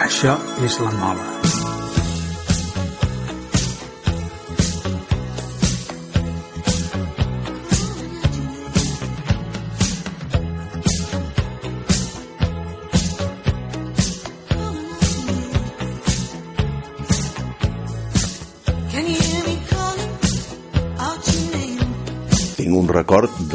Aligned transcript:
Això 0.00 0.38
és 0.64 0.80
la 0.80 0.94
mola. 0.96 1.69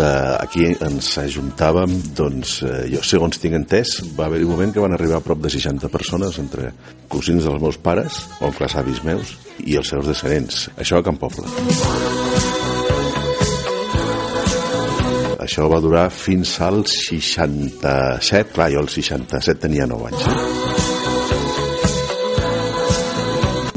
De 0.05 0.37
aquí 0.39 0.65
ens 0.85 1.07
ajuntàvem, 1.21 1.91
doncs, 2.17 2.59
eh, 2.65 2.85
jo 2.93 3.01
segons 3.05 3.39
tinc 3.41 3.55
entès, 3.57 3.97
va 4.17 4.27
haver 4.29 4.43
un 4.43 4.51
moment 4.51 4.73
que 4.73 4.83
van 4.83 4.93
arribar 4.93 5.17
a 5.17 5.25
prop 5.25 5.41
de 5.41 5.49
60 5.49 5.89
persones 5.93 6.37
entre 6.41 6.71
cosins 7.09 7.43
dels 7.47 7.61
meus 7.61 7.77
pares, 7.77 8.21
oncles 8.45 8.75
avis 8.81 9.01
meus 9.03 9.35
i 9.65 9.77
els 9.79 9.89
seus 9.89 10.05
descendents. 10.07 10.69
Això 10.77 10.99
a 10.99 11.03
Can 11.05 11.17
Poble. 11.17 11.45
Això 15.45 15.67
va 15.69 15.79
durar 15.81 16.09
fins 16.09 16.55
al 16.65 16.83
67, 16.89 18.53
clar, 18.53 18.71
jo 18.73 18.79
al 18.81 18.89
67 18.89 19.61
tenia 19.67 19.85
9 19.89 20.09
anys. 20.09 20.23
Eh? 20.25 20.35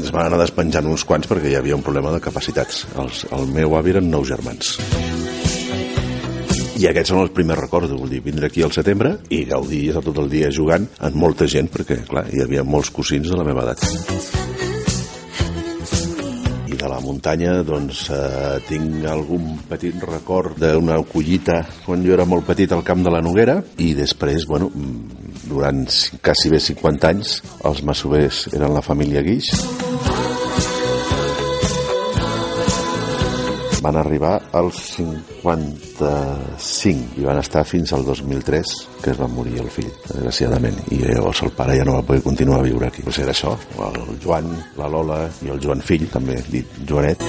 Es 0.07 0.09
van 0.15 0.25
anar 0.25 0.39
despenjant 0.41 0.89
uns 0.89 1.05
quants 1.05 1.29
perquè 1.29 1.51
hi 1.51 1.59
havia 1.59 1.77
un 1.77 1.85
problema 1.85 2.09
de 2.15 2.21
capacitats. 2.25 2.85
Els, 2.97 3.25
el 3.35 3.45
meu 3.53 3.77
avi 3.77 3.93
eren 3.93 4.09
nou 4.09 4.25
germans. 4.25 4.79
I 6.79 6.85
aquests 6.87 7.11
són 7.11 7.19
els 7.25 7.33
primers 7.35 7.59
records, 7.59 7.91
vull 7.91 8.07
dir, 8.13 8.21
vindre 8.23 8.47
aquí 8.47 8.61
al 8.63 8.71
setembre 8.71 9.17
i 9.35 9.41
gaudir 9.49 9.89
estar 9.91 10.03
tot 10.05 10.21
el 10.21 10.29
dia 10.31 10.47
jugant 10.55 10.85
amb 11.03 11.17
molta 11.19 11.43
gent, 11.51 11.67
perquè, 11.73 11.97
clar, 12.07 12.23
hi 12.31 12.39
havia 12.45 12.63
molts 12.63 12.93
cosins 12.95 13.27
de 13.27 13.35
la 13.35 13.43
meva 13.43 13.65
edat. 13.65 13.83
I 16.71 16.79
de 16.79 16.93
la 16.93 17.01
muntanya, 17.03 17.57
doncs, 17.67 18.05
eh, 18.15 18.55
tinc 18.69 19.03
algun 19.11 19.57
petit 19.67 19.99
record 20.07 20.55
d'una 20.63 21.01
collita 21.03 21.59
quan 21.83 22.07
jo 22.07 22.15
era 22.15 22.23
molt 22.23 22.47
petit 22.47 22.71
al 22.71 22.85
camp 22.87 23.03
de 23.03 23.11
la 23.11 23.19
Noguera 23.19 23.59
i 23.83 23.91
després, 23.99 24.47
bueno, 24.47 24.71
mm, 24.71 25.29
durant 25.51 25.83
quasi 26.23 26.47
bé 26.47 26.63
50 26.63 27.11
anys, 27.11 27.41
els 27.67 27.83
massovers 27.83 28.45
eren 28.53 28.71
la 28.71 28.85
família 28.85 29.25
Guix. 29.25 29.51
Van 33.79 33.95
arribar 33.95 34.41
als 34.51 34.75
55 34.97 37.21
i 37.21 37.23
van 37.23 37.39
estar 37.39 37.63
fins 37.63 37.93
al 37.95 38.03
2003, 38.03 38.73
que 39.03 39.13
es 39.13 39.19
va 39.19 39.27
morir 39.31 39.61
el 39.63 39.69
fill, 39.71 39.87
desgraciadament. 40.09 40.75
I 40.91 40.99
llavors 41.05 41.43
el 41.47 41.53
pare 41.55 41.77
ja 41.79 41.85
no 41.87 41.95
va 41.95 42.03
poder 42.03 42.21
continuar 42.25 42.59
a 42.59 42.67
viure 42.67 42.89
aquí. 42.89 43.01
Pues 43.05 43.21
era 43.23 43.31
això, 43.31 43.55
el 43.79 44.19
Joan, 44.23 44.51
la 44.77 44.89
Lola 44.91 45.21
i 45.45 45.53
el 45.53 45.61
Joan 45.63 45.81
fill, 45.85 46.09
també 46.11 46.35
dit 46.51 46.67
Joanet. 46.89 47.23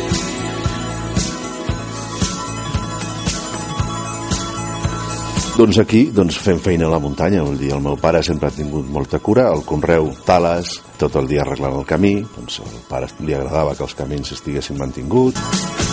Doncs 5.60 5.76
aquí 5.82 6.06
doncs 6.16 6.38
fem 6.40 6.56
feina 6.62 6.86
a 6.88 6.94
la 6.94 7.00
muntanya, 7.04 7.42
vull 7.44 7.58
dir, 7.60 7.74
el 7.76 7.82
meu 7.84 7.98
pare 8.00 8.22
sempre 8.24 8.48
ha 8.48 8.54
tingut 8.54 8.86
molta 8.88 9.20
cura, 9.20 9.50
el 9.52 9.60
conreu, 9.68 10.08
tales, 10.24 10.78
tot 10.96 11.18
el 11.20 11.28
dia 11.28 11.44
arreglant 11.44 11.76
el 11.76 11.84
camí, 11.84 12.14
doncs 12.32 12.62
al 12.64 12.80
pare 12.88 13.12
li 13.20 13.36
agradava 13.36 13.76
que 13.76 13.84
els 13.84 13.92
camins 13.98 14.32
estiguessin 14.38 14.80
mantinguts, 14.80 15.89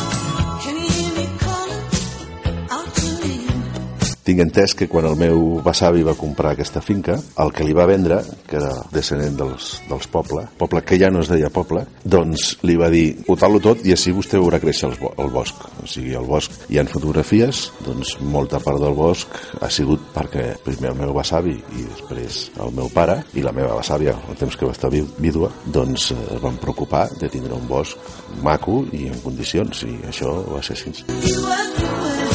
Tinc 4.28 4.42
entès 4.44 4.74
que 4.76 4.90
quan 4.92 5.06
el 5.08 5.16
meu 5.16 5.62
besavi 5.64 6.02
va 6.04 6.12
comprar 6.20 6.50
aquesta 6.52 6.82
finca, 6.84 7.14
el 7.40 7.54
que 7.56 7.64
li 7.64 7.72
va 7.72 7.86
vendre, 7.88 8.18
que 8.44 8.58
era 8.60 8.74
descendent 8.92 9.38
dels, 9.40 9.70
dels 9.88 10.08
poble, 10.12 10.44
poble 10.60 10.82
que 10.84 10.98
ja 11.00 11.08
no 11.08 11.22
es 11.24 11.30
deia 11.32 11.48
poble, 11.54 11.86
doncs 12.04 12.58
li 12.68 12.76
va 12.76 12.90
dir, 12.92 13.06
botau-lo 13.24 13.62
tot 13.64 13.86
i 13.88 13.96
així 13.96 14.12
vostè 14.12 14.36
veurà 14.36 14.60
créixer 14.60 14.90
el, 14.90 14.98
el 15.24 15.32
bosc. 15.32 15.64
O 15.80 15.88
sigui, 15.88 16.12
el 16.20 16.28
bosc 16.28 16.68
hi 16.68 16.82
han 16.82 16.92
fotografies, 16.92 17.70
doncs 17.86 18.18
molta 18.36 18.60
part 18.60 18.84
del 18.84 18.98
bosc 19.00 19.40
ha 19.64 19.72
sigut 19.72 20.12
perquè 20.12 20.50
primer 20.66 20.92
el 20.92 21.00
meu 21.06 21.16
besavi 21.16 21.56
i 21.56 21.88
després 21.88 22.44
el 22.66 22.76
meu 22.76 22.92
pare 22.92 23.22
i 23.40 23.46
la 23.48 23.56
meva 23.56 23.80
besàvia, 23.80 24.18
el 24.28 24.40
temps 24.44 24.60
que 24.60 24.68
va 24.68 24.76
estar 24.76 24.92
vídua, 24.92 25.54
doncs 25.72 26.12
eh, 26.12 26.20
es 26.36 26.44
van 26.44 26.60
preocupar 26.60 27.08
de 27.16 27.32
tindre 27.32 27.56
un 27.56 27.68
bosc 27.72 27.96
maco 28.44 28.82
i 28.92 29.08
en 29.08 29.24
condicions 29.24 29.88
i 29.88 30.02
això 30.12 30.36
va 30.52 30.60
ser 30.60 30.76
així. 30.76 31.08
You 31.08 32.27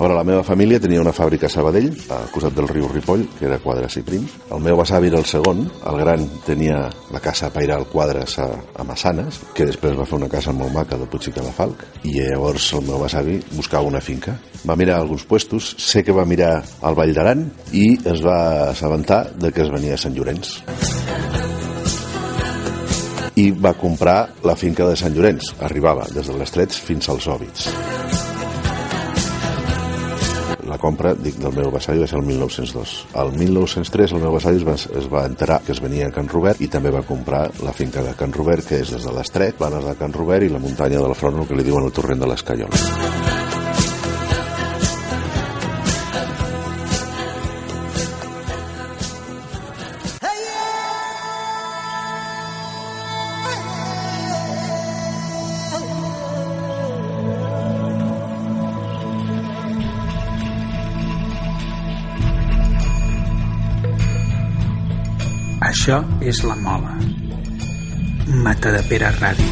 Ara, 0.00 0.14
la 0.16 0.24
meva 0.24 0.40
família 0.40 0.80
tenia 0.80 1.02
una 1.02 1.12
fàbrica 1.12 1.44
a 1.44 1.52
Sabadell, 1.52 1.90
al 2.08 2.30
costat 2.32 2.54
del 2.56 2.70
riu 2.70 2.86
Ripoll, 2.88 3.26
que 3.36 3.44
era 3.44 3.58
Quadres 3.60 3.98
i 4.00 4.02
Prims. 4.04 4.32
El 4.48 4.62
meu 4.64 4.78
besavi 4.78 5.10
era 5.10 5.18
el 5.20 5.26
segon, 5.28 5.60
el 5.90 5.98
gran 6.00 6.24
tenia 6.46 6.78
la 7.12 7.20
casa 7.20 7.50
Pairal 7.52 7.84
Quadres 7.90 8.38
a, 8.40 8.46
a 8.80 8.86
Massanes, 8.88 9.42
que 9.52 9.66
després 9.68 9.98
va 9.98 10.06
fer 10.08 10.16
una 10.16 10.30
casa 10.32 10.54
molt 10.56 10.72
maca 10.72 10.96
de 10.96 11.04
Puig 11.04 11.28
i 11.28 11.34
Calafalc, 11.36 11.84
i 12.08 12.14
llavors 12.16 12.70
el 12.78 12.88
meu 12.88 13.04
besavi 13.04 13.36
buscava 13.52 13.90
una 13.92 14.00
finca. 14.00 14.38
Va 14.64 14.78
mirar 14.80 14.96
alguns 15.02 15.26
puestos, 15.28 15.74
sé 15.76 16.00
que 16.00 16.16
va 16.16 16.24
mirar 16.24 16.54
al 16.80 16.96
Vall 16.96 17.12
d'Aran 17.12 17.44
i 17.76 17.90
es 18.00 18.24
va 18.24 18.70
assabentar 18.70 19.26
de 19.36 19.52
que 19.52 19.66
es 19.66 19.72
venia 19.74 19.98
a 19.98 20.00
Sant 20.00 20.16
Llorenç 20.16 20.56
i 23.40 23.50
va 23.52 23.76
comprar 23.78 24.18
la 24.44 24.56
finca 24.56 24.88
de 24.88 24.96
Sant 24.96 25.14
Llorenç. 25.16 25.54
Arribava 25.64 26.08
des 26.12 26.28
de 26.28 26.36
l'Estrets 26.40 26.80
fins 26.88 27.08
als 27.08 27.28
Òbits 27.30 27.70
compra 30.80 31.14
dic, 31.14 31.38
del 31.42 31.54
meu 31.56 31.70
besavi 31.74 32.02
va 32.02 32.08
ser 32.10 32.18
el 32.18 32.26
1902. 32.26 32.96
El 33.22 33.34
1903 33.38 34.16
el 34.16 34.24
meu 34.24 34.34
besavi 34.36 34.62
es 34.62 34.66
va, 34.66 34.76
es 35.02 35.10
va 35.12 35.26
enterar 35.28 35.60
que 35.66 35.76
es 35.76 35.82
venia 35.84 36.08
a 36.08 36.14
Can 36.14 36.30
Robert 36.32 36.64
i 36.64 36.70
també 36.72 36.92
va 36.94 37.04
comprar 37.06 37.46
la 37.64 37.76
finca 37.76 38.04
de 38.06 38.16
Can 38.18 38.34
Robert, 38.36 38.66
que 38.66 38.80
és 38.82 38.96
des 38.96 39.06
de 39.06 39.14
l'Estret, 39.14 39.58
Planes 39.60 39.86
de 39.86 39.96
Can 40.00 40.16
Robert 40.16 40.46
i 40.46 40.52
la 40.52 40.62
muntanya 40.62 41.04
del 41.04 41.16
front, 41.18 41.38
el 41.40 41.48
que 41.48 41.58
li 41.58 41.68
diuen 41.68 41.86
el 41.86 41.96
torrent 41.96 42.24
de 42.24 42.30
l'Escallol. 42.30 43.49
Això 65.90 66.22
és 66.22 66.38
la 66.46 66.54
mola. 66.54 66.92
Mata 68.44 68.70
de 68.70 68.82
Pere 68.86 69.08
Ràdio. 69.16 69.48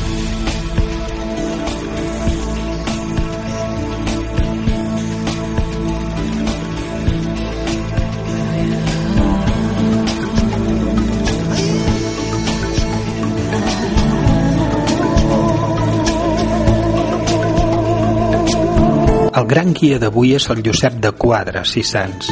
Gran 19.49 19.73
guia 19.73 19.97
d'avui 19.99 20.35
és 20.37 20.45
el 20.53 20.61
Josep 20.63 21.01
de 21.03 21.11
Quadres 21.19 21.73
i 21.81 21.83
Sants. 21.83 22.29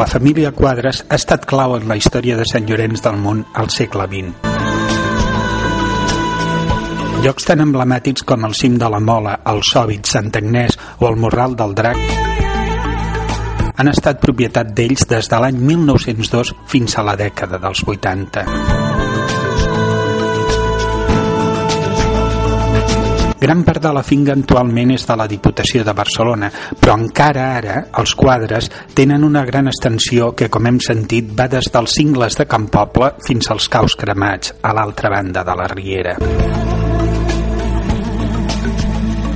La 0.00 0.06
família 0.08 0.48
Quadres 0.56 1.02
ha 1.10 1.16
estat 1.20 1.42
clau 1.44 1.74
en 1.76 1.84
la 1.90 1.96
història 2.00 2.32
de 2.38 2.46
Sant 2.48 2.64
Llorenç 2.64 3.02
del 3.04 3.18
Munt 3.20 3.42
al 3.60 3.68
segle 3.68 4.06
XX. 4.08 4.32
Llocs 7.20 7.44
tan 7.50 7.60
emblemàtics 7.66 8.24
com 8.24 8.48
el 8.48 8.56
cim 8.56 8.78
de 8.80 8.88
la 8.88 8.96
Mola, 9.04 9.34
el 9.52 9.60
Sòbit, 9.60 10.08
Sant 10.08 10.32
Agnès 10.40 10.78
o 11.04 11.10
el 11.10 11.20
Morral 11.20 11.52
del 11.58 11.76
Drac 11.76 12.00
han 13.80 13.92
estat 13.92 14.24
propietat 14.24 14.72
d'ells 14.76 15.04
des 15.08 15.28
de 15.28 15.42
l'any 15.44 15.60
1902 15.68 16.54
fins 16.72 16.96
a 16.96 17.04
la 17.04 17.18
dècada 17.20 17.60
dels 17.60 17.84
80. 17.84 18.89
Gran 23.40 23.62
part 23.64 23.80
de 23.80 23.90
la 23.96 24.02
finca 24.04 24.34
actualment 24.36 24.90
és 24.92 25.06
de 25.08 25.14
la 25.16 25.24
Diputació 25.24 25.80
de 25.86 25.94
Barcelona, 25.96 26.50
però 26.76 26.98
encara 27.00 27.46
ara 27.56 27.76
els 28.02 28.12
quadres 28.12 28.68
tenen 28.92 29.24
una 29.24 29.46
gran 29.48 29.70
extensió 29.72 30.34
que, 30.36 30.50
com 30.52 30.68
hem 30.68 30.76
sentit, 30.84 31.32
va 31.38 31.48
des 31.48 31.70
dels 31.72 31.96
cingles 31.96 32.36
de 32.36 32.44
Can 32.44 32.68
Poble 32.68 33.14
fins 33.24 33.48
als 33.48 33.70
caus 33.72 33.96
cremats 33.96 34.52
a 34.60 34.74
l'altra 34.76 35.08
banda 35.16 35.44
de 35.48 35.56
la 35.56 35.70
Riera. 35.72 36.18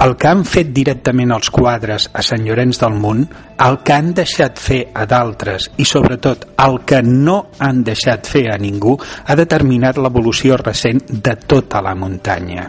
El 0.04 0.16
que 0.20 0.28
han 0.28 0.44
fet 0.44 0.72
directament 0.76 1.32
els 1.32 1.48
quadres 1.54 2.10
a 2.12 2.20
Sant 2.26 2.44
Llorenç 2.44 2.82
del 2.82 2.98
Munt, 3.00 3.24
el 3.64 3.78
que 3.86 3.94
han 3.96 4.12
deixat 4.12 4.60
fer 4.60 4.82
a 4.92 5.06
d'altres 5.08 5.70
i 5.80 5.88
sobretot 5.88 6.50
el 6.66 6.82
que 6.84 7.00
no 7.06 7.38
han 7.56 7.80
deixat 7.86 8.28
fer 8.28 8.50
a 8.52 8.60
ningú 8.60 8.98
ha 9.00 9.38
determinat 9.38 9.96
l'evolució 9.96 10.60
recent 10.60 11.06
de 11.08 11.38
tota 11.48 11.80
la 11.80 11.94
muntanya. 11.96 12.68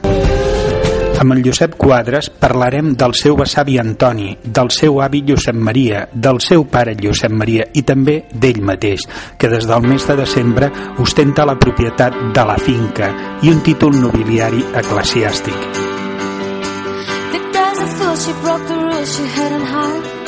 Amb 1.19 1.31
el 1.31 1.41
Josep 1.45 1.77
Quadres 1.79 2.27
parlarem 2.29 2.91
del 2.99 3.13
seu 3.15 3.37
besavi 3.39 3.77
Antoni, 3.79 4.33
del 4.43 4.69
seu 4.75 4.99
avi 5.01 5.23
Josep 5.27 5.55
Maria, 5.55 6.01
del 6.11 6.41
seu 6.43 6.65
pare 6.67 6.95
Josep 6.99 7.31
Maria 7.31 7.63
i 7.73 7.85
també 7.87 8.17
d'ell 8.33 8.59
mateix, 8.67 9.05
que 9.39 9.49
des 9.49 9.67
del 9.69 9.87
mes 9.87 10.05
de 10.07 10.17
desembre 10.19 10.69
ostenta 10.99 11.45
la 11.47 11.55
propietat 11.55 12.19
de 12.35 12.45
la 12.45 12.57
finca 12.59 13.11
i 13.41 13.51
un 13.53 13.63
títol 13.63 13.95
nobiliari 14.01 14.63
eclesiàstic. 14.83 15.83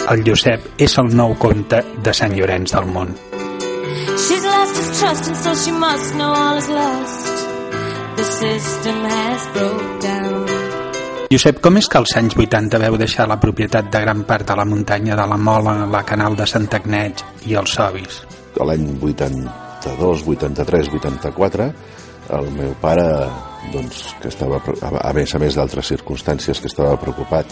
El 0.08 0.24
Josep 0.24 0.70
és 0.80 0.98
el 1.04 1.16
nou 1.16 1.36
comte 1.36 1.84
de 2.04 2.14
Sant 2.16 2.36
Llorenç 2.38 2.72
del 2.78 2.88
Munt. 2.96 3.18
She's 4.18 4.44
lost 4.46 4.78
his 4.80 5.00
trust, 5.00 5.28
and 5.28 5.38
so 5.38 5.54
she 5.54 5.72
must 5.72 6.16
know 6.16 6.32
all 6.32 6.58
is 6.58 6.70
lost. 6.70 7.28
The 8.16 8.24
system 8.24 9.04
has 9.06 9.48
broke 9.54 10.02
down. 10.02 10.57
Josep, 11.28 11.58
com 11.60 11.76
és 11.76 11.90
que 11.92 11.98
als 12.00 12.14
anys 12.16 12.38
80 12.40 12.80
veu 12.80 12.96
deixar 12.96 13.26
la 13.28 13.36
propietat 13.36 13.90
de 13.92 14.00
gran 14.00 14.22
part 14.24 14.48
de 14.48 14.56
la 14.56 14.64
muntanya 14.64 15.16
de 15.20 15.26
la 15.28 15.36
Mola, 15.36 15.74
la 15.92 16.00
Canal 16.08 16.38
de 16.40 16.46
Sant 16.48 16.70
Agnès 16.72 17.24
i 17.52 17.58
els 17.60 17.74
Sobis? 17.76 18.22
L'any 18.64 18.86
82, 18.96 20.24
83, 20.24 20.92
84, 20.96 21.68
el 22.38 22.48
meu 22.56 22.72
pare, 22.80 23.04
doncs, 23.74 24.06
que 24.22 24.32
estava, 24.32 24.62
a 24.80 24.94
a 25.10 25.12
més 25.20 25.36
a 25.36 25.42
més 25.44 25.60
d'altres 25.60 25.92
circumstàncies, 25.92 26.64
que 26.64 26.72
estava 26.72 26.96
preocupat 27.02 27.52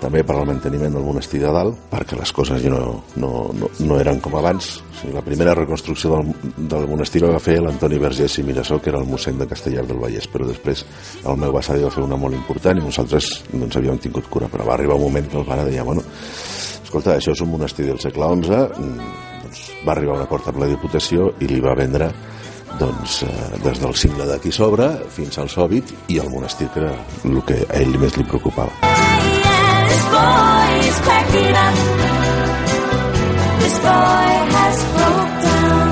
també 0.00 0.22
per 0.26 0.36
al 0.36 0.46
manteniment 0.48 0.94
del 0.94 1.04
monestir 1.06 1.40
de 1.42 1.50
dalt, 1.54 1.78
perquè 1.90 2.18
les 2.18 2.32
coses 2.34 2.62
ja 2.62 2.72
no, 2.72 2.80
no, 3.20 3.30
no, 3.56 3.70
no 3.80 3.98
eren 4.00 4.20
com 4.24 4.36
abans. 4.38 4.70
O 4.80 4.96
sigui, 5.00 5.14
la 5.16 5.24
primera 5.24 5.54
reconstrucció 5.56 6.12
del, 6.14 6.32
del 6.70 6.86
monestir 6.90 7.22
la 7.24 7.32
va 7.34 7.42
fer 7.42 7.58
l'Antoni 7.62 8.00
Vergés 8.02 8.38
i 8.40 8.46
Mirassó, 8.46 8.80
que 8.82 8.92
era 8.92 9.00
el 9.02 9.08
mossèn 9.08 9.40
de 9.40 9.48
Castellar 9.50 9.86
del 9.88 10.00
Vallès, 10.02 10.28
però 10.30 10.48
després 10.48 10.84
el 11.24 11.40
meu 11.40 11.54
besavi 11.54 11.86
va 11.86 11.92
fer 11.94 12.04
una 12.04 12.20
molt 12.20 12.36
important 12.36 12.80
i 12.80 12.84
nosaltres 12.84 13.30
doncs, 13.52 13.78
havíem 13.80 14.00
tingut 14.02 14.28
cura, 14.30 14.50
però 14.52 14.68
va 14.68 14.76
arribar 14.78 14.98
un 14.98 15.06
moment 15.08 15.30
que 15.30 15.40
el 15.40 15.48
pare 15.48 15.66
deia, 15.68 15.86
bueno, 15.86 16.04
escolta, 16.82 17.16
això 17.16 17.34
és 17.34 17.42
un 17.44 17.52
monestir 17.54 17.88
del 17.88 18.00
segle 18.02 18.30
XI, 18.44 18.62
doncs 19.42 19.66
va 19.86 19.96
arribar 19.96 20.18
un 20.18 20.24
acord 20.26 20.48
amb 20.50 20.62
la 20.62 20.70
Diputació 20.70 21.32
i 21.40 21.50
li 21.50 21.60
va 21.64 21.76
vendre 21.78 22.10
doncs, 22.78 23.22
eh, 23.22 23.28
des 23.62 23.80
del 23.80 23.94
cingle 23.94 24.26
d'aquí 24.26 24.52
sobre 24.52 24.90
fins 25.08 25.38
al 25.38 25.48
Sòbit 25.48 25.94
i 26.08 26.18
el 26.18 26.30
monestir, 26.30 26.68
que 26.74 26.80
era 26.80 26.94
el 27.24 27.42
que 27.46 27.62
a 27.68 27.80
ell 27.80 27.98
més 27.98 28.16
li 28.18 28.26
preocupava. 28.26 29.43
This 30.14 30.22
boy 30.22 30.88
is 30.88 30.98
cracking 31.00 31.56
up. 31.58 31.74
This 33.58 33.76
boy 33.82 34.30
has 34.54 34.78
broke 34.94 35.34
down. 35.42 35.88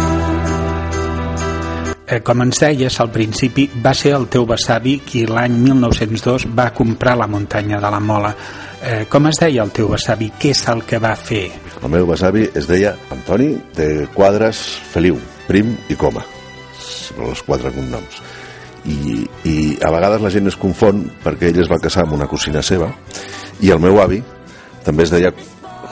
Eh, 2.06 2.20
com 2.22 2.42
ens 2.44 2.60
deies, 2.62 3.00
al 3.00 3.10
principi 3.10 3.64
va 3.82 3.94
ser 3.94 4.12
el 4.14 4.28
teu 4.30 4.46
besavi 4.46 5.00
qui 5.06 5.24
l'any 5.26 5.56
1902 5.64 6.46
va 6.54 6.68
comprar 6.70 7.16
la 7.18 7.26
muntanya 7.26 7.80
de 7.82 7.90
la 7.90 7.98
Mola. 8.00 8.34
Eh, 8.82 9.06
com 9.10 9.26
es 9.26 9.40
deia 9.42 9.64
el 9.64 9.72
teu 9.74 9.90
besavi? 9.90 10.30
Què 10.38 10.52
és 10.54 10.62
el 10.70 10.84
que 10.86 11.02
va 11.02 11.16
fer? 11.18 11.48
El 11.82 11.90
meu 11.90 12.06
besavi 12.06 12.46
es 12.54 12.68
deia 12.70 12.94
Antoni 13.10 13.56
de 13.74 14.06
Quadres 14.14 14.60
Feliu, 14.92 15.18
Prim 15.48 15.74
i 15.90 15.98
Coma. 15.98 16.22
Són 16.78 17.26
els 17.26 17.42
quatre 17.42 17.74
cognoms. 17.74 18.22
I, 18.88 19.24
I 19.46 19.56
a 19.84 19.90
vegades 19.94 20.22
la 20.24 20.30
gent 20.34 20.50
es 20.50 20.58
confon 20.58 21.04
perquè 21.22 21.52
ell 21.52 21.60
es 21.62 21.70
va 21.70 21.80
casar 21.82 22.06
amb 22.06 22.16
una 22.16 22.26
cosina 22.30 22.64
seva 22.66 22.90
i 23.62 23.70
el 23.70 23.82
meu 23.82 24.00
avi 24.02 24.18
també 24.82 25.06
es 25.06 25.12
deia 25.14 25.30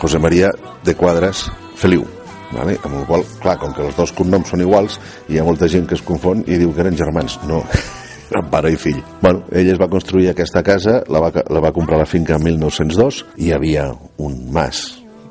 José 0.01 0.19
María 0.19 0.51
de 0.85 0.95
Quadres 0.97 1.45
Feliu. 1.77 2.07
Vale? 2.51 2.75
Amb 2.83 2.97
el 2.99 3.07
qual, 3.07 3.23
clar, 3.43 3.57
com 3.61 3.73
que 3.77 3.85
els 3.87 3.97
dos 3.97 4.11
cognoms 4.17 4.51
són 4.51 4.65
iguals, 4.65 4.99
hi 5.31 5.39
ha 5.39 5.47
molta 5.47 5.69
gent 5.71 5.87
que 5.87 5.95
es 5.95 6.03
confon 6.03 6.43
i 6.49 6.59
diu 6.59 6.73
que 6.75 6.83
eren 6.83 6.99
germans. 6.99 7.39
No, 7.47 7.61
eren 8.33 8.49
pare 8.51 8.73
i 8.75 8.79
fill. 8.81 8.99
Bueno, 9.21 9.45
ell 9.55 9.71
es 9.71 9.79
va 9.81 9.91
construir 9.93 10.31
aquesta 10.31 10.65
casa, 10.67 10.99
la 11.07 11.23
va, 11.23 11.31
la 11.31 11.63
va 11.63 11.73
comprar 11.77 12.01
la 12.01 12.09
finca 12.11 12.37
en 12.41 12.47
1902, 12.49 13.25
hi 13.39 13.53
havia 13.55 13.87
un 14.19 14.41
mas 14.51 14.83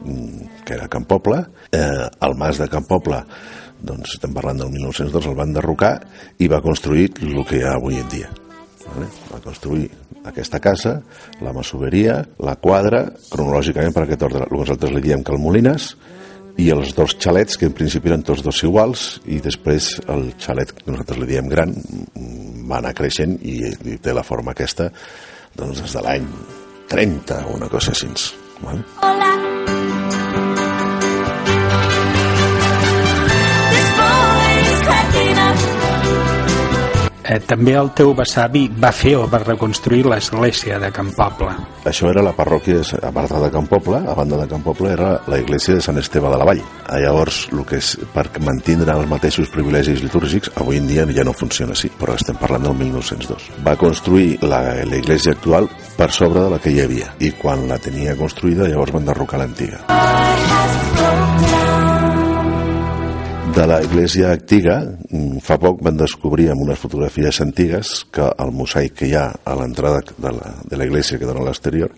mm, 0.05 0.63
que 0.63 0.77
era 0.77 0.87
Can 0.87 1.09
Poble, 1.09 1.43
eh, 1.71 2.07
el 2.07 2.37
mas 2.39 2.61
de 2.61 2.69
Can 2.71 2.87
Poble 2.87 3.23
doncs 3.81 4.17
estem 4.17 4.33
parlant 4.35 4.59
del 4.61 4.71
1902, 4.73 5.29
el 5.31 5.37
van 5.37 5.55
derrocar 5.55 5.95
i 6.39 6.49
va 6.51 6.61
construir 6.63 7.09
el 7.23 7.41
que 7.47 7.59
hi 7.59 7.65
ha 7.65 7.75
avui 7.77 7.99
en 7.99 8.07
dia. 8.11 8.29
Vale? 8.89 9.09
Va 9.31 9.41
construir 9.43 9.89
aquesta 10.29 10.59
casa, 10.59 10.99
la 11.45 11.53
masoveria, 11.55 12.19
la 12.43 12.55
quadra, 12.59 13.05
cronològicament 13.31 13.95
per 13.95 14.05
aquest 14.05 14.25
ordre. 14.27 14.45
El 14.45 14.51
que 14.51 14.63
nosaltres 14.63 14.95
li 14.95 15.03
diem 15.05 15.23
que 15.23 15.35
el 15.35 15.41
Molines, 15.41 15.93
i 16.59 16.67
els 16.73 16.91
dos 16.95 17.15
xalets, 17.21 17.55
que 17.57 17.69
en 17.69 17.75
principi 17.75 18.11
eren 18.11 18.25
tots 18.27 18.43
dos 18.43 18.63
iguals, 18.67 19.05
i 19.31 19.39
després 19.43 19.93
el 20.11 20.33
xalet 20.41 20.73
que 20.75 20.89
nosaltres 20.89 21.21
li 21.21 21.29
diem 21.29 21.47
gran 21.51 21.71
va 22.69 22.81
anar 22.81 22.95
creixent 22.97 23.37
i, 23.39 23.61
i 23.93 23.99
té 24.03 24.15
la 24.15 24.25
forma 24.27 24.55
aquesta 24.55 24.89
doncs 25.55 25.85
des 25.85 25.95
de 25.95 26.03
l'any 26.05 26.27
30 26.91 27.45
o 27.47 27.55
una 27.61 27.71
cosa 27.71 27.95
així. 27.95 28.11
Vale? 28.59 28.83
Hola. 29.05 29.58
Eh, 37.29 37.37
també 37.45 37.75
el 37.77 37.91
teu 37.93 38.15
besavi 38.17 38.63
va 38.81 38.89
fer 38.95 39.11
o 39.19 39.27
va 39.29 39.37
reconstruir 39.43 40.01
l'església 40.09 40.79
de 40.81 40.89
Can 40.89 41.11
Poble. 41.13 41.51
Això 41.85 42.09
era 42.09 42.23
la 42.25 42.33
parròquia, 42.33 42.81
a 43.05 43.11
part 43.13 43.35
de 43.43 43.51
Can 43.53 43.67
Poble, 43.69 43.99
a 44.01 44.15
banda 44.17 44.39
de 44.39 44.47
Can 44.49 44.63
Poble, 44.65 44.95
era 44.95 45.11
la 45.29 45.37
iglesia 45.37 45.75
de 45.77 45.83
Sant 45.85 45.99
Esteve 46.01 46.31
de 46.33 46.39
la 46.41 46.47
Vall. 46.49 46.63
Ah, 46.87 46.97
Llavors, 46.97 47.43
el 47.53 47.61
que 47.69 47.77
és 47.77 47.91
per 48.15 48.25
mantindre 48.41 48.95
els 48.97 49.09
mateixos 49.11 49.51
privilegis 49.53 50.01
litúrgics, 50.01 50.49
avui 50.57 50.81
en 50.81 50.89
dia 50.89 51.05
ja 51.13 51.27
no 51.27 51.37
funciona 51.37 51.77
així, 51.77 51.91
però 51.99 52.17
estem 52.17 52.39
parlant 52.41 52.65
del 52.65 52.75
1902. 52.81 53.51
Va 53.65 53.77
construir 53.77 54.39
iglesia 54.97 55.37
actual 55.37 55.69
per 55.97 56.09
sobre 56.11 56.41
de 56.41 56.49
la 56.49 56.57
que 56.57 56.73
hi 56.73 56.81
havia, 56.81 57.13
i 57.19 57.31
quan 57.37 57.67
la 57.69 57.77
tenia 57.77 58.17
construïda, 58.17 58.67
llavors 58.67 58.97
van 58.97 59.05
derrocar 59.05 59.37
l'antiga. 59.37 59.85
De 63.59 63.65
la 63.67 63.81
iglesia 63.83 64.29
antiga, 64.31 64.77
mm, 65.11 65.41
fa 65.43 65.57
poc 65.59 65.81
van 65.83 65.97
descobrir 65.99 66.45
amb 66.53 66.61
unes 66.63 66.79
fotografies 66.79 67.41
antigues 67.43 68.05
que 68.07 68.23
el 68.39 68.53
mosaic 68.55 68.93
que 69.01 69.09
hi 69.09 69.15
ha 69.19 69.25
a 69.43 69.55
l'entrada 69.59 69.99
de 70.15 70.31
la, 70.31 70.53
de 70.63 70.77
la 70.79 70.85
iglesia 70.87 71.19
que 71.19 71.27
dona 71.27 71.41
a 71.43 71.47
l'exterior 71.49 71.91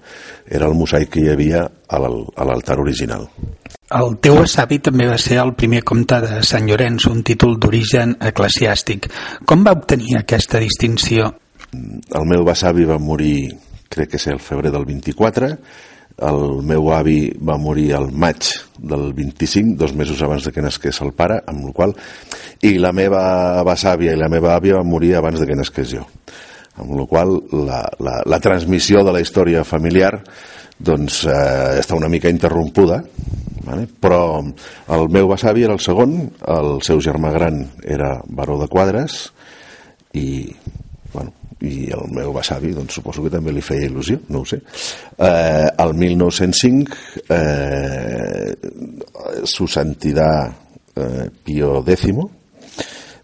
era 0.50 0.66
el 0.66 0.74
mosaic 0.74 1.12
que 1.14 1.22
hi 1.22 1.30
havia 1.30 1.62
a 1.88 2.00
l'al- 2.02 2.26
a 2.36 2.48
l'altar 2.50 2.80
original. 2.82 3.28
El 3.94 4.18
teu 4.26 4.40
besavi 4.42 4.80
també 4.80 5.06
va 5.06 5.20
ser 5.22 5.38
el 5.44 5.54
primer 5.54 5.84
comte 5.86 6.18
de 6.24 6.42
Sant 6.48 6.66
Llorenç, 6.66 7.06
un 7.12 7.22
títol 7.22 7.60
d'origen 7.60 8.16
eclesiàstic. 8.32 9.12
Com 9.46 9.62
va 9.68 9.76
obtenir 9.78 10.18
aquesta 10.18 10.58
distinció? 10.64 11.30
El 11.76 12.26
meu 12.26 12.42
besavi 12.48 12.90
va 12.90 12.98
morir, 12.98 13.52
crec 13.88 14.16
que 14.16 14.18
és 14.18 14.28
el 14.34 14.40
febrer 14.42 14.72
del 14.74 14.88
24, 14.90 15.54
el 16.22 16.62
meu 16.68 16.92
avi 16.94 17.32
va 17.42 17.58
morir 17.62 17.92
al 17.98 18.12
maig 18.12 18.46
del 18.78 19.12
25, 19.18 19.76
dos 19.80 19.96
mesos 19.98 20.22
abans 20.22 20.46
de 20.46 20.54
que 20.54 20.64
nasqués 20.64 21.02
el 21.02 21.14
pare, 21.18 21.42
amb 21.50 21.66
el 21.68 21.74
qual 21.74 21.96
i 22.66 22.78
la 22.78 22.94
meva 22.94 23.64
besàvia 23.68 24.14
i 24.14 24.20
la 24.20 24.30
meva 24.30 24.56
àvia 24.56 24.80
van 24.80 24.90
morir 24.90 25.16
abans 25.18 25.42
de 25.42 25.50
que 25.50 25.58
nasqués 25.58 25.96
jo. 25.96 26.06
Amb 26.80 26.96
la 26.96 27.06
qual 27.10 27.36
la, 27.52 27.84
la, 28.00 28.22
la 28.26 28.40
transmissió 28.40 29.04
de 29.04 29.14
la 29.14 29.22
història 29.22 29.66
familiar 29.68 30.14
doncs 30.82 31.24
eh, 31.30 31.80
està 31.82 31.98
una 31.98 32.10
mica 32.10 32.30
interrompuda, 32.32 33.02
vale? 33.66 33.88
però 34.02 34.42
el 34.42 35.10
meu 35.14 35.30
besavi 35.30 35.66
era 35.68 35.78
el 35.78 35.84
segon, 35.84 36.16
el 36.42 36.80
seu 36.86 37.02
germà 37.04 37.34
gran 37.36 37.64
era 37.84 38.16
baró 38.26 38.58
de 38.62 38.70
quadres 38.72 39.28
i 40.18 40.50
i 41.68 41.92
el 41.94 42.12
meu 42.16 42.34
besavi 42.34 42.74
doncs 42.76 42.98
suposo 42.98 43.24
que 43.26 43.34
també 43.34 43.54
li 43.54 43.64
feia 43.66 43.88
il·lusió, 43.90 44.20
no 44.34 44.42
ho 44.42 44.46
sé. 44.48 44.62
Eh, 45.18 45.68
el 45.84 45.94
1905 45.98 46.98
eh, 47.30 48.54
su 49.46 49.68
santidad 49.68 50.52
eh, 50.96 51.30
Pío 51.44 51.84
X 51.86 52.08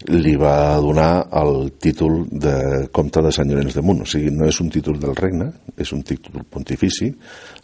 li 0.08 0.36
va 0.38 0.78
donar 0.78 1.26
el 1.40 1.72
títol 1.82 2.22
de 2.30 2.86
comte 2.94 3.20
de 3.22 3.32
Sant 3.34 3.50
Llorenç 3.50 3.74
de 3.74 3.82
Munt. 3.82 4.04
O 4.04 4.06
sigui, 4.06 4.30
no 4.30 4.46
és 4.46 4.60
un 4.62 4.70
títol 4.70 5.00
del 5.02 5.16
regne 5.18 5.50
és 5.76 5.92
un 5.92 6.02
títol 6.06 6.44
pontifici 6.50 7.10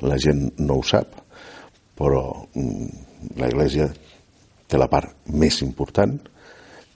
la 0.07 0.19
gent 0.21 0.47
no 0.63 0.81
ho 0.81 0.85
sap 0.87 1.21
però 1.99 2.25
mm, 2.55 3.39
la 3.41 3.51
Iglesia 3.51 3.89
té 4.67 4.81
la 4.81 4.91
part 4.91 5.31
més 5.31 5.61
important 5.67 6.17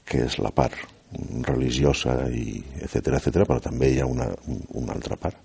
que 0.09 0.25
és 0.27 0.39
la 0.43 0.51
part 0.55 0.98
religiosa 1.47 2.27
i 2.31 2.59
etc 2.83 3.15
etc, 3.19 3.45
però 3.49 3.61
també 3.65 3.93
hi 3.95 4.00
ha 4.03 4.07
una, 4.07 4.27
un- 4.47 4.65
una 4.83 4.93
altra 4.97 5.17
part 5.17 5.37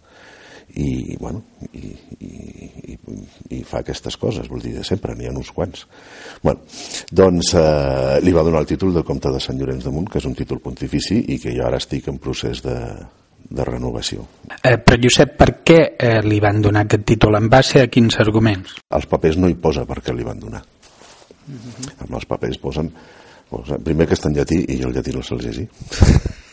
i, 0.79 1.15
bueno, 1.19 1.41
i, 1.75 1.89
i, 2.23 2.29
i, 2.95 2.97
i 3.57 3.59
fa 3.67 3.81
aquestes 3.83 4.15
coses, 4.17 4.47
vol 4.49 4.61
dir, 4.63 4.71
de 4.77 4.83
sempre, 4.87 5.13
n'hi 5.13 5.27
ha 5.27 5.33
uns 5.35 5.51
quants. 5.53 5.83
Bueno, 6.41 6.63
doncs 7.11 7.51
eh, 7.59 8.19
li 8.23 8.31
va 8.33 8.41
donar 8.47 8.61
el 8.63 8.69
títol 8.71 8.93
de 8.95 9.03
comte 9.05 9.29
de 9.29 9.41
Sant 9.43 9.59
Llorenç 9.59 9.83
de 9.85 9.91
Munt, 9.93 10.07
que 10.09 10.17
és 10.17 10.25
un 10.25 10.33
títol 10.39 10.61
pontifici 10.63 11.19
i 11.35 11.37
que 11.37 11.53
jo 11.53 11.67
ara 11.67 11.77
estic 11.83 12.07
en 12.09 12.17
procés 12.17 12.63
de, 12.65 12.73
de 13.53 13.67
renovació. 13.67 14.23
Eh, 14.63 14.77
però 14.81 14.97
Josep, 15.03 15.35
per 15.37 15.49
què 15.67 15.79
eh, 15.99 16.21
li 16.25 16.39
van 16.41 16.63
donar 16.63 16.87
aquest 16.87 17.05
títol? 17.11 17.37
En 17.37 17.51
base 17.53 17.83
a 17.83 17.91
quins 17.91 18.17
arguments? 18.23 18.79
als 18.89 19.05
papers 19.11 19.37
no 19.37 19.51
hi 19.51 19.59
posa 19.59 19.85
per 19.85 19.99
què 20.01 20.15
li 20.15 20.25
van 20.25 20.39
donar. 20.41 20.63
Amb 21.99 22.15
els 22.17 22.25
papers 22.25 22.57
posen, 22.63 22.89
posen... 23.53 23.83
Primer 23.85 24.09
que 24.09 24.17
està 24.17 24.31
en 24.31 24.39
llatí 24.41 24.63
i 24.67 24.79
jo 24.81 24.89
el 24.89 24.97
llatí 24.97 25.15
no 25.15 25.23
se'l 25.25 25.43
llegir. 25.45 25.69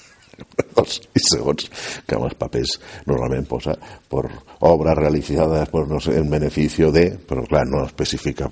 i 1.14 1.23
segons 1.23 1.69
que 2.07 2.16
en 2.16 2.25
els 2.26 2.37
papers 2.38 2.76
normalment 3.09 3.47
posa 3.49 3.75
per 4.11 4.25
obra 4.66 4.95
realitzada 4.97 5.62
per 5.71 5.87
no 5.88 6.00
sé, 6.02 6.16
en 6.19 6.30
beneficio 6.30 6.90
de, 6.95 7.07
però 7.28 7.45
clar, 7.49 7.66
no 7.69 7.85
especifica 7.85 8.50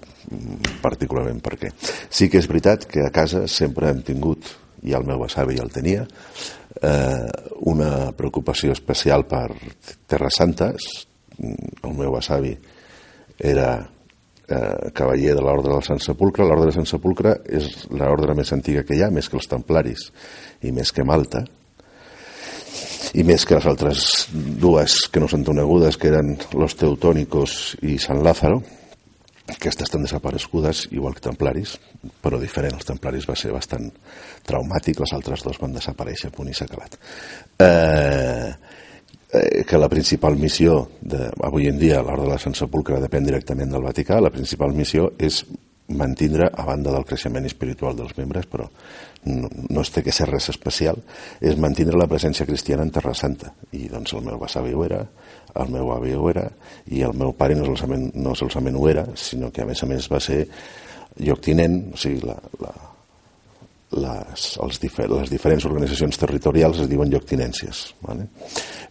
particularment 0.82 1.40
per 1.44 1.56
què. 1.60 1.72
Sí 2.10 2.28
que 2.28 2.40
és 2.42 2.48
veritat 2.50 2.88
que 2.90 3.04
a 3.06 3.12
casa 3.14 3.46
sempre 3.48 3.90
hem 3.90 4.02
tingut, 4.06 4.50
i 4.84 4.94
el 4.94 5.06
meu 5.06 5.24
avi 5.24 5.58
ja 5.58 5.64
el 5.64 5.74
tenia, 5.74 6.06
eh, 6.82 7.28
una 7.70 8.12
preocupació 8.16 8.72
especial 8.72 9.26
per 9.26 9.48
Terres 10.06 10.38
Santes. 10.38 10.88
El 11.38 11.94
meu 11.94 12.18
avi 12.18 12.56
era 13.38 13.70
eh, 14.48 14.90
cavaller 14.96 15.36
de 15.36 15.44
l'ordre 15.44 15.72
del 15.74 15.84
Sant 15.86 16.02
Sepulcre. 16.02 16.46
L'ordre 16.46 16.70
del 16.70 16.78
Sant 16.80 16.88
Sepulcre 16.88 17.36
és 17.44 17.70
l'ordre 17.92 18.36
més 18.38 18.52
antiga 18.56 18.84
que 18.86 18.96
hi 18.96 19.04
ha, 19.04 19.12
més 19.14 19.28
que 19.28 19.38
els 19.38 19.50
templaris 19.50 20.08
i 20.64 20.72
més 20.74 20.92
que 20.92 21.06
Malta, 21.06 21.44
i 23.16 23.24
més 23.24 23.44
que 23.48 23.56
les 23.56 23.68
altres 23.68 24.28
dues 24.32 25.06
que 25.12 25.20
no 25.22 25.28
són 25.30 25.46
conegudes, 25.46 25.96
que 25.96 26.10
eren 26.10 26.34
los 26.58 26.76
teutònicos 26.76 27.78
i 27.86 27.96
Sant 28.02 28.20
Lázaro, 28.24 28.60
aquestes 29.48 29.86
estan 29.88 30.04
desaparegudes, 30.04 30.86
igual 30.92 31.14
que 31.16 31.24
templaris, 31.24 31.78
però 32.20 32.36
diferent. 32.40 32.76
Els 32.76 32.88
templaris 32.88 33.24
va 33.28 33.36
ser 33.38 33.54
bastant 33.54 33.86
traumàtic, 34.44 35.00
les 35.00 35.14
altres 35.16 35.44
dos 35.46 35.60
van 35.62 35.72
desaparèixer, 35.72 36.30
punt 36.34 36.50
i 36.52 36.56
s'ha 36.56 36.68
acabat. 36.68 36.98
Eh, 37.64 38.50
eh, 39.32 39.64
que 39.64 39.78
la 39.78 39.88
principal 39.88 40.36
missió, 40.36 40.88
de, 41.00 41.28
avui 41.44 41.68
en 41.68 41.78
dia 41.78 42.02
l'Ordre 42.02 42.26
de 42.26 42.34
la 42.34 42.42
Sant 42.42 42.56
Sepulcre 42.56 43.00
depèn 43.02 43.26
directament 43.28 43.72
del 43.72 43.84
Vaticà, 43.84 44.20
la 44.20 44.32
principal 44.34 44.74
missió 44.76 45.12
és 45.18 45.44
mantindre, 45.88 46.50
a 46.52 46.64
banda 46.68 46.92
del 46.92 47.04
creixement 47.08 47.46
espiritual 47.48 47.96
dels 47.96 48.12
membres, 48.18 48.44
però 48.46 48.66
no, 49.24 49.48
no 49.48 49.80
es 49.80 49.90
té 49.92 50.02
que 50.04 50.12
ser 50.12 50.28
res 50.28 50.50
especial, 50.52 51.00
és 51.40 51.56
mantindre 51.56 51.96
la 51.96 52.08
presència 52.10 52.46
cristiana 52.46 52.84
en 52.84 52.92
Terra 52.92 53.14
Santa. 53.16 53.54
I 53.72 53.88
doncs 53.88 54.12
el 54.16 54.26
meu 54.26 54.36
besavi 54.40 54.76
ho 54.76 54.84
era, 54.84 55.00
el 55.56 55.72
meu 55.72 55.92
avi 55.94 56.12
ho 56.12 56.28
era, 56.30 56.44
i 56.92 57.00
el 57.06 57.16
meu 57.16 57.32
pare 57.36 57.56
no 57.56 57.64
solament, 57.70 58.10
no 58.20 58.36
solament 58.36 58.76
ho 58.76 58.84
era, 58.90 59.06
sinó 59.16 59.50
que 59.50 59.64
a 59.64 59.68
més 59.68 59.82
a 59.82 59.88
més 59.88 60.10
va 60.12 60.20
ser 60.20 60.44
lloctinent, 61.24 61.80
o 61.94 61.98
sigui, 61.98 62.20
la, 62.28 62.36
la, 62.60 62.74
les, 63.96 64.44
els 64.60 64.80
difer 64.82 65.08
les 65.08 65.30
diferents 65.32 65.64
organitzacions 65.64 66.20
territorials 66.20 66.84
es 66.84 66.90
diuen 66.90 67.10
lloctinències. 67.12 67.82
¿vale? 68.04 68.28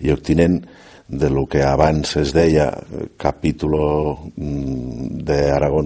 Lloctinent 0.02 0.62
de 1.08 1.30
lo 1.30 1.46
que 1.48 1.64
abans 1.64 2.18
es 2.18 2.34
deia 2.36 2.68
eh, 2.68 3.08
capítulo 3.16 4.32
mm, 4.36 5.24
de 5.24 5.38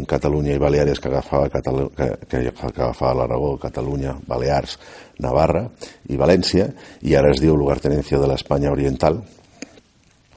Catalunya 0.07 0.55
i 0.55 0.57
Baleares 0.57 0.99
que 0.99 1.09
agafava, 1.09 1.49
Catalu 1.49 1.91
que, 1.93 2.17
que, 2.27 2.49
agafava 2.49 3.13
l'Aragó, 3.13 3.57
Catalunya, 3.59 4.15
Balears, 4.25 4.79
Navarra 5.19 5.67
i 6.09 6.17
València 6.17 6.71
i 7.05 7.13
ara 7.15 7.31
es 7.35 7.41
diu 7.41 7.55
lugartenencia 7.55 8.17
de 8.17 8.27
l'Espanya 8.31 8.71
Oriental 8.71 9.21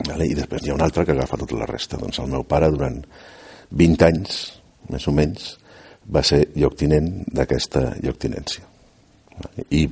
vale? 0.05 0.29
i 0.29 0.35
després 0.37 0.67
hi 0.67 0.71
ha 0.71 0.77
un 0.77 0.85
altre 0.85 1.07
que 1.07 1.17
agafa 1.17 1.41
tota 1.41 1.57
la 1.57 1.71
resta 1.71 1.97
doncs 1.97 2.21
el 2.21 2.29
meu 2.29 2.45
pare 2.45 2.69
durant 2.69 3.01
20 3.73 4.09
anys 4.11 4.41
més 4.93 5.09
o 5.09 5.17
menys 5.17 5.55
va 6.11 6.23
ser 6.23 6.45
lloctinent 6.55 7.11
d'aquesta 7.33 7.95
lloctinència 8.03 8.65
i 9.71 9.87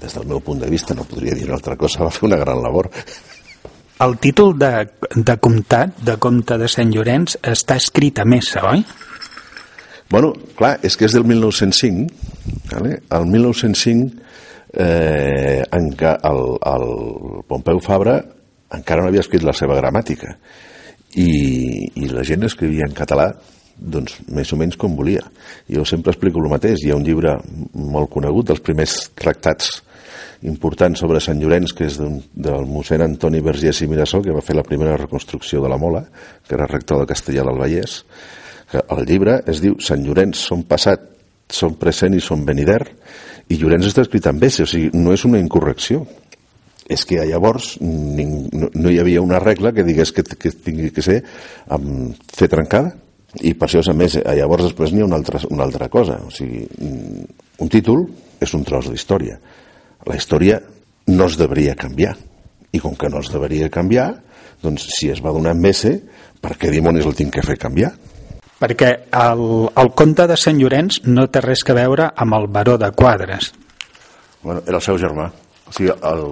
des 0.00 0.14
del 0.16 0.26
meu 0.26 0.40
punt 0.42 0.60
de 0.62 0.70
vista 0.70 0.94
no 0.94 1.06
podria 1.06 1.34
dir 1.34 1.46
una 1.46 1.58
altra 1.58 1.76
cosa, 1.76 2.04
va 2.04 2.14
fer 2.14 2.26
una 2.28 2.40
gran 2.40 2.62
labor 2.62 2.90
el 4.04 4.18
títol 4.18 4.58
de, 4.58 4.88
de 5.14 5.36
comtat, 5.38 6.00
de 6.02 6.16
comte 6.18 6.56
de 6.58 6.66
Sant 6.68 6.90
Llorenç, 6.90 7.36
està 7.46 7.76
escrit 7.78 8.18
a 8.18 8.24
messa, 8.26 8.64
oi? 8.72 8.82
Bueno, 10.10 10.32
clar, 10.58 10.80
és 10.82 10.96
que 10.98 11.06
és 11.06 11.14
del 11.14 11.24
1905. 11.24 12.08
Vale? 12.72 12.98
El 13.14 13.28
1905 13.30 14.24
eh, 14.74 15.62
en 15.62 15.88
què 15.98 16.12
el, 16.26 16.42
el 16.74 16.86
Pompeu 17.48 17.80
Fabra 17.84 18.18
encara 18.74 19.04
no 19.04 19.12
havia 19.12 19.22
escrit 19.22 19.46
la 19.46 19.54
seva 19.54 19.78
gramàtica 19.78 20.34
i, 21.14 21.30
i 21.94 22.10
la 22.10 22.24
gent 22.26 22.46
escrivia 22.48 22.88
en 22.88 22.96
català 22.96 23.30
doncs 23.76 24.20
més 24.32 24.52
o 24.52 24.58
menys 24.60 24.78
com 24.80 24.94
volia. 24.96 25.24
Jo 25.70 25.84
sempre 25.88 26.14
explico 26.14 26.42
el 26.42 26.52
mateix. 26.52 26.84
Hi 26.84 26.92
ha 26.92 26.98
un 26.98 27.06
llibre 27.06 27.36
molt 27.74 28.12
conegut 28.12 28.50
dels 28.50 28.62
primers 28.64 28.96
tractats 29.18 29.82
important 30.44 30.96
sobre 30.98 31.22
Sant 31.24 31.40
Llorenç, 31.40 31.72
que 31.76 31.88
és 31.88 31.96
del 31.98 32.66
mossèn 32.68 33.04
Antoni 33.04 33.40
Vergés 33.44 33.80
i 33.82 33.88
Mirassol, 33.88 34.24
que 34.24 34.34
va 34.34 34.44
fer 34.44 34.56
la 34.56 34.66
primera 34.66 34.96
reconstrucció 35.00 35.62
de 35.62 35.70
la 35.72 35.78
Mola, 35.80 36.04
que 36.46 36.56
era 36.56 36.68
rector 36.68 37.00
de 37.00 37.08
Castellà 37.08 37.46
del 37.46 37.60
Vallès, 37.60 38.02
que 38.70 38.82
el 38.96 39.04
llibre 39.08 39.38
es 39.50 39.62
diu 39.64 39.78
Sant 39.80 40.04
Llorenç 40.04 40.42
són 40.50 40.66
passat, 40.68 41.08
són 41.48 41.78
present 41.80 42.16
i 42.16 42.20
són 42.24 42.44
venider, 42.44 42.82
i 43.48 43.58
Llorenç 43.60 43.88
està 43.90 44.04
escrit 44.04 44.26
amb 44.28 44.44
S, 44.44 44.62
o 44.64 44.68
sigui, 44.68 44.90
no 44.96 45.12
és 45.16 45.24
una 45.28 45.40
incorrecció. 45.40 46.04
És 46.84 47.06
que 47.08 47.16
llavors 47.24 47.78
no, 47.80 48.68
no 48.74 48.90
hi 48.92 48.98
havia 49.00 49.22
una 49.24 49.38
regla 49.40 49.70
que 49.72 49.86
digués 49.86 50.10
que, 50.12 50.20
que 50.20 50.50
tingui 50.52 50.90
que 50.92 51.00
ser 51.04 51.22
amb 51.72 52.18
C 52.28 52.48
trencada, 52.52 52.92
i 53.42 53.54
per 53.58 53.66
això, 53.66 53.82
a 53.90 53.96
més, 53.96 54.18
llavors 54.38 54.68
després 54.68 54.92
n'hi 54.92 55.02
ha 55.02 55.08
una 55.08 55.18
altra, 55.18 55.40
una 55.50 55.64
altra 55.66 55.88
cosa. 55.90 56.20
O 56.22 56.30
sigui, 56.30 56.62
un 56.78 57.72
títol 57.72 58.06
és 58.44 58.52
un 58.54 58.62
tros 58.66 58.90
d'història 58.92 59.40
la 60.06 60.16
història 60.16 60.60
no 61.08 61.26
es 61.26 61.36
devria 61.40 61.74
canviar. 61.76 62.14
I 62.74 62.80
com 62.82 62.96
que 62.98 63.08
no 63.08 63.20
es 63.22 63.30
devria 63.32 63.70
canviar, 63.72 64.08
doncs 64.62 64.88
si 64.96 65.10
es 65.12 65.22
va 65.24 65.32
donar 65.32 65.54
S, 65.70 65.92
per 66.42 66.56
què 66.58 66.70
dimonis 66.72 67.06
el 67.06 67.14
tinc 67.16 67.34
que 67.36 67.44
fer 67.44 67.56
canviar? 67.60 67.92
Perquè 68.60 68.90
el, 69.18 69.44
el 69.76 69.90
conte 69.98 70.26
de 70.30 70.36
Sant 70.40 70.58
Llorenç 70.60 71.02
no 71.06 71.26
té 71.28 71.42
res 71.44 71.64
que 71.64 71.76
veure 71.76 72.10
amb 72.16 72.36
el 72.38 72.48
baró 72.48 72.76
de 72.78 72.90
Quadres. 72.96 73.52
Bueno, 74.42 74.62
era 74.66 74.78
el 74.78 74.84
seu 74.84 74.98
germà. 75.00 75.30
O 75.68 75.72
sigui, 75.72 75.92
el, 75.92 76.24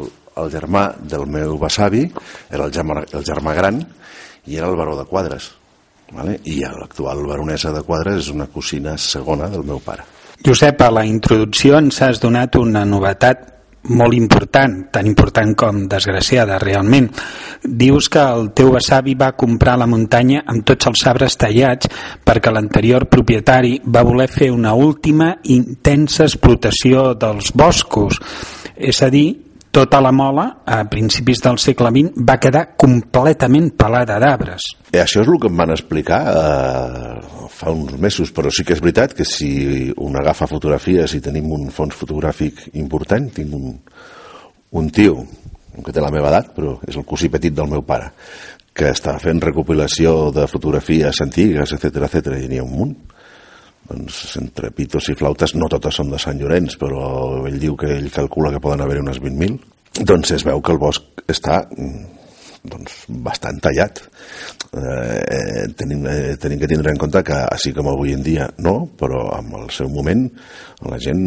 el 0.42 0.52
germà 0.52 0.86
del 0.98 1.26
meu 1.26 1.56
besavi 1.60 2.06
era 2.50 2.66
el 2.66 2.72
germà, 2.74 3.02
el 3.12 3.26
germà 3.26 3.56
gran 3.56 3.82
i 4.46 4.58
era 4.58 4.68
el 4.68 4.78
baró 4.78 4.96
de 4.98 5.06
Quadres. 5.08 5.52
Vale? 6.12 6.38
I 6.44 6.60
l'actual 6.64 7.24
baronesa 7.26 7.72
de 7.72 7.82
Quadres 7.86 8.26
és 8.26 8.32
una 8.34 8.48
cosina 8.52 8.96
segona 9.00 9.48
del 9.48 9.64
meu 9.64 9.80
pare. 9.80 10.04
Josep, 10.42 10.80
a 10.82 10.90
la 10.90 11.06
introducció 11.06 11.78
ens 11.78 12.02
has 12.02 12.20
donat 12.20 12.56
una 12.58 12.84
novetat 12.84 13.48
molt 13.82 14.14
important, 14.14 14.76
tan 14.94 15.06
important 15.06 15.54
com 15.58 15.84
desgraciada 15.90 16.58
realment. 16.62 17.08
Dius 17.62 18.08
que 18.12 18.22
el 18.22 18.50
teu 18.54 18.70
besavi 18.76 19.14
va 19.18 19.32
comprar 19.38 19.76
la 19.78 19.88
muntanya 19.90 20.44
amb 20.46 20.66
tots 20.66 20.86
els 20.90 21.06
arbres 21.10 21.36
tallats 21.38 21.90
perquè 22.24 22.52
l'anterior 22.52 23.08
propietari 23.10 23.80
va 23.82 24.04
voler 24.06 24.28
fer 24.30 24.52
una 24.54 24.74
última 24.74 25.32
intensa 25.50 26.28
explotació 26.28 27.12
dels 27.14 27.50
boscos. 27.54 28.20
És 28.76 29.02
a 29.02 29.10
dir, 29.10 29.51
tota 29.72 30.02
la 30.04 30.12
mola, 30.12 30.44
a 30.68 30.84
principis 30.84 31.40
del 31.40 31.56
segle 31.58 31.88
XX, 31.90 32.22
va 32.28 32.36
quedar 32.38 32.62
completament 32.76 33.70
pelada 33.80 34.18
d'arbres. 34.20 34.66
I 34.92 35.00
això 35.00 35.22
és 35.24 35.30
el 35.32 35.38
que 35.40 35.48
em 35.48 35.56
van 35.56 35.72
explicar 35.72 36.18
eh, 36.28 37.46
fa 37.48 37.72
uns 37.72 37.96
mesos, 37.96 38.34
però 38.36 38.52
sí 38.52 38.66
que 38.68 38.76
és 38.76 38.82
veritat 38.84 39.16
que 39.16 39.24
si 39.24 39.88
un 39.96 40.18
agafa 40.20 40.50
fotografies 40.50 41.16
i 41.16 41.22
tenim 41.24 41.48
un 41.56 41.70
fons 41.72 41.96
fotogràfic 41.96 42.66
important, 42.76 43.30
tinc 43.32 43.56
un, 43.56 43.78
un 44.76 44.92
tio 44.92 45.24
que 45.82 45.92
té 45.92 46.04
la 46.04 46.12
meva 46.12 46.28
edat, 46.28 46.52
però 46.52 46.76
és 46.84 46.98
el 47.00 47.08
cosí 47.08 47.32
petit 47.32 47.56
del 47.56 47.72
meu 47.72 47.80
pare, 47.88 48.12
que 48.76 48.92
està 48.92 49.16
fent 49.20 49.40
recopilació 49.40 50.28
de 50.36 50.44
fotografies 50.52 51.24
antigues, 51.24 51.72
etc 51.72 52.04
etc 52.10 52.36
i 52.42 52.52
n'hi 52.52 52.60
ha 52.60 52.68
un 52.68 52.76
munt 52.76 52.94
doncs, 53.88 54.22
entre 54.40 54.70
pitos 54.76 55.10
i 55.10 55.16
flautes, 55.18 55.56
no 55.58 55.68
totes 55.72 56.00
són 56.00 56.12
de 56.12 56.20
Sant 56.22 56.40
Llorenç, 56.40 56.78
però 56.80 57.02
ell 57.48 57.60
diu 57.62 57.76
que 57.78 57.90
ell 57.98 58.10
calcula 58.14 58.52
que 58.54 58.62
poden 58.62 58.84
haver 58.84 59.00
unes 59.02 59.20
20.000, 59.22 59.58
doncs 60.08 60.34
es 60.38 60.46
veu 60.48 60.62
que 60.62 60.72
el 60.72 60.80
bosc 60.80 61.24
està 61.30 61.62
doncs, 62.62 63.04
bastant 63.26 63.58
tallat. 63.62 64.00
Eh, 64.72 65.66
tenim, 65.76 66.06
eh, 66.06 66.36
tenim 66.40 66.60
que 66.62 66.70
tindre 66.70 66.94
en 66.94 67.00
compte 67.00 67.22
que, 67.26 67.36
així 67.50 67.74
com 67.76 67.90
avui 67.90 68.14
en 68.14 68.22
dia 68.24 68.48
no, 68.64 68.86
però 68.98 69.26
en 69.38 69.52
el 69.58 69.68
seu 69.74 69.90
moment 69.92 70.28
la 70.88 70.98
gent 71.02 71.26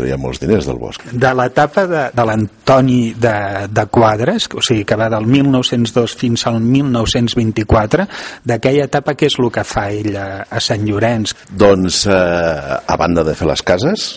treia 0.00 0.18
molts 0.20 0.40
diners 0.42 0.66
del 0.68 0.80
bosc. 0.80 1.04
De 1.12 1.30
l'etapa 1.36 1.86
de, 1.90 2.02
de 2.16 2.26
l'Antoni 2.26 3.00
de, 3.20 3.36
de 3.70 3.86
Quadres, 3.92 4.48
o 4.56 4.64
sigui, 4.64 4.86
que 4.88 4.98
va 4.98 5.10
del 5.12 5.28
1902 5.28 6.16
fins 6.18 6.46
al 6.50 6.60
1924, 6.64 8.06
d'aquella 8.48 8.88
etapa 8.88 9.14
què 9.18 9.30
és 9.30 9.38
el 9.40 9.50
que 9.54 9.66
fa 9.66 9.88
ell 9.94 10.16
a, 10.18 10.28
a 10.48 10.62
Sant 10.64 10.86
Llorenç? 10.88 11.36
Doncs, 11.50 12.04
eh, 12.10 12.76
a 12.80 13.00
banda 13.00 13.24
de 13.26 13.36
fer 13.38 13.48
les 13.50 13.64
cases, 13.66 14.10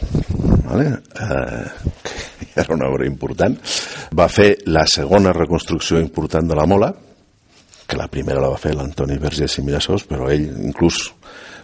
vale? 0.64 0.90
eh, 1.20 2.14
que 2.54 2.62
era 2.62 2.76
una 2.76 2.90
obra 2.92 3.08
important, 3.10 3.58
va 4.16 4.30
fer 4.30 4.54
la 4.70 4.86
segona 4.90 5.34
reconstrucció 5.36 6.00
important 6.00 6.48
de 6.50 6.60
la 6.60 6.68
Mola, 6.70 6.94
que 7.88 8.00
la 8.00 8.08
primera 8.08 8.42
la 8.42 8.54
va 8.54 8.62
fer 8.62 8.76
l'Antoni 8.78 9.20
Vergés 9.22 9.58
i 9.60 9.66
Mirassós, 9.66 10.06
però 10.08 10.30
ell 10.32 10.46
inclús 10.64 11.10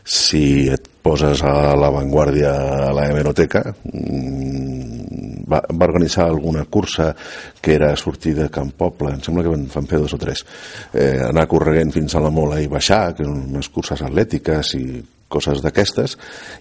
si 0.04 0.68
et 0.72 0.89
poses 1.02 1.44
a 1.44 1.76
l'avantguàrdia 1.80 2.54
a 2.90 2.94
la 2.96 3.08
hemeroteca 3.10 3.64
mm, 3.72 5.46
va, 5.50 5.62
va 5.70 5.88
organitzar 5.90 6.28
alguna 6.28 6.66
cursa 6.66 7.16
que 7.62 7.76
era 7.76 7.96
sortir 7.96 8.36
de 8.38 8.50
Camp 8.54 8.74
Poble 8.78 9.14
em 9.16 9.22
sembla 9.26 9.46
que 9.46 9.54
van, 9.54 9.68
van 9.74 9.88
fer 9.90 10.02
dos 10.02 10.16
o 10.16 10.20
tres 10.22 10.46
eh, 10.94 11.18
anar 11.30 11.48
corregent 11.52 11.94
fins 11.96 12.16
a 12.16 12.24
la 12.24 12.34
Mola 12.34 12.60
i 12.62 12.70
baixar 12.72 13.14
que 13.16 13.26
eren 13.26 13.48
unes 13.50 13.72
curses 13.74 14.04
atlètiques 14.06 14.76
i 14.80 14.86
coses 15.30 15.62
d'aquestes 15.62 16.16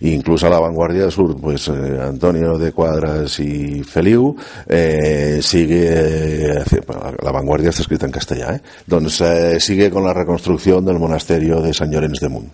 i 0.04 0.12
inclús 0.12 0.44
a 0.44 0.50
l'avantguàrdia 0.52 1.08
surt 1.10 1.40
pues, 1.40 1.68
eh, 1.72 1.96
Antonio 2.04 2.56
de 2.60 2.70
Quadras 2.76 3.38
i 3.44 3.82
Feliu 3.88 4.34
eh, 4.66 5.40
sigue 5.42 5.82
eh, 5.88 6.82
l'avantguàrdia 7.24 7.72
està 7.72 7.86
escrit 7.86 8.04
en 8.04 8.14
castellà 8.14 8.54
eh? 8.58 8.62
doncs 8.86 9.22
eh, 9.24 9.56
sigue 9.64 9.90
con 9.90 10.04
la 10.04 10.14
reconstrucció 10.16 10.82
del 10.84 11.00
monasterio 11.00 11.62
de 11.64 11.74
Sant 11.74 11.92
Llorenç 11.92 12.20
de 12.22 12.32
Munt 12.32 12.52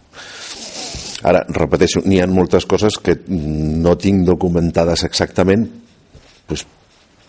Ara, 1.25 1.45
repeteixo, 1.49 2.03
n'hi 2.05 2.21
ha 2.21 2.29
moltes 2.29 2.67
coses 2.69 2.99
que 3.01 3.17
no 3.29 3.95
tinc 3.97 4.27
documentades 4.29 5.07
exactament 5.09 5.67
pues, 6.47 6.67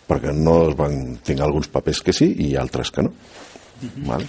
perquè 0.08 0.34
no 0.36 0.58
es 0.70 0.76
van... 0.78 0.98
tinc 1.26 1.42
alguns 1.42 1.72
papers 1.72 2.02
que 2.04 2.14
sí 2.14 2.28
i 2.48 2.56
altres 2.60 2.92
que 2.92 3.06
no. 3.06 3.14
Mm 3.82 3.88
-hmm. 3.88 4.08
vale? 4.08 4.28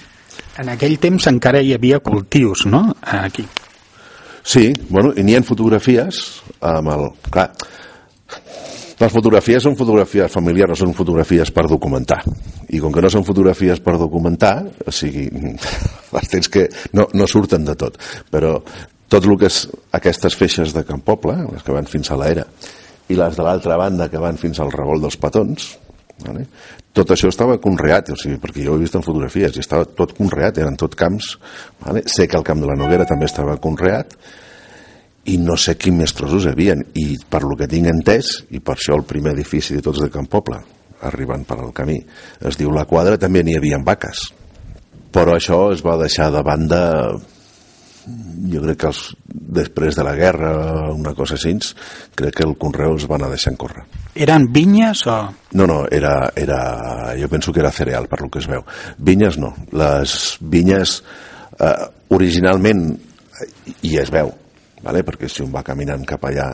En 0.58 0.68
aquell 0.68 0.98
temps 0.98 1.26
encara 1.26 1.62
hi 1.62 1.74
havia 1.74 2.00
cultius, 2.00 2.66
no? 2.66 2.94
Aquí. 3.02 3.44
Sí, 4.42 4.72
bueno, 4.88 5.12
n'hi 5.16 5.34
ha 5.34 5.42
fotografies 5.42 6.42
amb 6.60 6.88
el... 6.88 7.08
Clar, 7.30 7.50
les 8.96 9.12
fotografies 9.12 9.62
són 9.62 9.76
fotografies 9.76 10.32
familiars, 10.32 10.70
no 10.70 10.76
són 10.86 10.94
fotografies 10.94 11.50
per 11.50 11.66
documentar. 11.68 12.22
I 12.72 12.80
com 12.80 12.92
que 12.92 13.02
no 13.02 13.10
són 13.12 13.24
fotografies 13.24 13.80
per 13.80 13.98
documentar, 13.98 14.64
o 14.86 14.90
sigui, 14.94 15.28
les 16.16 16.28
tens 16.32 16.48
que 16.48 16.68
no, 16.92 17.08
no 17.12 17.26
surten 17.26 17.64
de 17.64 17.74
tot. 17.76 17.98
Però 18.30 18.62
tot 19.12 19.26
el 19.26 19.36
que 19.38 19.50
és 19.50 19.64
aquestes 19.94 20.36
feixes 20.38 20.74
de 20.74 20.82
Can 20.86 21.02
Poble, 21.06 21.36
les 21.52 21.62
que 21.62 21.74
van 21.74 21.86
fins 21.90 22.10
a 22.10 22.18
l'era, 22.18 22.46
i 23.08 23.18
les 23.18 23.36
de 23.36 23.44
l'altra 23.46 23.76
banda 23.78 24.08
que 24.10 24.22
van 24.22 24.38
fins 24.40 24.58
al 24.60 24.72
revolt 24.74 25.04
dels 25.04 25.18
petons, 25.22 25.68
vale? 26.24 26.46
tot 26.96 27.12
això 27.12 27.28
estava 27.28 27.58
conreat, 27.60 28.08
o 28.14 28.16
sigui, 28.16 28.38
perquè 28.40 28.64
jo 28.64 28.72
ho 28.72 28.78
he 28.78 28.82
vist 28.86 28.96
en 28.96 29.04
fotografies, 29.04 29.56
i 29.56 29.62
estava 29.62 29.84
tot 29.98 30.14
conreat, 30.16 30.58
eren 30.62 30.78
tot 30.80 30.96
camps, 30.96 31.34
vale? 31.84 32.02
sé 32.08 32.26
que 32.26 32.38
el 32.38 32.46
camp 32.46 32.62
de 32.64 32.70
la 32.70 32.78
Noguera 32.78 33.06
també 33.08 33.28
estava 33.28 33.58
conreat, 33.62 34.16
i 35.26 35.36
no 35.42 35.56
sé 35.58 35.74
quins 35.78 35.98
més 35.98 36.14
trossos 36.16 36.46
hi 36.46 36.54
havia, 36.54 36.76
i 36.98 37.18
per 37.30 37.42
lo 37.44 37.58
que 37.58 37.68
tinc 37.70 37.90
entès, 37.90 38.32
i 38.54 38.62
per 38.62 38.76
això 38.78 38.96
el 38.96 39.06
primer 39.06 39.34
edifici 39.36 39.76
de 39.76 39.84
tots 39.84 40.00
de 40.02 40.10
Can 40.10 40.26
Poble, 40.30 40.58
arribant 41.06 41.44
per 41.44 41.60
al 41.60 41.74
camí, 41.76 41.98
es 42.48 42.58
diu 42.58 42.72
La 42.72 42.86
Quadra, 42.88 43.18
també 43.20 43.42
n'hi 43.44 43.56
havia 43.58 43.82
vaques. 43.84 44.22
Però 45.12 45.36
això 45.36 45.66
es 45.74 45.82
va 45.84 45.98
deixar 46.00 46.30
de 46.32 46.42
banda 46.46 46.80
jo 48.52 48.62
crec 48.62 48.78
que 48.82 48.90
els, 48.92 49.00
després 49.26 49.96
de 49.98 50.04
la 50.06 50.14
guerra 50.18 50.52
una 50.92 51.14
cosa 51.14 51.34
així 51.34 51.54
crec 52.14 52.38
que 52.38 52.46
el 52.46 52.56
Conreu 52.60 52.94
els 52.94 53.06
van 53.10 53.26
a 53.26 53.30
deixar 53.32 53.54
córrer 53.58 53.84
eren 54.14 54.48
vinyes 54.52 55.06
o...? 55.10 55.18
no, 55.58 55.66
no, 55.66 55.82
era, 55.90 56.30
era, 56.36 56.60
jo 57.18 57.28
penso 57.28 57.52
que 57.52 57.60
era 57.60 57.72
cereal 57.72 58.08
per 58.08 58.22
lo 58.22 58.30
que 58.30 58.38
es 58.38 58.48
veu 58.50 58.64
vinyes 58.98 59.38
no, 59.42 59.54
les 59.72 60.36
vinyes 60.40 61.02
eh, 61.58 61.76
originalment 62.14 62.88
i 63.82 63.96
es 63.98 64.12
veu 64.14 64.30
vale? 64.86 65.02
perquè 65.02 65.28
si 65.30 65.42
un 65.42 65.50
va 65.54 65.64
caminant 65.66 66.04
cap 66.06 66.24
allà 66.28 66.50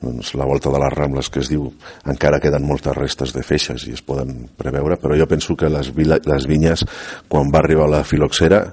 doncs 0.00 0.32
la 0.38 0.48
volta 0.48 0.72
de 0.72 0.80
les 0.80 0.96
Rambles 0.96 1.30
que 1.30 1.42
es 1.44 1.52
diu 1.52 1.68
encara 2.10 2.40
queden 2.40 2.66
moltes 2.66 2.96
restes 2.96 3.34
de 3.36 3.44
feixes 3.44 3.86
i 3.88 3.94
es 3.96 4.02
poden 4.02 4.48
preveure, 4.56 4.96
però 5.00 5.18
jo 5.18 5.28
penso 5.30 5.56
que 5.56 5.68
les, 5.68 5.92
les 5.94 6.48
vinyes 6.48 6.86
quan 7.28 7.52
va 7.52 7.60
arribar 7.62 7.90
la 7.90 8.04
filoxera 8.04 8.64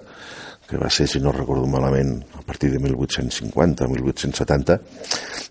que 0.71 0.79
va 0.79 0.89
ser, 0.89 1.05
si 1.11 1.19
no 1.19 1.33
recordo 1.35 1.67
malament, 1.67 2.15
a 2.39 2.41
partir 2.47 2.71
de 2.71 2.79
1850, 2.79 3.87
1870, 3.91 4.79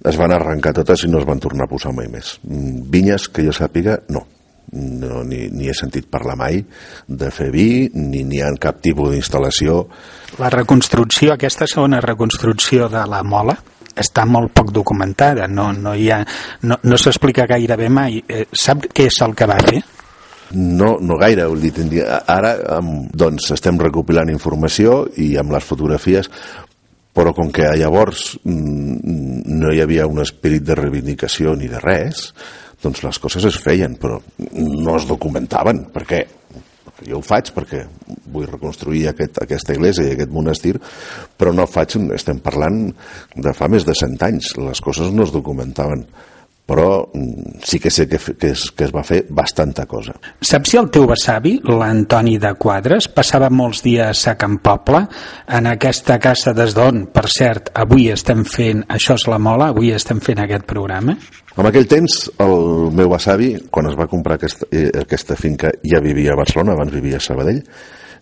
es 0.09 0.17
van 0.17 0.33
arrencar 0.33 0.73
totes 0.81 1.05
i 1.05 1.11
no 1.13 1.21
es 1.21 1.27
van 1.29 1.43
tornar 1.45 1.67
a 1.69 1.71
posar 1.71 1.93
mai 1.93 2.09
més. 2.09 2.39
Mm, 2.49 2.87
vinyes, 2.89 3.29
que 3.29 3.45
jo 3.45 3.53
sàpiga, 3.53 3.99
no. 4.09 4.25
no 4.73 5.21
ni, 5.27 5.43
ni 5.53 5.69
he 5.69 5.75
sentit 5.77 6.09
parlar 6.09 6.39
mai 6.41 6.63
de 7.07 7.31
fer 7.35 7.51
vi, 7.53 7.91
ni 7.93 8.25
n'hi 8.25 8.41
ha 8.41 8.49
cap 8.63 8.81
tipus 8.81 9.13
d'instal·lació. 9.13 9.83
La 10.41 10.49
reconstrucció, 10.57 11.35
aquesta 11.35 11.69
segona 11.69 12.01
reconstrucció 12.01 12.89
de 12.89 13.05
la 13.05 13.21
mola, 13.21 13.59
està 14.01 14.25
molt 14.25 14.55
poc 14.57 14.73
documentada, 14.73 15.51
no, 15.51 15.71
no, 15.77 15.93
hi 15.93 16.09
ha, 16.15 16.23
no, 16.65 16.81
no 16.81 16.97
s'explica 16.97 17.49
gairebé 17.51 17.93
mai. 17.93 18.23
Eh, 18.25 18.47
sap 18.57 18.89
què 18.95 19.11
és 19.11 19.21
el 19.27 19.37
que 19.37 19.51
va 19.51 19.61
fer? 19.69 19.83
No, 20.57 20.97
no 20.99 21.19
gaire, 21.21 21.47
vull 21.47 21.63
dir, 21.63 22.03
ara 22.03 22.57
doncs 23.15 23.53
estem 23.55 23.79
recopilant 23.79 24.33
informació 24.33 25.05
i 25.23 25.37
amb 25.39 25.55
les 25.55 25.67
fotografies 25.67 26.31
però 27.15 27.33
com 27.35 27.51
que 27.55 27.67
llavors 27.79 28.37
mm, 28.47 29.47
no 29.61 29.73
hi 29.75 29.81
havia 29.83 30.07
un 30.07 30.23
espírit 30.23 30.63
de 30.67 30.77
reivindicació 30.79 31.57
ni 31.59 31.69
de 31.71 31.81
res, 31.83 32.29
doncs 32.83 33.03
les 33.05 33.19
coses 33.19 33.47
es 33.49 33.59
feien, 33.61 33.97
però 34.01 34.21
no 34.55 34.95
es 34.97 35.09
documentaven. 35.11 35.89
Per 35.95 36.05
què? 36.07 36.21
jo 37.07 37.21
ho 37.21 37.25
faig 37.25 37.51
perquè 37.57 37.85
vull 38.33 38.49
reconstruir 38.49 39.07
aquest, 39.11 39.39
aquesta 39.43 39.75
iglesia 39.77 40.07
i 40.07 40.15
aquest 40.15 40.33
monestir, 40.35 40.75
però 41.39 41.53
no 41.57 41.69
faig, 41.71 41.97
estem 42.17 42.43
parlant 42.45 42.83
de 43.37 43.55
fa 43.57 43.71
més 43.73 43.87
de 43.89 43.95
100 43.97 44.27
anys, 44.27 44.53
les 44.61 44.83
coses 44.85 45.13
no 45.15 45.25
es 45.25 45.33
documentaven 45.35 46.05
però 46.71 47.11
mm, 47.13 47.59
sí 47.67 47.81
que 47.83 47.91
sé 47.91 48.07
que, 48.07 48.19
que, 48.39 48.53
es, 48.55 48.71
que 48.71 48.85
es 48.87 48.93
va 48.95 49.03
fer 49.03 49.25
bastanta 49.35 49.89
cosa. 49.91 50.15
Saps 50.39 50.71
si 50.71 50.79
el 50.79 50.87
teu 50.95 51.09
besavi, 51.11 51.57
l'Antoni 51.67 52.37
de 52.39 52.53
Quadres, 52.63 53.09
passava 53.11 53.49
molts 53.51 53.83
dies 53.83 54.23
a 54.31 54.37
Can 54.39 54.61
Poble, 54.63 55.01
en 55.51 55.67
aquesta 55.67 56.21
casa 56.23 56.55
des 56.55 56.77
d'on, 56.77 57.09
per 57.11 57.27
cert, 57.33 57.73
avui 57.75 58.07
estem 58.15 58.45
fent, 58.47 58.85
això 58.87 59.19
és 59.19 59.27
la 59.33 59.41
mola, 59.43 59.73
avui 59.75 59.91
estem 59.97 60.23
fent 60.23 60.45
aquest 60.45 60.69
programa? 60.71 61.17
En 61.59 61.67
aquell 61.67 61.91
temps, 61.91 62.21
el 62.39 62.55
meu 62.95 63.11
besavi, 63.11 63.51
quan 63.75 63.91
es 63.91 63.99
va 63.99 64.07
comprar 64.07 64.39
aquesta, 64.39 64.71
eh, 64.71 64.87
aquesta 65.03 65.35
finca, 65.35 65.75
ja 65.83 65.99
vivia 66.05 66.37
a 66.37 66.39
Barcelona, 66.39 66.79
abans 66.79 66.95
vivia 66.95 67.19
a 67.19 67.25
Sabadell, 67.25 67.65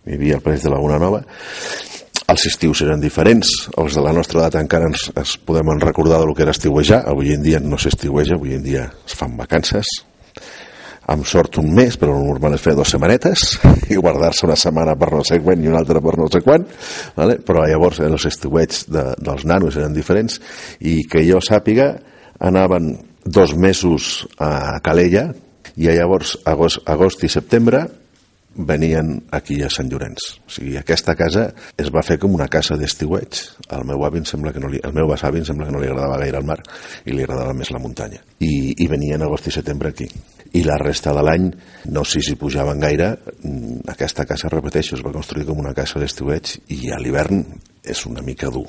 vivia 0.09 0.39
al 0.39 0.41
Parell 0.41 0.65
de 0.65 0.73
Laguna 0.73 0.97
Nova, 0.99 1.21
els 2.29 2.45
estius 2.51 2.83
eren 2.85 3.01
diferents, 3.01 3.49
els 3.79 3.97
de 3.97 4.03
la 4.05 4.13
nostra 4.17 4.43
edat 4.43 4.59
encara 4.61 4.91
ens, 4.91 5.09
ens 5.15 5.37
podem 5.47 5.77
recordar 5.83 6.21
del 6.23 6.35
que 6.35 6.45
era 6.47 6.55
estiuejar, 6.57 7.05
avui 7.07 7.35
en 7.35 7.45
dia 7.45 7.61
no 7.63 7.79
s'estiueja, 7.81 8.37
avui 8.37 8.57
en 8.57 8.65
dia 8.65 8.87
es 9.07 9.17
fan 9.19 9.37
vacances, 9.39 9.89
amb 11.09 11.25
sort 11.25 11.57
un 11.63 11.71
mes, 11.75 11.97
però 11.97 12.19
el 12.19 12.27
normal 12.29 12.59
és 12.59 12.65
fer 12.65 12.75
dues 12.77 12.91
setmanetes 12.93 13.55
i 13.93 13.97
guardar-se 13.97 14.45
una 14.47 14.59
setmana 14.61 14.97
per 15.01 15.11
no 15.15 15.23
sé 15.25 15.41
quan 15.45 15.63
i 15.65 15.71
una 15.71 15.81
altra 15.81 16.03
per 16.05 16.17
no 16.21 16.29
sé 16.33 16.43
quan, 16.45 16.67
vale? 17.17 17.39
però 17.45 17.65
llavors 17.65 18.03
els 18.05 18.29
estiuets 18.29 18.85
de, 18.93 19.05
dels 19.17 19.47
nanos 19.49 19.79
eren 19.81 19.97
diferents 19.97 20.37
i 20.85 21.01
que 21.09 21.25
jo 21.25 21.41
sàpiga 21.45 21.95
anaven 22.45 22.93
dos 23.25 23.55
mesos 23.57 24.27
a 24.39 24.79
Calella 24.85 25.31
i 25.79 25.89
llavors 25.89 26.37
agost, 26.49 26.83
agost 26.87 27.25
i 27.25 27.33
setembre 27.33 27.87
venien 28.59 29.15
aquí 29.31 29.61
a 29.63 29.71
Sant 29.71 29.89
Llorenç. 29.91 30.27
O 30.47 30.53
sigui, 30.53 30.75
aquesta 30.79 31.15
casa 31.19 31.49
es 31.79 31.91
va 31.95 32.03
fer 32.07 32.19
com 32.19 32.35
una 32.35 32.49
casa 32.51 32.77
d'estiueig. 32.79 33.41
Al 33.75 33.87
meu 33.89 34.05
avi 34.07 34.21
em 34.23 34.27
sembla 34.29 34.53
que 34.53 34.63
no 34.63 34.71
li, 34.73 34.83
al 34.85 34.95
meu 34.97 35.09
besavi 35.11 35.43
em 35.43 35.47
sembla 35.49 35.69
que 35.69 35.75
no 35.75 35.83
li 35.83 35.89
agradava 35.91 36.19
gaire 36.25 36.43
el 36.43 36.49
mar 36.49 36.59
i 37.05 37.15
li 37.15 37.25
agradava 37.25 37.55
més 37.57 37.73
la 37.75 37.83
muntanya. 37.83 38.23
I, 38.43 38.75
i 38.83 38.89
venien 38.91 39.23
agost 39.23 39.49
i 39.49 39.55
setembre 39.55 39.95
aquí. 39.95 40.09
I 40.59 40.65
la 40.67 40.79
resta 40.81 41.15
de 41.15 41.25
l'any, 41.25 41.51
no 41.95 42.05
sé 42.09 42.23
si 42.25 42.39
pujaven 42.41 42.81
gaire, 42.83 43.13
mm, 43.43 43.85
aquesta 43.95 44.27
casa, 44.27 44.51
repeteixo, 44.53 44.97
es 44.97 45.05
va 45.05 45.15
construir 45.15 45.47
com 45.49 45.61
una 45.61 45.77
casa 45.77 46.01
d'estiueig 46.03 46.59
i 46.75 46.89
a 46.91 47.01
l'hivern 47.03 47.45
és 47.85 48.07
una 48.09 48.25
mica 48.25 48.51
dur 48.53 48.67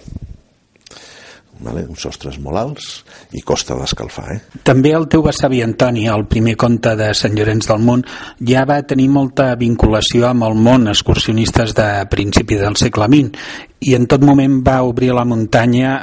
vale? 1.59 1.85
uns 1.89 2.03
sostres 2.05 2.39
molt 2.41 2.59
alts 2.59 2.87
i 3.35 3.41
costa 3.45 3.77
d'escalfar. 3.79 4.27
Eh? 4.33 4.39
També 4.67 4.93
el 4.95 5.07
teu 5.11 5.23
besavi 5.25 5.61
Antoni, 5.65 6.07
el 6.11 6.25
primer 6.31 6.55
conte 6.59 6.95
de 6.99 7.11
Sant 7.17 7.35
Llorenç 7.37 7.69
del 7.69 7.83
Munt, 7.85 8.05
ja 8.45 8.65
va 8.69 8.81
tenir 8.87 9.09
molta 9.13 9.51
vinculació 9.59 10.29
amb 10.29 10.47
el 10.47 10.57
món 10.59 10.89
excursionistes 10.91 11.75
de 11.77 11.89
principi 12.11 12.59
del 12.59 12.79
segle 12.79 13.09
XX 13.11 13.87
i 13.89 13.95
en 13.95 14.07
tot 14.11 14.23
moment 14.25 14.59
va 14.65 14.81
obrir 14.87 15.13
la 15.15 15.27
muntanya 15.27 15.99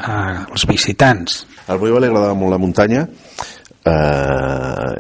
als 0.47 0.67
visitants. 0.69 1.45
Al 1.67 1.83
meu 1.83 1.99
li 1.99 2.09
agradava 2.09 2.37
molt 2.39 2.55
la 2.55 2.63
muntanya. 2.63 3.07
Eh, 3.87 4.95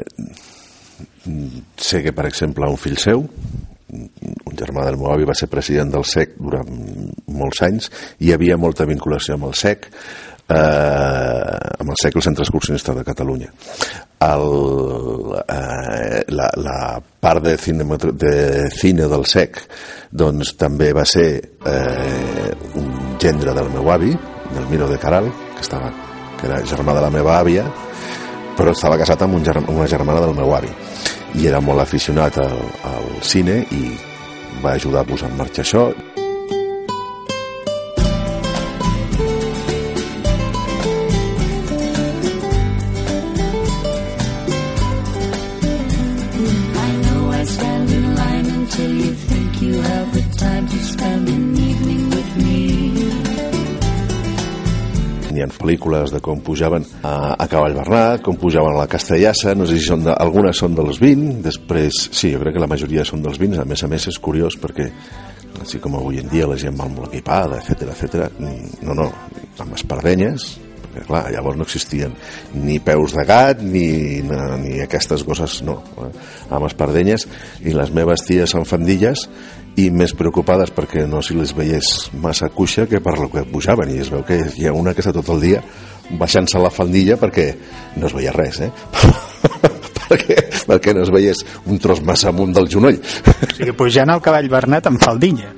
sé 1.76 2.02
que, 2.04 2.12
per 2.12 2.26
exemple, 2.28 2.68
un 2.68 2.78
fill 2.78 2.98
seu, 3.00 3.24
un 3.96 4.58
germà 4.58 4.84
del 4.86 4.98
meu 4.98 5.12
avi 5.12 5.26
va 5.28 5.34
ser 5.38 5.48
president 5.50 5.92
del 5.94 6.04
SEC 6.06 6.34
durant 6.38 6.70
molts 7.38 7.62
anys 7.66 7.90
i 8.18 8.28
hi 8.28 8.32
havia 8.34 8.58
molta 8.58 8.86
vinculació 8.88 9.36
amb 9.36 9.48
el 9.50 9.54
SEC 9.54 9.86
eh, 10.48 11.56
amb 11.78 11.90
el 11.90 11.98
segle 12.00 12.22
Centre 12.22 12.44
Excursionista 12.44 12.94
de 12.94 13.04
Catalunya. 13.04 13.50
El, 14.26 14.46
eh, 15.42 16.22
la, 16.28 16.50
la 16.56 16.78
part 17.20 17.44
de 17.44 17.56
cine, 17.58 17.84
de 18.12 18.70
cine 18.72 19.08
del 19.12 19.26
SEC 19.28 19.60
doncs 20.10 20.54
també 20.56 20.92
va 20.96 21.04
ser 21.04 21.28
eh, 21.66 22.50
un 22.80 23.18
gendre 23.20 23.54
del 23.54 23.70
meu 23.74 23.90
avi, 23.92 24.14
del 24.54 24.70
Miro 24.70 24.88
de 24.88 24.98
Caral, 24.98 25.28
que, 25.56 25.64
estava, 25.66 25.92
que 26.40 26.48
era 26.48 26.62
germà 26.64 26.94
de 26.96 27.04
la 27.04 27.12
meva 27.12 27.36
àvia, 27.40 27.66
però 28.56 28.72
estava 28.72 28.96
casat 28.96 29.26
amb 29.26 29.36
un 29.36 29.44
germ, 29.44 29.68
una 29.68 29.88
germana 29.90 30.22
del 30.24 30.34
meu 30.36 30.54
avi 30.56 30.72
i 31.36 31.48
era 31.48 31.60
molt 31.60 31.82
aficionat 31.82 32.38
al, 32.40 32.60
al 32.88 33.08
cine 33.20 33.58
i 33.74 33.90
va 34.62 34.76
ajudar 34.76 35.02
a 35.02 35.08
posar 35.08 35.28
en 35.28 35.36
marxa 35.36 35.64
això 35.64 35.90
pel·lícules 55.66 56.12
de 56.14 56.20
com 56.22 56.38
pujaven 56.46 56.84
a, 57.02 57.34
a 57.34 57.46
Cavall 57.50 57.74
Bernat, 57.74 58.22
com 58.22 58.38
pujaven 58.38 58.76
a 58.76 58.84
la 58.84 58.90
Castellassa, 58.90 59.56
no 59.58 59.66
sé 59.66 59.80
si 59.80 59.88
són 59.88 60.04
de, 60.06 60.12
algunes 60.14 60.58
són 60.62 60.76
dels 60.78 61.00
20, 61.02 61.40
després, 61.42 62.04
sí, 62.14 62.30
jo 62.36 62.42
crec 62.44 62.54
que 62.54 62.62
la 62.62 62.70
majoria 62.70 63.04
són 63.06 63.24
dels 63.24 63.40
20, 63.42 63.64
a 63.64 63.66
més 63.66 63.82
a 63.82 63.90
més 63.90 64.06
és 64.12 64.20
curiós 64.22 64.54
perquè 64.62 64.86
així 65.64 65.80
com 65.82 65.96
avui 65.98 66.20
en 66.20 66.30
dia 66.30 66.46
la 66.46 66.58
gent 66.60 66.76
va 66.78 66.86
molt 66.86 67.10
equipada, 67.10 67.58
etc 67.58 67.90
etc. 67.96 68.38
no, 68.84 68.94
no, 68.94 69.08
amb 69.64 69.74
espardenyes, 69.74 70.52
perquè 70.84 71.04
clar, 71.08 71.24
llavors 71.34 71.58
no 71.58 71.66
existien 71.66 72.14
ni 72.54 72.78
peus 72.84 73.16
de 73.16 73.26
gat 73.26 73.64
ni, 73.64 74.22
ni 74.62 74.78
aquestes 74.84 75.26
coses, 75.26 75.58
no, 75.66 75.80
eh? 76.04 76.12
amb 76.46 76.68
espardenyes 76.68 77.26
i 77.66 77.74
les 77.74 77.90
meves 77.96 78.22
ties 78.28 78.54
amb 78.54 78.68
fandilles 78.68 79.26
i 79.76 79.90
més 79.92 80.14
preocupades 80.16 80.72
perquè 80.72 81.04
no 81.08 81.20
si 81.24 81.36
les 81.36 81.52
veiés 81.56 82.08
massa 82.22 82.48
cuixa 82.52 82.86
que 82.88 83.00
per 83.04 83.16
lo 83.18 83.28
que 83.32 83.44
pujaven. 83.48 83.92
I 83.92 84.00
es 84.04 84.10
veu 84.12 84.24
que 84.26 84.40
hi 84.56 84.68
ha 84.68 84.74
una 84.76 84.94
que 84.94 85.04
està 85.04 85.12
tot 85.16 85.28
el 85.36 85.42
dia 85.44 85.62
baixant-se 86.06 86.60
la 86.62 86.70
faldilla 86.70 87.16
perquè 87.20 87.46
no 87.98 88.06
es 88.06 88.14
veia 88.14 88.32
res 88.32 88.60
eh? 88.62 88.70
perquè, 90.08 90.36
perquè 90.68 90.94
no 90.94 91.02
es 91.02 91.12
veiés 91.12 91.42
un 91.66 91.80
tros 91.82 92.02
massa 92.06 92.30
amunt 92.32 92.54
del 92.56 92.70
genoll. 92.72 92.98
O 92.98 93.52
sigui, 93.52 93.74
pujant 93.76 94.12
al 94.12 94.22
cavall 94.24 94.50
Bernat 94.52 94.88
amb 94.90 95.02
faldilla. 95.02 95.52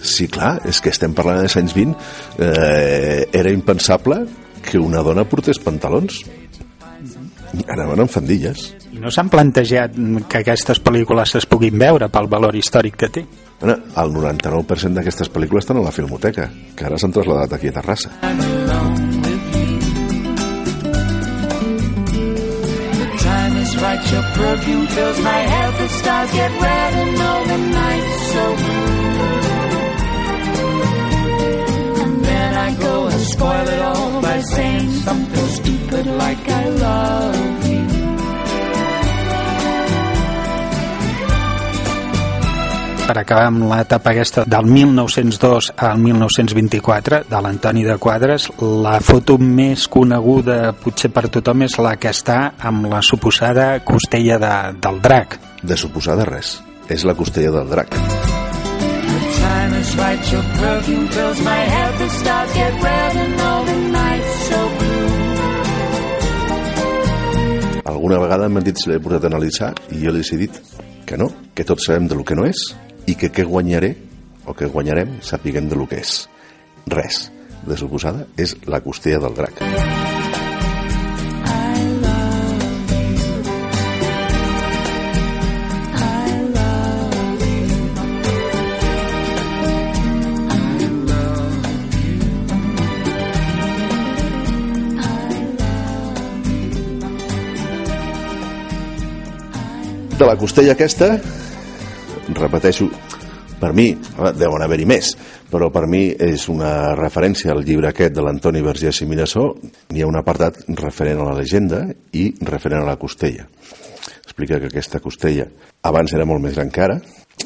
Sí, 0.00 0.30
clar, 0.32 0.54
és 0.64 0.80
que 0.80 0.92
estem 0.94 1.12
parlant 1.12 1.42
dels 1.42 1.58
anys 1.60 1.74
20 1.76 1.96
eh, 2.40 3.26
era 3.36 3.52
impensable 3.52 4.22
que 4.64 4.80
una 4.80 5.02
dona 5.04 5.26
portés 5.28 5.60
pantalons 5.60 6.22
anaven 7.66 8.04
amb 8.04 8.12
fandilles 8.12 8.70
i 8.90 8.98
no 9.02 9.12
s'han 9.12 9.30
plantejat 9.32 9.96
que 10.30 10.42
aquestes 10.42 10.82
pel·lícules 10.82 11.36
es 11.40 11.46
puguin 11.50 11.78
veure 11.78 12.10
pel 12.10 12.30
valor 12.30 12.56
històric 12.56 12.98
que 13.04 13.12
té 13.18 13.26
Bueno, 13.60 13.76
el 14.00 14.14
99% 14.14 14.96
d'aquestes 14.96 15.28
pel·lícules 15.28 15.66
estan 15.66 15.76
a 15.76 15.84
la 15.84 15.92
Filmoteca, 15.92 16.46
que 16.72 16.86
ara 16.88 16.96
s'han 16.96 17.12
traslladat 17.12 17.58
aquí 17.58 17.68
a 17.68 17.74
Terrassa. 17.76 18.08
right, 23.82 24.12
your 24.12 24.22
perfume 24.22 24.86
fills 24.86 25.18
my 25.20 25.40
head, 25.52 25.70
the 25.80 25.88
stars 25.88 26.30
get 26.32 26.50
red 26.60 26.92
and 27.02 27.22
all 27.28 27.44
the 27.52 27.58
nights 27.80 28.16
so 28.32 28.44
blue. 28.60 28.90
And 32.02 32.24
then 32.24 32.54
I 32.66 32.68
go 32.86 33.06
and 33.06 33.20
spoil 33.34 33.68
it 33.68 33.82
all 33.90 34.22
by 34.22 34.40
saying 34.54 34.79
something 35.04 35.48
stupid 35.48 36.06
like 36.06 36.44
I 36.48 36.64
love 36.68 37.68
you. 37.68 37.80
per 43.10 43.18
acabar 43.18 43.48
amb 43.48 43.64
l'etapa 43.66 44.12
aquesta 44.12 44.44
del 44.46 44.68
1902 44.70 45.72
al 45.82 45.98
1924 45.98 47.24
de 47.26 47.40
l'Antoni 47.42 47.82
de 47.82 47.96
Quadres 47.98 48.46
la 48.60 49.00
foto 49.02 49.34
més 49.34 49.88
coneguda 49.90 50.70
potser 50.78 51.10
per 51.10 51.26
tothom 51.26 51.66
és 51.66 51.74
la 51.82 51.96
que 51.98 52.12
està 52.14 52.52
amb 52.70 52.86
la 52.92 53.02
suposada 53.02 53.72
costella 53.82 54.38
de, 54.38 54.54
del 54.78 55.02
drac 55.02 55.40
de 55.62 55.76
suposada 55.76 56.28
res, 56.28 56.60
és 56.86 57.02
la 57.02 57.18
costella 57.18 57.50
del 57.58 57.74
drac 57.74 57.98
Alguna 68.00 68.16
vegada 68.16 68.46
m'han 68.48 68.64
dit 68.64 68.78
si 68.80 68.88
l'he 68.88 68.96
portat 69.04 69.26
a 69.26 69.28
analitzar 69.28 69.66
i 69.92 69.98
jo 70.00 70.14
li 70.16 70.22
he 70.24 70.38
dit 70.40 70.54
que 71.04 71.18
no, 71.20 71.26
que 71.52 71.66
tots 71.68 71.84
sabem 71.84 72.08
de 72.08 72.16
lo 72.16 72.24
que 72.24 72.32
no 72.38 72.46
és 72.48 72.62
i 73.04 73.12
que 73.12 73.28
què 73.28 73.44
guanyaré 73.44 73.92
o 74.48 74.56
què 74.56 74.72
guanyarem 74.72 75.18
sapiguem 75.20 75.68
de 75.68 75.76
lo 75.76 75.84
que 75.84 76.00
és. 76.00 76.24
Res. 76.88 77.26
De 77.60 77.76
suposada, 77.76 78.24
és 78.40 78.56
la 78.64 78.80
costella 78.80 79.20
del 79.26 79.36
drac. 79.36 79.99
De 100.20 100.26
la 100.28 100.36
costella 100.36 100.74
aquesta 100.76 101.14
repeteixo, 102.36 102.90
per 103.60 103.70
mi, 103.72 103.94
deuen 104.36 104.60
haver-hi 104.60 104.84
més, 104.84 105.14
però 105.48 105.70
per 105.72 105.86
mi 105.88 106.10
és 106.12 106.44
una 106.52 106.92
referència 106.98 107.54
al 107.54 107.62
llibre 107.64 107.88
aquest 107.88 108.12
de 108.12 108.24
l'Antoni 108.24 108.60
Vergés 108.60 109.00
i 109.00 109.08
Mirassó, 109.08 109.46
hi 109.88 110.02
ha 110.04 110.08
un 110.10 110.18
apartat 110.20 110.58
referent 110.76 111.22
a 111.22 111.28
la 111.30 111.38
llegenda 111.38 111.86
i 112.12 112.26
referent 112.44 112.84
a 112.84 112.90
la 112.90 112.98
costella. 113.00 113.46
Explica 114.20 114.58
que 114.60 114.68
aquesta 114.68 115.00
costella 115.00 115.46
abans 115.88 116.12
era 116.12 116.26
molt 116.28 116.44
més 116.44 116.58
gran 116.58 116.68
que 116.68 116.84
ara, 116.84 116.98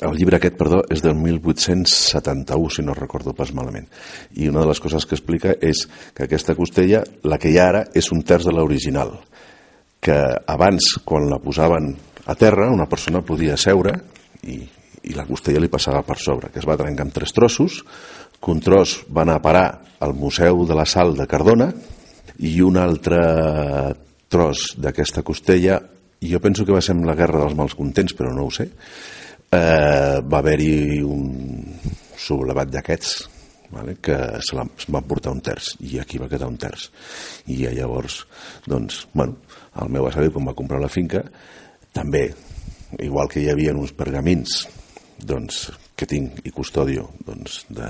el 0.03 0.19
llibre 0.19 0.41
aquest, 0.41 0.57
perdó, 0.59 0.81
és 0.91 1.05
del 1.05 1.15
1871, 1.15 2.73
si 2.75 2.83
no 2.83 2.97
recordo 2.99 3.37
pas 3.39 3.53
malament. 3.55 3.87
I 4.35 4.51
una 4.51 4.65
de 4.65 4.73
les 4.73 4.83
coses 4.83 5.07
que 5.07 5.15
explica 5.15 5.55
és 5.63 5.85
que 6.11 6.27
aquesta 6.27 6.59
costella, 6.59 7.05
la 7.23 7.39
que 7.39 7.55
hi 7.55 7.61
ha 7.61 7.69
ara, 7.71 7.85
és 7.95 8.11
un 8.11 8.27
terç 8.27 8.51
de 8.51 8.57
l'original. 8.57 9.15
Que 10.03 10.19
abans, 10.51 10.97
quan 11.07 11.31
la 11.31 11.39
posaven 11.39 11.95
a 12.27 12.35
terra, 12.35 12.71
una 12.73 12.89
persona 12.89 13.23
podia 13.23 13.57
seure 13.61 13.95
i, 14.49 14.61
i 15.05 15.17
la 15.17 15.27
costella 15.29 15.61
li 15.61 15.73
passava 15.73 16.03
per 16.07 16.19
sobre, 16.21 16.51
que 16.53 16.61
es 16.63 16.69
va 16.69 16.79
trencar 16.81 17.07
en 17.09 17.13
tres 17.15 17.35
trossos, 17.37 17.83
que 18.41 18.53
un 18.53 18.63
tros 18.65 19.03
va 19.09 19.25
anar 19.25 19.39
a 19.39 19.45
parar 19.45 19.67
al 20.05 20.15
Museu 20.17 20.65
de 20.69 20.77
la 20.77 20.87
Sal 20.89 21.15
de 21.17 21.27
Cardona 21.29 21.71
i 22.41 22.57
un 22.65 22.79
altre 22.81 23.21
tros 24.33 24.73
d'aquesta 24.81 25.23
costella, 25.23 25.79
jo 26.25 26.41
penso 26.41 26.65
que 26.65 26.75
va 26.75 26.83
ser 26.83 26.97
amb 26.97 27.07
la 27.09 27.17
Guerra 27.19 27.45
dels 27.45 27.57
Mals 27.57 27.77
Contents, 27.77 28.17
però 28.17 28.33
no 28.33 28.49
ho 28.49 28.53
sé, 28.53 28.71
eh, 29.53 30.19
va 30.25 30.41
haver-hi 30.41 31.03
un 31.05 31.29
sublevat 32.19 32.73
d'aquests 32.73 33.15
vale? 33.75 33.97
que 34.01 34.17
se, 34.41 34.57
la, 34.57 34.65
va 34.95 35.03
portar 35.05 35.35
un 35.35 35.43
terç 35.45 35.75
i 35.85 35.99
aquí 36.01 36.21
va 36.23 36.31
quedar 36.31 36.49
un 36.51 36.57
terç 36.61 36.89
i 37.53 37.65
llavors 37.67 38.23
doncs, 38.71 39.05
bueno, 39.13 39.37
el 39.83 39.93
meu 39.93 40.09
avi 40.09 40.31
quan 40.33 40.49
va 40.49 40.57
comprar 40.57 40.81
la 40.83 40.93
finca 40.93 41.25
també 41.95 42.27
igual 43.03 43.31
que 43.31 43.43
hi 43.43 43.51
havia 43.51 43.75
uns 43.75 43.95
pergamins 43.97 44.65
doncs, 45.25 45.69
que 45.97 46.07
tinc 46.11 46.43
i 46.45 46.53
custodio 46.55 47.09
doncs, 47.25 47.65
de, 47.71 47.89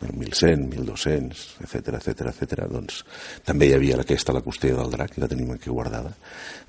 del 0.00 0.16
1100, 0.16 0.68
1200, 0.70 1.44
etc 1.64 1.96
etc 1.98 2.30
etc. 2.32 2.66
doncs 2.70 3.02
també 3.44 3.68
hi 3.68 3.74
havia 3.76 3.98
aquesta, 4.00 4.34
la 4.36 4.44
costella 4.44 4.80
del 4.80 4.94
drac, 4.94 5.16
i 5.16 5.24
la 5.24 5.28
tenim 5.28 5.52
aquí 5.54 5.70
guardada. 5.70 6.12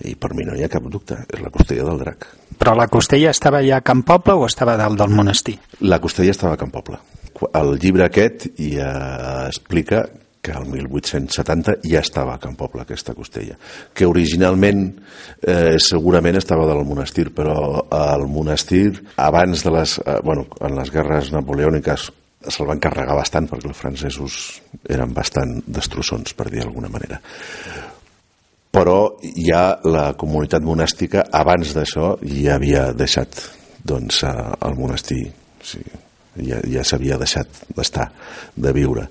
I 0.07 0.15
per 0.15 0.33
mi 0.35 0.47
no 0.47 0.55
hi 0.55 0.65
ha 0.65 0.71
cap 0.71 0.87
dubte, 0.91 1.21
és 1.27 1.43
la 1.43 1.51
costella 1.53 1.87
del 1.87 2.01
drac. 2.01 2.27
Però 2.59 2.75
la 2.77 2.87
costella 2.91 3.31
estava 3.31 3.63
ja 3.65 3.79
a 3.79 3.85
Can 3.85 4.03
Poble 4.07 4.35
o 4.35 4.47
estava 4.47 4.77
dalt 4.79 4.99
del 4.99 5.15
monestir? 5.15 5.57
La 5.81 6.01
costella 6.03 6.35
estava 6.35 6.55
a 6.55 6.61
Can 6.61 6.73
Poble. 6.73 6.99
El 7.57 7.77
llibre 7.79 8.05
aquest 8.05 8.51
ja 8.59 8.91
explica 9.47 10.03
que 10.41 10.51
el 10.51 10.65
1870 10.65 11.77
ja 11.85 12.01
estava 12.01 12.33
a 12.33 12.39
Can 12.41 12.55
Poble 12.57 12.81
aquesta 12.81 13.13
costella, 13.13 13.57
que 13.93 14.07
originalment 14.09 14.87
eh, 15.45 15.77
segurament 15.79 16.39
estava 16.39 16.65
del 16.69 16.81
monestir, 16.87 17.29
però 17.35 17.85
el 17.93 18.25
monestir 18.27 18.95
abans 19.21 19.63
de 19.63 19.75
les, 19.77 19.99
eh, 20.01 20.17
bueno, 20.25 20.47
en 20.59 20.75
les 20.79 20.91
guerres 20.91 21.31
napoleòniques 21.35 22.09
se'l 22.49 22.65
van 22.65 22.81
carregar 22.81 23.15
bastant 23.19 23.47
perquè 23.51 23.69
els 23.69 23.77
francesos 23.77 24.37
eren 24.89 25.13
bastant 25.13 25.59
destrossons, 25.67 26.33
per 26.33 26.49
dir 26.49 26.63
d'alguna 26.63 26.89
manera. 26.89 27.21
Però 28.71 29.17
ja 29.21 29.75
la 29.85 30.13
comunitat 30.17 30.63
monàstica 30.63 31.27
abans 31.37 31.75
d'això 31.75 32.15
ja 32.23 32.55
havia 32.55 32.87
deixat 32.97 33.43
doncs, 33.85 34.23
eh, 34.23 34.33
el 34.65 34.77
monestir, 34.79 35.21
sí, 35.61 35.83
ja, 36.47 36.61
ja 36.65 36.83
s'havia 36.85 37.19
deixat 37.21 37.61
d'estar, 37.75 38.09
de 38.55 38.73
viure. 38.73 39.05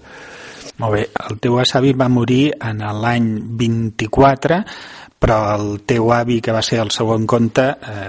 Molt 0.81 0.97
bé, 0.97 1.05
el 1.29 1.39
teu 1.45 1.59
avi 1.61 1.93
va 1.93 2.09
morir 2.09 2.55
en 2.57 2.81
l'any 3.03 3.29
24, 3.61 4.61
però 5.21 5.39
el 5.53 5.83
teu 5.85 6.09
avi, 6.17 6.39
que 6.41 6.55
va 6.57 6.63
ser 6.65 6.81
el 6.81 6.93
segon 6.95 7.27
conte, 7.29 7.67
eh, 7.69 8.09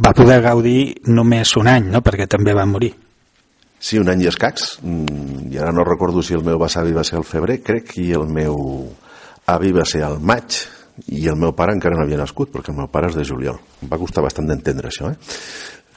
va 0.00 0.14
poder 0.16 0.40
gaudir 0.40 0.94
només 1.12 1.52
un 1.60 1.68
any, 1.68 1.90
no?, 1.92 2.00
perquè 2.00 2.26
també 2.30 2.54
va 2.56 2.64
morir. 2.64 2.94
Sí, 3.84 3.98
un 4.00 4.08
any 4.08 4.22
i 4.24 4.30
escacs. 4.30 4.78
Mm, 4.80 5.50
I 5.52 5.60
ara 5.60 5.74
no 5.76 5.84
recordo 5.84 6.22
si 6.24 6.32
el 6.32 6.44
meu 6.46 6.56
besavi 6.62 6.96
va 6.96 7.04
ser 7.04 7.18
al 7.20 7.28
febrer, 7.28 7.58
crec, 7.62 7.98
i 8.00 8.12
el 8.16 8.24
meu 8.32 8.56
avi 9.52 9.74
va 9.76 9.84
ser 9.84 10.00
al 10.06 10.22
maig, 10.24 10.62
i 11.12 11.26
el 11.28 11.36
meu 11.36 11.52
pare 11.52 11.74
encara 11.76 11.98
no 11.98 12.06
havia 12.06 12.22
nascut, 12.22 12.48
perquè 12.54 12.72
el 12.72 12.78
meu 12.80 12.88
pare 12.88 13.12
és 13.12 13.18
de 13.18 13.28
juliol. 13.28 13.60
Em 13.82 13.92
va 13.92 14.00
costar 14.00 14.24
bastant 14.24 14.48
d'entendre 14.48 14.88
això, 14.88 15.12
eh? 15.12 15.18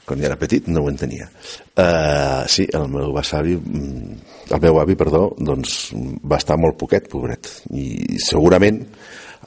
Quan 0.08 0.22
jo 0.22 0.28
era 0.28 0.38
petit 0.40 0.68
no 0.72 0.82
ho 0.84 0.90
entenia. 0.90 1.28
Uh, 1.76 2.46
sí, 2.48 2.64
el 2.74 2.88
meu 2.92 3.12
besavi, 3.12 3.58
mm, 3.58 4.18
el 4.56 4.62
meu 4.62 4.80
avi, 4.80 4.96
perdó, 4.96 5.26
doncs 5.36 5.92
va 6.24 6.40
estar 6.40 6.56
molt 6.60 6.78
poquet, 6.80 7.10
pobret, 7.12 7.50
i 7.76 8.18
segurament 8.24 8.80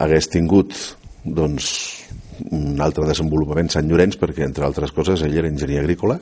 hagués 0.02 0.30
tingut 0.32 0.78
doncs, 1.26 1.72
un 2.54 2.80
altre 2.82 3.06
desenvolupament 3.10 3.70
Sant 3.70 3.90
Llorenç 3.90 4.18
perquè, 4.22 4.46
entre 4.46 4.66
altres 4.66 4.94
coses, 4.96 5.22
ell 5.26 5.38
era 5.38 5.50
enginyer 5.50 5.82
agrícola 5.82 6.18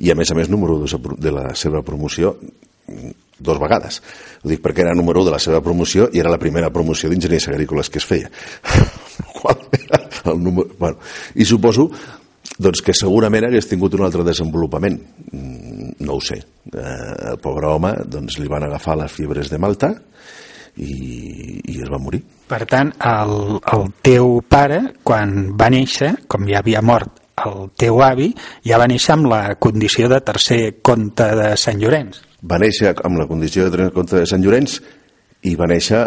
i, 0.00 0.10
a 0.10 0.16
més 0.18 0.30
a 0.30 0.38
més, 0.38 0.50
número 0.50 0.80
de 0.80 1.34
la 1.34 1.50
seva 1.58 1.84
promoció 1.86 2.36
dos 3.40 3.58
vegades. 3.60 4.00
Ho 4.42 4.50
dic 4.50 4.62
perquè 4.62 4.84
era 4.84 4.94
número 4.94 5.22
1 5.22 5.30
de 5.30 5.34
la 5.34 5.40
seva 5.42 5.60
promoció 5.64 6.08
i 6.12 6.20
era 6.20 6.32
la 6.32 6.38
primera 6.38 6.70
promoció 6.70 7.10
d'enginyers 7.10 7.48
agrícoles 7.52 7.90
que 7.90 7.98
es 7.98 8.06
feia. 8.06 8.30
el 10.24 10.42
número, 10.42 10.68
bueno, 10.78 10.98
I 11.34 11.44
suposo 11.44 11.90
doncs 12.58 12.82
que 12.84 12.96
segurament 12.96 13.46
hagués 13.46 13.68
tingut 13.70 13.94
un 13.98 14.04
altre 14.06 14.24
desenvolupament. 14.26 14.98
Mm, 15.32 15.94
no 16.06 16.16
ho 16.16 16.20
sé. 16.24 16.40
Eh, 16.72 17.30
el 17.32 17.40
pobre 17.42 17.70
home 17.70 17.94
doncs, 18.10 18.38
li 18.40 18.48
van 18.50 18.66
agafar 18.66 18.98
les 19.00 19.12
fibres 19.12 19.50
de 19.50 19.58
Malta 19.58 19.92
i, 20.76 21.60
i 21.60 21.80
es 21.80 21.90
va 21.90 22.00
morir. 22.02 22.22
Per 22.50 22.64
tant, 22.66 22.92
el, 23.06 23.60
el 23.60 23.88
teu 24.02 24.40
pare, 24.48 24.80
quan 25.06 25.52
va 25.58 25.70
néixer, 25.72 26.14
com 26.30 26.48
ja 26.48 26.62
havia 26.64 26.82
mort 26.82 27.20
el 27.40 27.70
teu 27.78 28.02
avi, 28.04 28.30
ja 28.66 28.78
va 28.80 28.88
néixer 28.90 29.14
amb 29.14 29.30
la 29.30 29.42
condició 29.56 30.10
de 30.12 30.20
tercer 30.24 30.80
comte 30.84 31.28
de 31.38 31.52
Sant 31.60 31.80
Llorenç. 31.80 32.20
Va 32.44 32.58
néixer 32.60 32.92
amb 33.04 33.20
la 33.20 33.28
condició 33.28 33.66
de 33.66 33.76
tercer 33.76 33.94
comte 33.94 34.18
de 34.18 34.26
Sant 34.28 34.44
Llorenç 34.44 34.80
i 35.48 35.54
va 35.56 35.68
néixer 35.70 36.02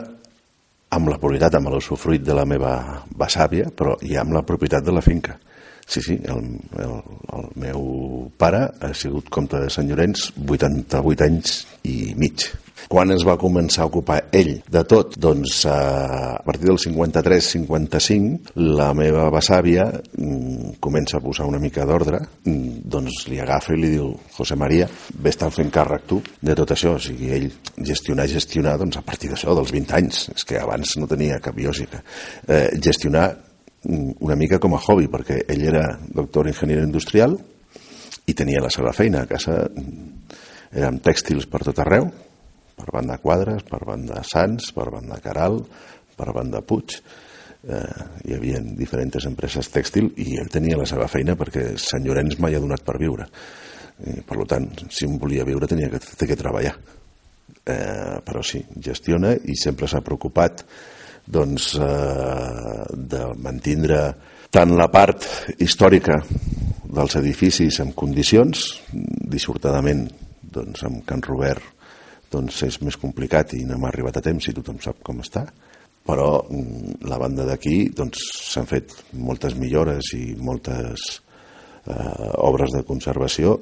amb 0.93 1.10
la 1.10 1.17
propietat, 1.17 1.58
amb 1.58 1.71
l'usufruit 1.73 2.21
de 2.21 2.36
la 2.38 2.45
meva 2.45 2.75
besàvia, 3.17 3.71
però 3.73 3.95
ja 4.06 4.21
amb 4.21 4.36
la 4.36 4.43
propietat 4.45 4.86
de 4.86 4.93
la 4.93 5.01
finca. 5.01 5.39
Sí, 5.88 6.02
sí, 6.02 6.17
el, 6.24 6.43
el, 6.80 6.98
el 7.38 7.48
meu 7.60 7.82
pare 8.39 8.65
ha 8.82 8.93
sigut 8.98 9.30
comte 9.34 9.60
de 9.62 9.72
Sant 9.74 9.89
Llorenç 9.89 10.30
88 10.39 11.26
anys 11.28 11.63
i 11.84 12.13
mig. 12.17 12.48
Quan 12.91 13.13
es 13.13 13.24
va 13.26 13.36
començar 13.39 13.84
a 13.84 13.89
ocupar 13.89 14.17
ell 14.36 14.58
de 14.72 14.82
tot? 14.88 15.15
Doncs 15.22 15.63
eh, 15.65 15.72
a 15.72 16.41
partir 16.46 16.67
del 16.67 16.80
53-55 16.82 18.54
la 18.78 18.89
meva 18.98 19.30
besàvia 19.34 19.86
mm, 19.93 20.76
comença 20.84 21.17
a 21.17 21.24
posar 21.24 21.48
una 21.50 21.62
mica 21.63 21.88
d'ordre, 21.88 22.19
mm, 22.43 22.84
doncs 22.96 23.24
li 23.32 23.39
agafa 23.43 23.76
i 23.76 23.80
li 23.80 23.93
diu 23.96 24.12
José 24.36 24.58
María, 24.60 24.89
ve 25.15 25.32
estar 25.32 25.52
fent 25.54 25.72
càrrec 25.74 26.08
tu 26.10 26.19
de 26.41 26.58
tot 26.60 26.76
això, 26.76 26.98
o 26.98 27.02
sigui, 27.02 27.32
ell 27.38 27.50
gestionar, 27.78 28.28
gestionar, 28.32 28.76
doncs 28.82 29.00
a 29.00 29.06
partir 29.06 29.32
d'això, 29.32 29.56
dels 29.56 29.74
20 29.74 29.98
anys, 30.00 30.28
és 30.36 30.48
que 30.48 30.60
abans 30.60 30.98
no 31.00 31.10
tenia 31.10 31.39
cap 31.43 31.58
lògica, 31.58 32.04
eh, 32.48 32.67
gestionar 32.84 33.30
una 33.84 34.36
mica 34.39 34.60
com 34.63 34.76
a 34.76 34.82
hobby, 34.82 35.10
perquè 35.12 35.43
ell 35.52 35.65
era 35.67 35.88
doctor 36.15 36.48
enginyer 36.48 36.84
industrial 36.84 37.36
i 38.26 38.36
tenia 38.38 38.62
la 38.63 38.72
seva 38.72 38.93
feina 38.96 39.24
a 39.24 39.28
casa, 39.28 39.65
eren 40.72 41.02
tèxtils 41.04 41.50
per 41.52 41.63
tot 41.67 41.82
arreu, 41.84 42.08
per 42.78 42.88
banda 42.93 43.19
Quadres, 43.22 43.65
per 43.67 43.84
banda 43.86 44.24
Sants, 44.26 44.72
per 44.76 44.89
banda 44.93 45.19
Caral, 45.24 45.60
per 46.15 46.32
banda 46.34 46.63
Puig. 46.65 46.96
Eh, 47.63 48.06
hi 48.28 48.34
havia 48.36 48.60
diferents 48.60 49.28
empreses 49.30 49.69
tèxtil 49.72 50.10
i 50.19 50.34
ell 50.39 50.50
tenia 50.52 50.80
la 50.80 50.88
seva 50.89 51.08
feina 51.08 51.38
perquè 51.39 51.78
Sant 51.80 52.04
Llorenç 52.04 52.39
mai 52.43 52.56
ha 52.56 52.63
donat 52.63 52.84
per 52.84 52.98
viure. 53.00 53.28
I, 54.04 54.19
per 54.26 54.39
tant, 54.50 54.67
si 54.91 55.08
em 55.08 55.15
volia 55.22 55.46
viure 55.48 55.69
tenia 55.69 55.91
que, 55.91 56.02
que 56.02 56.39
treballar. 56.39 56.74
Eh, 57.63 58.19
però 58.26 58.41
sí, 58.43 58.60
gestiona 58.76 59.32
i 59.48 59.56
sempre 59.60 59.88
s'ha 59.88 60.04
preocupat 60.04 60.65
doncs, 61.25 61.73
eh, 61.79 62.83
de 62.93 63.25
mantindre 63.39 63.99
tant 64.53 64.75
la 64.77 64.89
part 64.91 65.25
històrica 65.57 66.19
dels 66.93 67.15
edificis 67.17 67.79
en 67.81 67.93
condicions, 67.97 68.65
dissortadament 68.93 70.05
doncs, 70.53 70.83
amb 70.86 71.01
Can 71.07 71.23
Robert 71.25 71.71
doncs 72.33 72.63
és 72.65 72.79
més 72.81 72.97
complicat 72.97 73.53
i 73.57 73.63
no 73.67 73.77
hem 73.77 73.88
arribat 73.89 74.17
a 74.17 74.25
temps 74.25 74.47
i 74.49 74.55
tothom 74.57 74.79
sap 74.81 75.01
com 75.05 75.21
està 75.21 75.45
però 76.03 76.43
mm, 76.43 77.05
la 77.09 77.19
banda 77.21 77.45
d'aquí 77.47 77.89
doncs 77.95 78.23
s'han 78.51 78.69
fet 78.69 78.93
moltes 79.13 79.55
millores 79.59 80.13
i 80.17 80.33
moltes 80.36 81.05
eh, 81.88 82.29
obres 82.43 82.73
de 82.75 82.83
conservació 82.88 83.57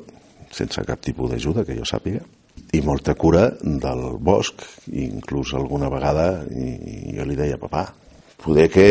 sense 0.52 0.84
cap 0.88 1.04
tipus 1.04 1.32
d'ajuda 1.32 1.66
que 1.68 1.78
jo 1.78 1.88
sàpiga 1.88 2.24
i 2.72 2.82
molta 2.86 3.16
cura 3.20 3.50
del 3.62 4.04
bosc 4.20 4.64
inclús 4.96 5.54
alguna 5.58 5.90
vegada 5.92 6.46
i 6.56 7.18
jo 7.18 7.26
li 7.28 7.36
deia 7.36 7.60
papà 7.60 7.88
poder 8.42 8.70
que 8.72 8.88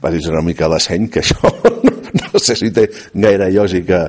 vagis 0.00 0.28
una 0.30 0.42
mica 0.44 0.70
la 0.70 0.78
seny 0.82 1.08
que 1.10 1.24
això 1.24 1.50
no 2.20 2.38
sé 2.38 2.54
si 2.58 2.70
té 2.74 2.86
gaire 3.14 3.48
lògica 3.50 4.04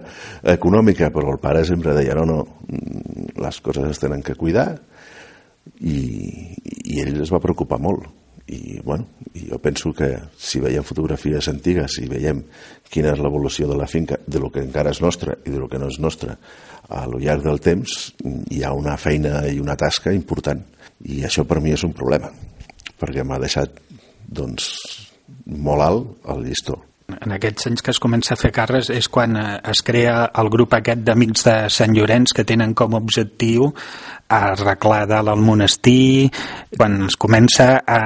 econòmica, 0.55 1.09
però 1.13 1.33
el 1.33 1.41
pare 1.41 1.63
sempre 1.65 1.95
deia 1.97 2.15
no, 2.17 2.25
no, 2.29 2.39
les 3.41 3.61
coses 3.61 3.89
es 3.89 4.01
tenen 4.01 4.21
que 4.25 4.37
cuidar 4.37 4.67
i, 5.81 5.97
i 6.85 7.01
ell 7.01 7.21
es 7.23 7.33
va 7.33 7.41
preocupar 7.41 7.81
molt 7.81 8.05
i 8.47 8.79
bueno, 8.79 9.07
i 9.33 9.47
jo 9.49 9.57
penso 9.57 9.91
que 9.93 10.11
si 10.37 10.59
veiem 10.61 10.85
fotografies 10.85 11.47
antigues 11.49 11.97
i 12.03 12.09
veiem 12.09 12.43
quina 12.93 13.15
és 13.15 13.21
l'evolució 13.21 13.67
de 13.71 13.77
la 13.79 13.87
finca 13.89 14.19
de 14.21 14.39
lo 14.39 14.51
que 14.53 14.61
encara 14.61 14.93
és 14.93 15.01
nostra 15.01 15.33
i 15.45 15.49
de 15.49 15.57
lo 15.57 15.69
que 15.69 15.81
no 15.81 15.89
és 15.89 15.97
nostra 15.99 16.37
a 16.89 17.05
lo 17.09 17.17
llarg 17.17 17.41
del 17.45 17.59
temps 17.59 18.13
hi 18.53 18.61
ha 18.61 18.73
una 18.77 18.97
feina 19.01 19.41
i 19.49 19.57
una 19.59 19.75
tasca 19.75 20.13
important. 20.13 20.61
I 21.09 21.23
això 21.25 21.43
per 21.45 21.59
mi 21.61 21.73
és 21.73 21.83
un 21.83 21.93
problema 21.97 22.29
perquè 22.99 23.25
m'ha 23.25 23.41
deixat 23.41 23.81
doncs 24.25 24.69
molt 25.45 25.81
alt 25.81 26.29
el 26.31 26.45
llistó. 26.45 26.77
En 27.05 27.35
aquests 27.35 27.67
anys 27.69 27.83
que 27.85 27.93
es 27.93 27.99
comença 28.01 28.33
a 28.33 28.39
fer 28.39 28.49
carres 28.53 28.89
és 28.89 29.07
quan 29.13 29.35
eh, 29.37 29.59
es 29.69 29.83
crea 29.85 30.31
el 30.41 30.49
grup 30.49 30.73
aquest 30.73 31.03
d'Amics 31.05 31.45
de 31.45 31.55
Sant 31.69 31.93
Llorenç 31.93 32.33
que 32.33 32.45
tenen 32.47 32.73
com 32.73 32.95
a 32.95 33.01
objectiu 33.01 33.67
arreglar 34.33 35.03
dalt 35.11 35.29
el 35.29 35.43
monestir, 35.45 36.31
quan 36.73 37.03
es 37.05 37.17
comença 37.21 37.75
a, 37.85 37.99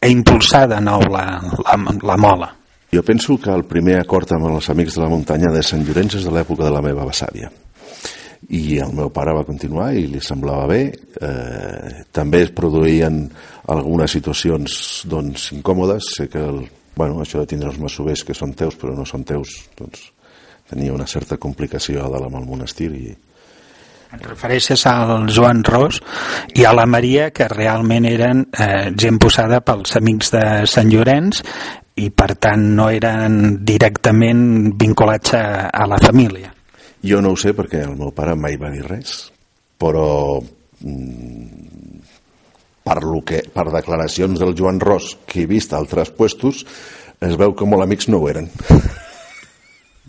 a 0.00 0.10
impulsar 0.12 0.66
de 0.70 0.80
nou 0.84 1.04
la, 1.12 1.26
la, 1.64 1.76
la 2.02 2.16
mola. 2.20 2.50
Jo 2.92 3.02
penso 3.02 3.36
que 3.42 3.50
el 3.50 3.66
primer 3.68 3.98
acord 4.00 4.30
amb 4.36 4.48
els 4.52 4.70
Amics 4.70 4.96
de 4.96 5.04
la 5.04 5.12
Muntanya 5.12 5.52
de 5.52 5.62
Sant 5.66 5.82
Llorenç 5.84 6.20
és 6.20 6.26
de 6.28 6.34
l'època 6.34 6.64
de 6.64 6.72
la 6.72 6.84
meva 6.84 7.06
besàvia 7.08 7.50
i 8.52 8.78
el 8.78 8.92
meu 8.94 9.10
pare 9.10 9.34
va 9.34 9.46
continuar 9.46 9.90
i 9.96 10.06
li 10.10 10.20
semblava 10.22 10.66
bé. 10.70 10.80
Eh, 11.20 12.02
també 12.14 12.44
es 12.46 12.52
produïen 12.54 13.24
algunes 13.72 14.12
situacions 14.12 14.76
doncs 15.10 15.50
incòmodes. 15.56 16.12
Sé 16.18 16.28
que 16.30 16.42
el, 16.42 16.62
bueno, 16.94 17.20
això 17.22 17.42
de 17.42 17.50
tindre 17.50 17.72
els 17.72 17.80
masovers 17.82 18.22
que 18.24 18.36
són 18.36 18.54
teus 18.54 18.76
però 18.78 18.94
no 18.94 19.06
són 19.08 19.24
teus, 19.26 19.56
doncs 19.78 20.10
tenia 20.70 20.94
una 20.94 21.06
certa 21.06 21.38
complicació 21.38 22.04
a 22.04 22.10
dalt 22.10 22.28
amb 22.28 22.40
el 22.40 22.46
monestir 22.46 22.90
i, 22.94 23.10
et 24.14 24.26
refereixes 24.26 24.86
al 24.90 25.26
Joan 25.32 25.64
Ros 25.66 26.00
i 26.54 26.64
a 26.64 26.74
la 26.76 26.86
Maria, 26.86 27.30
que 27.34 27.48
realment 27.50 28.06
eren 28.08 28.46
eh, 28.52 28.92
gent 28.96 29.18
posada 29.22 29.62
pels 29.64 29.96
amics 29.98 30.32
de 30.34 30.44
Sant 30.70 30.92
Llorenç 30.92 31.42
i 31.96 32.10
per 32.12 32.34
tant 32.36 32.62
no 32.76 32.90
eren 32.92 33.64
directament 33.64 34.74
vinculats 34.76 35.34
a, 35.34 35.46
a 35.72 35.86
la 35.88 35.98
família. 36.02 36.52
Jo 37.06 37.22
no 37.22 37.32
ho 37.32 37.40
sé 37.40 37.54
perquè 37.56 37.84
el 37.86 37.96
meu 37.96 38.12
pare 38.16 38.34
mai 38.36 38.58
va 38.60 38.70
dir 38.72 38.84
res, 38.84 39.16
però 39.80 40.40
mm, 40.40 41.66
per, 42.86 43.02
lo 43.04 43.22
que, 43.26 43.42
per 43.52 43.68
declaracions 43.72 44.40
del 44.42 44.54
Joan 44.58 44.80
Ros 44.80 45.16
que 45.26 45.42
he 45.42 45.50
vist 45.50 45.72
a 45.72 45.80
altres 45.80 46.12
puestos 46.14 46.64
es 47.24 47.36
veu 47.40 47.54
que 47.56 47.68
molt 47.68 47.86
amics 47.86 48.10
no 48.12 48.20
ho 48.20 48.28
eren 48.28 48.50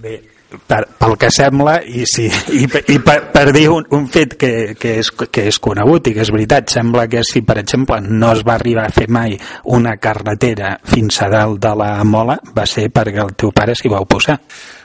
bé, 0.04 0.20
per, 0.68 0.80
pel 1.00 1.16
que 1.20 1.30
sembla 1.34 1.78
i, 1.84 2.06
sí, 2.08 2.28
i, 2.56 2.64
i 2.94 2.98
per, 3.04 3.18
per 3.34 3.52
dir 3.56 3.68
un, 3.74 3.86
un 3.96 4.08
fet 4.12 4.38
que, 4.40 4.52
que, 4.80 4.98
és, 5.02 5.12
que 5.12 5.48
és 5.52 5.60
conegut 5.64 6.08
i 6.08 6.16
que 6.16 6.24
és 6.24 6.32
veritat, 6.34 6.70
sembla 6.72 7.08
que 7.12 7.24
si 7.28 7.44
per 7.46 7.58
exemple 7.62 8.00
no 8.06 8.32
es 8.36 8.46
va 8.48 8.56
arribar 8.56 8.88
a 8.88 8.94
fer 8.94 9.10
mai 9.12 9.36
una 9.76 9.98
carretera 10.00 10.78
fins 10.88 11.22
a 11.22 11.30
dalt 11.34 11.60
de 11.64 11.76
la 11.82 11.92
mola 12.08 12.38
va 12.56 12.66
ser 12.70 12.88
perquè 12.94 13.24
el 13.24 13.36
teu 13.36 13.52
pare 13.56 13.76
s'hi 13.76 13.92
va 13.92 14.02
oposar. 14.04 14.40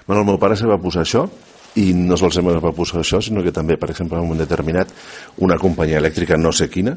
Bueno, 0.07 0.23
el 0.23 0.29
meu 0.33 0.39
pare 0.43 0.59
s'hi 0.59 0.69
va 0.69 0.81
posar 0.83 1.07
això 1.07 1.27
i 1.81 1.93
no 1.97 2.19
solament 2.21 2.61
va 2.61 2.75
posar 2.77 3.01
això, 3.01 3.23
sinó 3.25 3.43
que 3.45 3.53
també, 3.55 3.79
per 3.81 3.89
exemple, 3.93 4.19
en 4.19 4.27
un 4.27 4.33
moment 4.33 4.43
determinat, 4.43 4.91
una 5.41 5.57
companyia 5.61 6.03
elèctrica 6.03 6.37
no 6.37 6.53
sé 6.53 6.69
quina, 6.69 6.97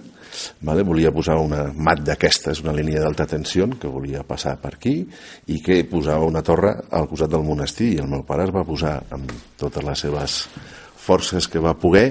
vale, 0.61 0.83
volia 0.87 1.13
posar 1.15 1.37
una 1.41 1.67
mat 1.73 2.03
d'aquestes, 2.05 2.61
una 2.63 2.75
línia 2.75 3.01
d'alta 3.03 3.27
tensió 3.29 3.67
que 3.79 3.91
volia 3.91 4.23
passar 4.27 4.57
per 4.61 4.75
aquí 4.75 4.97
i 5.47 5.61
que 5.63 5.81
posava 5.89 6.27
una 6.27 6.43
torre 6.45 6.75
al 6.91 7.09
costat 7.09 7.31
del 7.33 7.45
monestir 7.47 7.93
i 7.93 7.99
el 8.03 8.09
meu 8.11 8.25
pare 8.27 8.47
es 8.47 8.53
va 8.55 8.65
posar 8.67 8.97
amb 9.15 9.31
totes 9.59 9.83
les 9.85 10.05
seves 10.07 10.39
forces 11.05 11.47
que 11.47 11.61
va 11.61 11.77
poder 11.77 12.07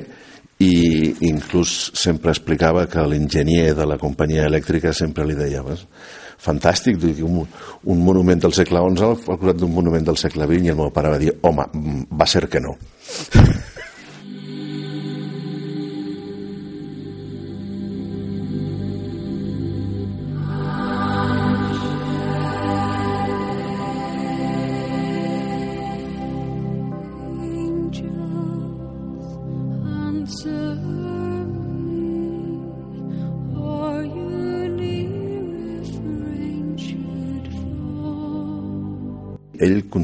i 0.63 1.15
inclús 1.27 1.91
sempre 1.99 2.31
explicava 2.31 2.87
que 2.87 3.03
l'enginyer 3.03 3.75
de 3.75 3.87
la 3.87 3.99
companyia 3.99 4.47
elèctrica 4.47 4.95
sempre 4.95 5.27
li 5.27 5.35
deia 5.35 5.65
fantàstic, 6.45 7.01
un, 7.25 7.43
un 7.91 8.03
monument 8.05 8.41
del 8.41 8.55
segle 8.55 8.83
XI 8.85 9.07
al 9.09 9.17
costat 9.19 9.59
d'un 9.59 9.73
monument 9.75 10.05
del 10.07 10.21
segle 10.21 10.47
XX 10.47 10.69
i 10.69 10.75
el 10.75 10.81
meu 10.81 10.93
pare 10.95 11.15
va 11.15 11.21
dir, 11.21 11.33
home, 11.43 11.67
va 12.13 12.27
ser 12.29 12.47
que 12.49 12.63
no. 12.63 12.77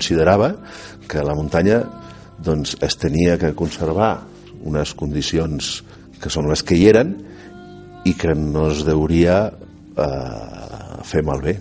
considerava 0.00 0.54
que 1.04 1.20
la 1.20 1.36
muntanya 1.36 1.84
doncs, 2.40 2.78
es 2.80 2.96
tenia 2.96 3.36
que 3.36 3.52
conservar 3.52 4.22
unes 4.64 4.94
condicions 4.96 5.82
que 6.20 6.32
són 6.32 6.48
les 6.48 6.64
que 6.64 6.76
hi 6.76 6.86
eren 6.88 7.12
i 8.08 8.14
que 8.16 8.32
no 8.32 8.70
es 8.70 8.80
deuria 8.88 9.50
eh, 9.50 11.02
fer 11.04 11.20
malbé. 11.24 11.58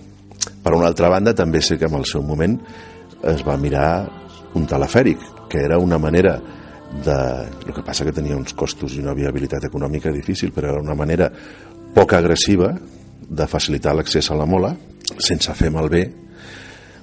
Per 0.63 0.71
una 0.75 0.87
altra 0.87 1.09
banda, 1.11 1.35
també 1.35 1.59
sé 1.59 1.75
que 1.79 1.89
en 1.89 1.97
el 1.99 2.07
seu 2.07 2.23
moment 2.23 2.55
es 3.27 3.43
va 3.43 3.57
mirar 3.59 4.07
un 4.55 4.65
telefèric, 4.67 5.19
que 5.51 5.59
era 5.65 5.79
una 5.79 5.99
manera 5.99 6.37
de... 7.03 7.17
El 7.67 7.75
que 7.75 7.83
passa 7.83 8.07
que 8.07 8.15
tenia 8.15 8.39
uns 8.39 8.55
costos 8.55 8.95
i 8.95 9.03
una 9.03 9.17
viabilitat 9.17 9.67
econòmica 9.67 10.15
difícil, 10.15 10.55
però 10.55 10.71
era 10.71 10.83
una 10.83 10.95
manera 10.95 11.27
poc 11.95 12.15
agressiva 12.15 12.71
de 13.29 13.47
facilitar 13.51 13.97
l'accés 13.97 14.31
a 14.31 14.39
la 14.39 14.47
mola 14.47 14.71
sense 15.19 15.53
fer 15.57 15.71
malbé 15.73 16.07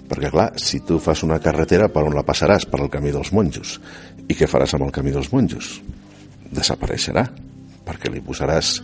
perquè 0.06 0.30
clar, 0.30 0.50
si 0.60 0.80
tu 0.86 0.98
fas 1.02 1.22
una 1.26 1.40
carretera 1.42 1.90
per 1.92 2.04
on 2.06 2.14
la 2.14 2.24
passaràs? 2.26 2.68
Per 2.70 2.80
al 2.80 2.90
camí 2.92 3.12
dels 3.14 3.32
monjos 3.34 3.78
i 4.26 4.34
què 4.34 4.48
faràs 4.50 4.74
amb 4.76 4.86
el 4.88 4.94
camí 4.94 5.14
dels 5.14 5.32
monjos? 5.32 5.76
desapareixerà 6.50 7.26
perquè 7.86 8.10
li 8.10 8.22
posaràs 8.24 8.76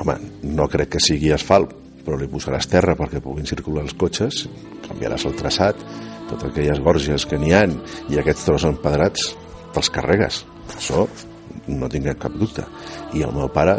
home, 0.00 0.16
no 0.48 0.68
crec 0.72 0.94
que 0.94 1.02
sigui 1.02 1.32
asfalt 1.34 1.74
però 2.02 2.16
li 2.18 2.28
posaràs 2.30 2.68
terra 2.70 2.96
perquè 2.98 3.22
puguin 3.22 3.48
circular 3.48 3.84
els 3.86 3.96
cotxes 3.98 4.46
canviaràs 4.88 5.26
el 5.28 5.36
traçat 5.38 5.84
totes 6.30 6.48
aquelles 6.50 6.80
gorges 6.82 7.26
que 7.28 7.38
n'hi 7.38 7.54
han 7.56 7.76
i 8.10 8.18
aquests 8.20 8.48
tros 8.48 8.66
empedrats 8.68 9.32
te'ls 9.72 9.92
carregues 9.94 10.42
això 10.76 11.06
no 11.68 11.90
tinc 11.92 12.10
cap 12.20 12.34
dubte 12.38 12.64
i 13.14 13.24
el 13.26 13.34
meu 13.36 13.50
pare 13.52 13.78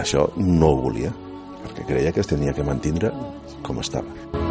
això 0.00 0.28
no 0.40 0.72
ho 0.72 0.80
volia 0.88 1.12
perquè 1.62 1.86
creia 1.88 2.12
que 2.12 2.24
es 2.24 2.30
tenia 2.30 2.56
que 2.56 2.66
mantindre 2.66 3.12
com 3.62 3.78
estava. 3.78 4.41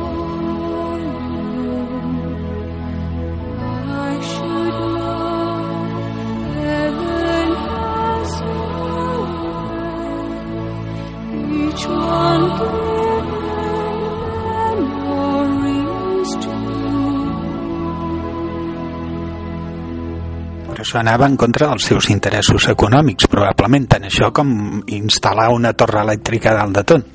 Això 20.91 20.99
anava 20.99 21.23
en 21.29 21.37
contra 21.39 21.69
dels 21.71 21.85
seus 21.87 22.09
interessos 22.11 22.65
econòmics, 22.67 23.29
probablement, 23.31 23.85
tant 23.87 24.03
això 24.09 24.27
com 24.35 24.81
instal·lar 24.91 25.47
una 25.55 25.71
torre 25.71 26.01
elèctrica 26.03 26.51
dalt 26.57 26.75
de 26.75 26.83
tot. 26.83 27.05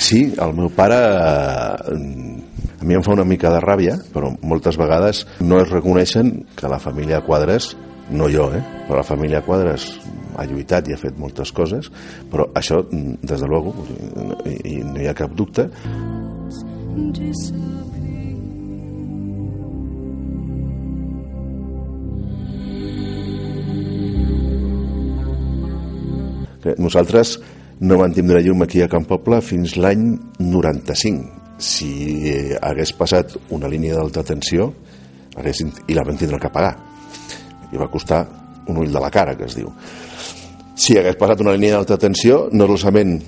Sí, 0.00 0.22
el 0.40 0.54
meu 0.56 0.70
pare 0.72 0.96
eh, 0.96 1.98
a 2.80 2.88
mi 2.88 2.96
em 2.96 3.04
fa 3.04 3.12
una 3.12 3.26
mica 3.28 3.52
de 3.52 3.60
ràbia, 3.60 3.98
però 4.14 4.32
moltes 4.40 4.80
vegades 4.80 5.26
no 5.44 5.60
es 5.60 5.68
reconeixen 5.68 6.46
que 6.56 6.72
la 6.72 6.80
família 6.80 7.20
Quadres, 7.20 7.74
no 8.08 8.30
jo, 8.32 8.48
eh, 8.56 8.62
però 8.86 9.02
la 9.02 9.04
família 9.04 9.44
Quadres 9.44 9.90
ha 10.38 10.48
lluitat 10.48 10.88
i 10.88 10.96
ha 10.96 11.00
fet 11.00 11.20
moltes 11.20 11.52
coses, 11.52 11.92
però 12.32 12.48
això, 12.56 12.80
des 12.88 13.44
de 13.44 13.48
luego, 13.48 13.74
i 14.64 14.78
no 14.88 15.02
hi 15.02 15.08
ha 15.10 15.16
cap 15.18 15.36
dubte, 15.36 15.68
que 17.12 17.32
nosaltres 26.76 27.38
no 27.80 27.98
vam 28.00 28.12
tindre 28.12 28.42
llum 28.42 28.64
aquí 28.66 28.82
a 28.82 28.88
Can 28.90 29.06
Poble 29.08 29.40
fins 29.44 29.76
l'any 29.78 30.10
95. 30.42 31.56
Si 31.58 31.90
hagués 32.60 32.92
passat 32.94 33.34
una 33.54 33.70
línia 33.70 33.96
d'alta 33.96 34.22
tensió 34.26 34.68
haguessin, 35.38 35.72
i 35.88 35.96
la 35.96 36.04
vam 36.06 36.18
tindre 36.18 36.40
que 36.42 36.50
pagar. 36.52 36.74
I 37.72 37.80
va 37.80 37.90
costar 37.90 38.22
un 38.68 38.80
ull 38.82 38.92
de 38.92 39.00
la 39.00 39.10
cara, 39.10 39.36
que 39.36 39.46
es 39.48 39.56
diu. 39.58 39.70
Si 40.78 40.96
hagués 40.98 41.18
passat 41.18 41.42
una 41.44 41.54
línia 41.56 41.76
d'alta 41.76 41.98
tensió, 42.00 42.46
no 42.52 42.68
solament 42.76 43.18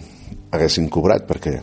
haguessin 0.50 0.88
cobrat, 0.90 1.26
perquè 1.28 1.58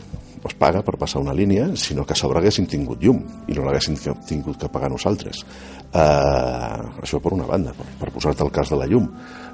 es 0.48 0.54
paga 0.56 0.80
per 0.86 0.94
passar 0.96 1.20
una 1.20 1.34
línia, 1.34 1.66
sinó 1.76 2.06
que 2.06 2.14
a 2.14 2.16
sobre 2.16 2.40
haguessin 2.40 2.68
tingut 2.70 3.02
llum 3.02 3.18
i 3.48 3.56
no 3.56 3.66
l'haguessin 3.66 3.98
tingut 4.28 4.56
que 4.62 4.70
pagar 4.72 4.88
nosaltres. 4.92 5.42
Uh, 5.88 7.02
això 7.02 7.20
per 7.20 7.34
una 7.36 7.48
banda, 7.48 7.74
per, 7.76 7.86
per 8.00 8.12
posar-te 8.14 8.44
el 8.44 8.52
cas 8.54 8.70
de 8.72 8.78
la 8.80 8.86
llum. 8.88 9.08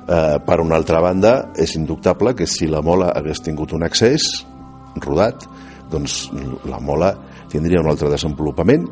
Uh, 0.05 0.37
per 0.45 0.59
una 0.61 0.77
altra 0.77 1.01
banda, 1.01 1.31
és 1.57 1.79
indubtable 1.79 2.35
que 2.37 2.45
si 2.45 2.67
la 2.69 2.83
mola 2.85 3.09
hagués 3.17 3.41
tingut 3.41 3.73
un 3.73 3.87
accés 3.87 4.45
rodat, 5.01 5.47
doncs 5.89 6.27
la 6.69 6.81
mola 6.83 7.15
tindria 7.49 7.81
un 7.81 7.89
altre 7.89 8.11
desenvolupament 8.13 8.85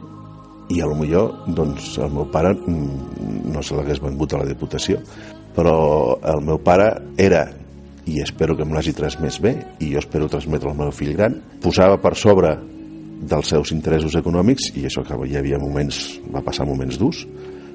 i 0.72 0.80
a 0.80 0.88
lo 0.88 0.96
millor 0.96 1.44
doncs, 1.52 1.98
el 2.00 2.12
meu 2.14 2.28
pare 2.32 2.54
mm, 2.54 3.44
no 3.52 3.60
se 3.60 3.76
l'hagués 3.76 4.00
vengut 4.00 4.32
a 4.32 4.40
la 4.40 4.48
Diputació. 4.48 5.02
Però 5.52 6.16
el 6.32 6.40
meu 6.46 6.62
pare 6.64 6.88
era 7.20 7.44
i 8.08 8.20
espero 8.22 8.56
que 8.56 8.64
me 8.64 8.74
l'hagi 8.74 8.94
transmès 8.96 9.38
bé 9.42 9.52
i 9.80 9.92
jo 9.92 10.00
espero 10.00 10.30
transmetre 10.30 10.70
al 10.70 10.78
meu 10.78 10.90
fill 10.94 11.12
gran 11.14 11.36
posava 11.62 12.00
per 12.02 12.16
sobre 12.18 12.56
dels 13.22 13.52
seus 13.52 13.70
interessos 13.70 14.16
econòmics 14.18 14.72
i 14.74 14.88
això 14.88 15.04
que 15.06 15.18
hi 15.28 15.36
havia 15.38 15.60
moments 15.62 16.00
va 16.34 16.42
passar 16.42 16.66
moments 16.66 16.98
durs 16.98 17.22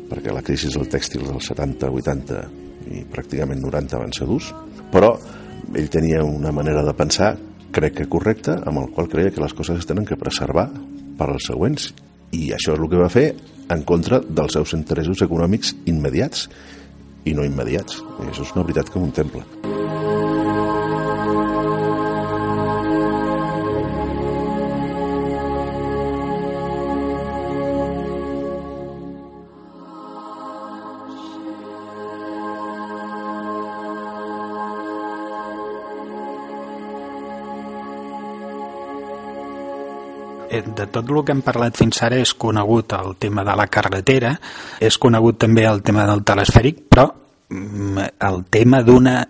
perquè 0.09 0.33
la 0.35 0.43
crisi 0.43 0.71
del 0.73 0.89
tèxtil 0.91 1.23
dels 1.29 1.47
70, 1.53 1.91
80 2.01 2.66
i 2.91 3.03
pràcticament 3.11 3.61
90 3.63 4.01
van 4.01 4.15
ser 4.15 4.27
durs 4.29 4.53
però 4.93 5.13
ell 5.75 5.91
tenia 5.91 6.23
una 6.23 6.53
manera 6.55 6.83
de 6.85 6.95
pensar 6.97 7.35
crec 7.75 7.99
que 7.99 8.09
correcta 8.09 8.61
amb 8.65 8.81
el 8.81 8.91
qual 8.95 9.09
creia 9.11 9.33
que 9.33 9.43
les 9.43 9.53
coses 9.53 9.81
es 9.81 9.89
tenen 9.89 10.07
que 10.07 10.19
preservar 10.19 10.69
per 11.17 11.29
als 11.29 11.49
següents 11.51 11.91
i 12.31 12.51
això 12.55 12.75
és 12.75 12.81
el 12.81 12.89
que 12.91 12.99
va 12.99 13.11
fer 13.11 13.27
en 13.69 13.83
contra 13.87 14.21
dels 14.21 14.55
seus 14.55 14.73
interessos 14.77 15.23
econòmics 15.25 15.75
immediats 15.91 16.47
i 17.27 17.35
no 17.35 17.45
immediats. 17.47 17.99
I 18.23 18.29
això 18.31 18.47
és 18.47 18.55
una 18.55 18.63
veritat 18.63 18.91
que 18.91 18.99
contempla. 18.99 19.43
De 40.65 40.87
tot 40.91 41.09
el 41.09 41.23
que 41.23 41.35
hem 41.35 41.41
parlat 41.45 41.77
fins 41.77 42.01
ara 42.05 42.19
és 42.21 42.33
conegut 42.33 42.93
el 42.97 43.15
tema 43.19 43.43
de 43.47 43.55
la 43.57 43.67
carretera, 43.71 44.35
és 44.79 44.97
conegut 44.97 45.39
també 45.45 45.65
el 45.69 45.81
tema 45.85 46.05
del 46.09 46.23
telesfèric, 46.27 46.85
però 46.89 47.07
mm, 47.49 48.07
el 48.29 48.43
tema 48.51 48.83
d'una 48.85 49.21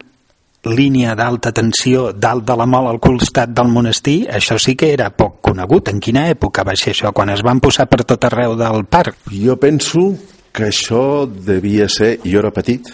línia 0.67 1.13
d'alta 1.15 1.53
tensió 1.55 2.11
dalt 2.11 2.45
de 2.47 2.55
la 2.57 2.65
mola 2.67 2.91
al 2.91 2.99
costat 2.99 3.53
del 3.55 3.69
monestir, 3.71 4.25
això 4.27 4.57
sí 4.59 4.75
que 4.75 4.91
era 4.93 5.09
poc 5.15 5.39
conegut. 5.41 5.91
En 5.93 6.01
quina 6.03 6.27
època 6.31 6.65
va 6.67 6.75
ser 6.75 6.93
això? 6.95 7.13
Quan 7.15 7.31
es 7.31 7.43
van 7.45 7.61
posar 7.63 7.87
per 7.87 8.03
tot 8.03 8.27
arreu 8.27 8.57
del 8.59 8.85
parc? 8.85 9.29
Jo 9.31 9.57
penso 9.61 10.11
que 10.51 10.67
això 10.71 11.27
devia 11.27 11.87
ser... 11.89 12.17
Jo 12.25 12.41
era 12.41 12.51
petit, 12.51 12.89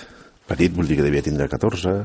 petit 0.49 0.73
vull 0.75 0.87
dir 0.89 0.99
que 0.99 1.07
devia 1.07 1.25
tindre 1.25 1.47
14, 1.49 1.95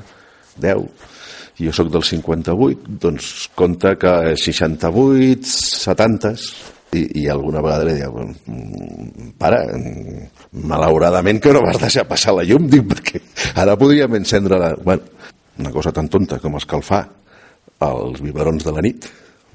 10, 0.62 1.14
jo 1.58 1.72
sóc 1.74 1.90
del 1.90 2.04
58, 2.06 2.98
doncs 3.02 3.48
compta 3.58 3.96
que 3.98 4.14
68, 4.38 5.44
70, 5.44 6.34
i, 6.96 7.02
i 7.22 7.26
alguna 7.28 7.60
vegada 7.64 7.84
li 7.84 7.96
deia, 7.98 8.08
mm, 8.08 9.32
pare, 9.40 9.60
malauradament 10.70 11.42
que 11.42 11.52
no 11.52 11.64
vas 11.66 11.80
deixar 11.82 12.06
passar 12.08 12.36
la 12.36 12.46
llum, 12.48 12.68
dic, 12.72 12.86
perquè 12.88 13.22
ara 13.58 13.76
podríem 13.80 14.18
encendre 14.20 14.60
la... 14.60 14.72
Bueno, 14.78 15.16
una 15.58 15.72
cosa 15.74 15.90
tan 15.92 16.06
tonta 16.06 16.38
com 16.38 16.54
escalfar 16.56 17.02
els 17.82 18.22
biberons 18.22 18.62
de 18.64 18.74
la 18.74 18.84
nit, 18.84 19.08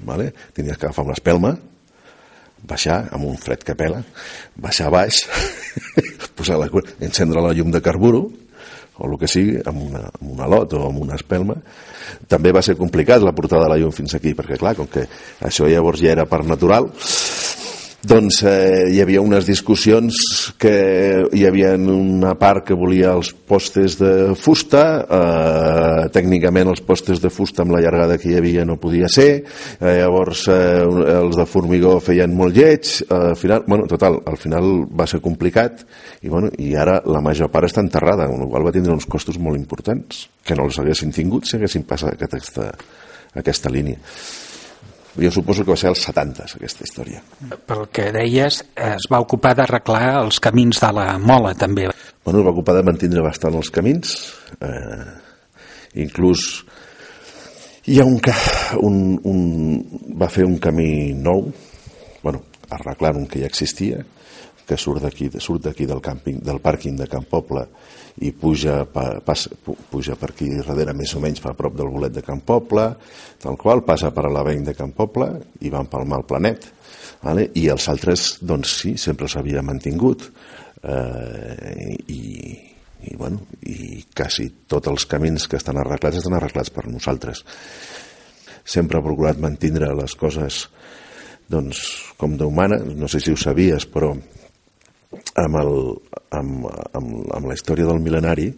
vale? 0.04 0.32
tenies 0.52 0.76
que 0.76 0.86
agafar 0.86 1.06
una 1.08 1.16
espelma, 1.16 1.54
baixar 2.64 3.06
amb 3.12 3.26
un 3.28 3.36
fred 3.40 3.64
que 3.64 3.76
pela, 3.76 4.02
baixar 4.56 4.90
baix, 4.92 5.24
posar 6.36 6.60
la, 6.60 6.68
encendre 7.04 7.42
la 7.44 7.52
llum 7.56 7.72
de 7.72 7.80
carburo, 7.84 8.26
o 8.98 9.08
el 9.08 9.16
que 9.18 9.30
sigui, 9.30 9.58
amb 9.66 9.82
una, 9.88 10.04
amb 10.10 10.30
una 10.36 10.48
lot 10.50 10.76
o 10.78 10.84
amb 10.88 11.02
una 11.02 11.18
espelma, 11.18 11.56
també 12.30 12.52
va 12.54 12.62
ser 12.62 12.76
complicat 12.78 13.24
la 13.24 13.34
portada 13.34 13.66
de 13.66 13.72
la 13.72 13.78
llum 13.80 13.94
fins 13.94 14.14
aquí, 14.14 14.34
perquè 14.38 14.58
clar, 14.60 14.76
com 14.78 14.90
que 14.90 15.06
això 15.44 15.66
llavors 15.70 16.02
ja 16.02 16.12
era 16.14 16.28
per 16.30 16.44
natural, 16.46 16.90
doncs 18.08 18.42
eh, 18.44 18.90
hi 18.92 19.00
havia 19.02 19.22
unes 19.24 19.46
discussions 19.48 20.16
que 20.60 20.74
hi 21.32 21.44
havia 21.48 21.72
una 21.78 22.34
part 22.38 22.64
que 22.68 22.76
volia 22.76 23.14
els 23.16 23.32
postes 23.34 23.96
de 24.00 24.12
fusta, 24.38 24.84
eh, 25.02 26.04
tècnicament 26.14 26.70
els 26.72 26.82
postes 26.84 27.22
de 27.22 27.32
fusta 27.32 27.64
amb 27.64 27.74
la 27.74 27.80
llargada 27.84 28.18
que 28.20 28.30
hi 28.30 28.36
havia 28.38 28.66
no 28.68 28.78
podia 28.80 29.08
ser, 29.12 29.28
eh, 29.80 29.96
llavors 30.02 30.46
eh, 30.52 30.84
els 31.16 31.40
de 31.40 31.48
formigó 31.48 31.96
feien 32.04 32.36
molt 32.36 32.56
lleig, 32.56 32.92
eh, 33.02 33.20
al 33.32 33.38
final, 33.40 33.64
bueno, 33.66 33.88
total, 33.90 34.20
al 34.26 34.38
final 34.40 34.70
va 34.92 35.08
ser 35.10 35.22
complicat 35.24 35.84
i, 36.20 36.28
bueno, 36.28 36.52
i 36.60 36.74
ara 36.76 37.00
la 37.08 37.24
major 37.24 37.52
part 37.52 37.70
està 37.70 37.84
enterrada, 37.84 38.28
amb 38.28 38.44
la 38.44 38.52
qual 38.52 38.68
va 38.68 38.74
tindre 38.74 38.94
uns 38.94 39.08
costos 39.08 39.40
molt 39.40 39.58
importants, 39.60 40.28
que 40.44 40.56
no 40.56 40.68
els 40.68 40.78
haguessin 40.78 41.12
tingut 41.12 41.48
si 41.48 41.56
haguessin 41.58 41.88
passat 41.88 42.28
aquesta, 42.28 42.72
aquesta 43.40 43.72
línia 43.72 43.98
jo 45.20 45.30
suposo 45.30 45.64
que 45.64 45.72
va 45.72 45.78
ser 45.78 45.90
als 45.92 46.04
70 46.08 46.48
aquesta 46.56 46.86
història. 46.86 47.20
Pel 47.66 47.84
que 47.94 48.08
deies, 48.14 48.62
es 48.74 49.06
va 49.12 49.20
ocupar 49.22 49.54
d'arreglar 49.58 50.24
els 50.24 50.40
camins 50.42 50.80
de 50.82 50.90
la 50.96 51.06
mola 51.18 51.54
també. 51.54 51.90
Bueno, 52.24 52.40
es 52.40 52.46
va 52.46 52.54
ocupar 52.54 52.74
de 52.78 52.86
mantindre 52.86 53.22
bastant 53.22 53.54
els 53.54 53.70
camins 53.70 54.16
eh, 54.60 55.04
Inclús 56.02 56.64
hi 57.86 58.00
ha 58.00 58.04
un, 58.08 58.18
un, 58.80 58.96
un, 59.28 59.40
va 60.18 60.30
fer 60.32 60.46
un 60.48 60.56
camí 60.58 61.12
nou, 61.14 61.44
bueno, 62.24 62.40
arreglant 62.72 63.20
un 63.20 63.26
que 63.30 63.42
ja 63.42 63.50
existia, 63.50 64.00
que 64.64 64.78
surt 64.80 65.04
d'aquí 65.04 65.28
surt 65.36 65.68
d'aquí 65.68 65.86
del 65.86 66.00
càmping 66.02 66.40
del 66.42 66.62
pàrquing 66.64 66.96
de 66.96 67.06
Camp 67.12 67.28
Poble 67.28 67.66
i 68.22 68.30
puja, 68.30 68.84
pa, 68.86 69.18
passa, 69.24 69.50
puja 69.90 70.14
per 70.18 70.30
aquí 70.30 70.46
darrere 70.54 70.94
més 70.94 71.14
o 71.18 71.22
menys 71.22 71.42
fa 71.42 71.50
a 71.50 71.58
prop 71.58 71.74
del 71.74 71.90
bolet 71.90 72.14
de 72.14 72.22
Camp 72.22 72.44
Poble 72.46 72.86
tal 73.42 73.58
qual, 73.58 73.82
passa 73.86 74.12
per 74.14 74.28
a 74.28 74.30
l'aveny 74.30 74.62
de 74.66 74.76
Camp 74.78 74.94
Poble 74.94 75.30
i 75.66 75.72
van 75.72 75.90
pel 75.90 76.06
mal 76.06 76.22
planet 76.28 76.68
vale? 77.24 77.48
i 77.58 77.66
els 77.72 77.88
altres 77.90 78.36
doncs 78.42 78.76
sí, 78.82 78.94
sempre 79.00 79.28
s'havia 79.30 79.64
mantingut 79.66 80.28
eh, 80.82 81.98
i, 82.06 82.22
i, 83.02 83.16
bueno, 83.18 83.42
i 83.66 84.04
quasi 84.14 84.50
tots 84.70 84.92
els 84.92 85.08
camins 85.10 85.48
que 85.50 85.58
estan 85.58 85.82
arreglats 85.82 86.22
estan 86.22 86.38
arreglats 86.38 86.70
per 86.70 86.86
nosaltres 86.86 87.42
sempre 88.64 89.00
ha 89.00 89.04
procurat 89.04 89.42
mantindre 89.42 89.90
les 89.98 90.14
coses 90.16 90.68
doncs, 91.50 91.82
com 92.16 92.38
d'humana, 92.40 92.78
no 92.96 93.08
sé 93.10 93.20
si 93.20 93.32
ho 93.34 93.36
sabies, 93.36 93.84
però 93.90 94.14
amb, 95.40 95.58
el, 95.60 95.74
amb, 96.38 96.68
amb, 96.92 97.12
amb 97.36 97.50
la 97.50 97.56
història 97.56 97.88
del 97.88 98.02
mil·lenari 98.04 98.48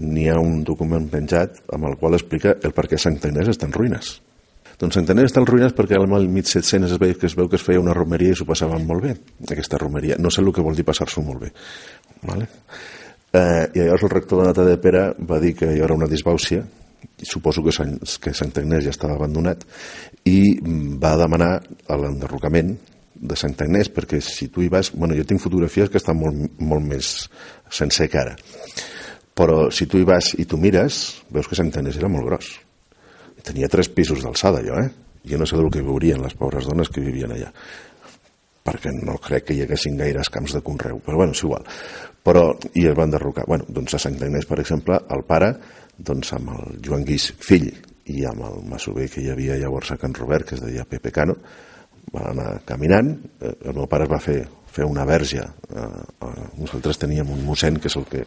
n'hi 0.00 0.26
ha 0.32 0.38
un 0.40 0.62
document 0.64 1.06
penjat 1.12 1.60
amb 1.74 1.90
el 1.90 1.96
qual 2.00 2.16
explica 2.16 2.56
el 2.64 2.74
per 2.76 2.86
què 2.88 2.98
Sant 2.98 3.18
Agnès 3.20 3.52
està 3.52 3.68
en 3.68 3.74
ruïnes. 3.76 4.14
Doncs 4.80 4.96
Sant 4.96 5.10
Agnès 5.12 5.28
està 5.28 5.42
en 5.42 5.48
ruïnes 5.48 5.74
perquè 5.76 5.98
al 5.98 6.08
1700 6.08 6.94
es 6.94 7.00
veu, 7.02 7.12
que 7.20 7.28
es 7.28 7.36
veu 7.36 7.50
que 7.52 7.58
es 7.60 7.64
feia 7.66 7.82
una 7.82 7.96
romeria 7.96 8.32
i 8.32 8.38
s'ho 8.38 8.48
passaven 8.48 8.86
molt 8.88 9.04
bé, 9.04 9.14
aquesta 9.44 9.80
romeria. 9.80 10.16
No 10.18 10.32
sé 10.32 10.40
el 10.40 10.52
que 10.56 10.64
vol 10.64 10.78
dir 10.78 10.86
passar-s'ho 10.88 11.24
molt 11.26 11.44
bé. 11.44 11.52
Vale? 12.24 12.48
Eh, 13.32 13.66
I 13.74 13.84
llavors 13.84 14.06
el 14.08 14.14
rector 14.14 14.40
de 14.40 14.46
Nata 14.48 14.64
de 14.66 14.78
Pere 14.80 15.02
va 15.20 15.38
dir 15.42 15.52
que 15.58 15.68
hi 15.68 15.82
haurà 15.84 15.98
una 16.00 16.08
disbàusia, 16.10 16.64
i 17.20 17.28
suposo 17.28 17.62
que 17.64 17.72
Sant, 17.76 17.98
que 18.24 18.32
Sant 18.36 18.56
Agnès 18.56 18.86
ja 18.86 18.94
estava 18.94 19.18
abandonat, 19.18 19.66
i 20.24 20.56
va 21.00 21.12
demanar 21.20 21.52
l'enderrocament 21.92 22.74
de 23.20 23.36
Sant 23.36 23.56
Agnès, 23.60 23.90
perquè 23.92 24.20
si 24.24 24.48
tu 24.48 24.64
hi 24.64 24.70
vas... 24.72 24.92
Bueno, 24.96 25.16
jo 25.18 25.26
tinc 25.28 25.42
fotografies 25.42 25.92
que 25.92 26.00
estan 26.00 26.18
molt, 26.20 26.56
molt 26.58 26.86
més 26.86 27.12
sencer 27.68 28.08
que 28.10 28.20
ara. 28.22 28.34
Però 29.36 29.68
si 29.74 29.86
tu 29.86 30.00
hi 30.00 30.08
vas 30.08 30.32
i 30.40 30.48
tu 30.48 30.58
mires, 30.60 31.20
veus 31.30 31.48
que 31.48 31.58
Sant 31.58 31.72
Agnès 31.74 32.00
era 32.00 32.10
molt 32.12 32.26
gros. 32.28 32.50
Tenia 33.44 33.70
tres 33.72 33.88
pisos 33.92 34.24
d'alçada, 34.24 34.64
jo, 34.64 34.80
eh? 34.80 34.90
Jo 35.28 35.36
no 35.36 35.46
sé 35.48 35.56
del 35.56 35.68
que 35.72 35.84
viurien 35.84 36.22
les 36.24 36.36
pobres 36.36 36.64
dones 36.68 36.88
que 36.88 37.04
vivien 37.04 37.32
allà 37.32 37.52
perquè 38.70 38.92
no 38.94 39.16
crec 39.22 39.48
que 39.48 39.56
hi 39.56 39.62
haguessin 39.64 39.96
gaires 39.98 40.30
camps 40.32 40.54
de 40.54 40.62
conreu, 40.64 41.00
però 41.04 41.20
bueno, 41.20 41.34
és 41.34 41.42
igual. 41.42 41.64
Però, 42.26 42.44
i 42.76 42.84
es 42.86 42.96
van 42.96 43.12
derrocar. 43.12 43.46
Bueno, 43.48 43.64
doncs 43.68 43.96
a 43.96 44.02
Sant 44.02 44.18
Agnès, 44.20 44.46
per 44.48 44.60
exemple, 44.60 44.98
el 45.10 45.24
pare, 45.28 45.54
doncs 45.96 46.34
amb 46.36 46.52
el 46.54 46.76
Joan 46.84 47.06
Guix 47.08 47.30
fill 47.40 47.70
i 48.12 48.24
amb 48.28 48.44
el 48.48 48.60
masover 48.68 49.08
que 49.10 49.24
hi 49.24 49.30
havia 49.32 49.58
llavors 49.60 49.92
a 49.92 49.98
Can 50.00 50.14
Robert, 50.16 50.48
que 50.48 50.58
es 50.58 50.64
deia 50.64 50.86
Pepe 50.88 51.12
Cano, 51.14 51.36
van 52.12 52.30
anar 52.32 52.60
caminant, 52.66 53.12
eh, 53.40 53.54
el 53.70 53.74
meu 53.76 53.86
pare 53.90 54.04
es 54.06 54.12
va 54.12 54.20
fer, 54.22 54.40
fer 54.70 54.84
una 54.86 55.04
verge, 55.06 55.42
eh, 55.42 55.46
eh, 56.26 56.46
nosaltres 56.58 56.98
teníem 56.98 57.30
un 57.30 57.44
mossèn, 57.46 57.78
que 57.80 57.88
és 57.90 57.96
el 57.96 58.06
que, 58.10 58.24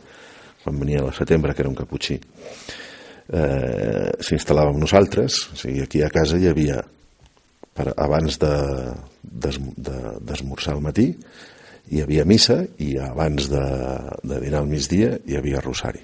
quan 0.63 0.79
venia 0.79 0.99
al 1.03 1.13
setembre, 1.13 1.53
que 1.53 1.61
era 1.63 1.69
un 1.69 1.75
caputxí, 1.79 2.19
eh, 3.29 4.11
s'instal·lava 4.19 4.69
amb 4.73 4.81
nosaltres, 4.83 5.31
o 5.53 5.55
sigui, 5.59 5.81
aquí 5.83 6.03
a 6.03 6.09
casa 6.13 6.37
hi 6.39 6.47
havia, 6.51 6.83
per, 7.73 7.93
abans 7.97 8.37
d'esmorzar 8.39 9.79
de, 9.79 10.29
de, 10.29 10.71
al 10.75 10.81
matí, 10.83 11.07
hi 11.91 12.01
havia 12.03 12.23
missa 12.25 12.61
i 12.79 12.97
abans 13.01 13.49
de, 13.51 13.63
de 14.23 14.39
dinar 14.39 14.61
al 14.63 14.69
migdia 14.69 15.17
hi 15.27 15.35
havia 15.35 15.61
rosari. 15.61 15.99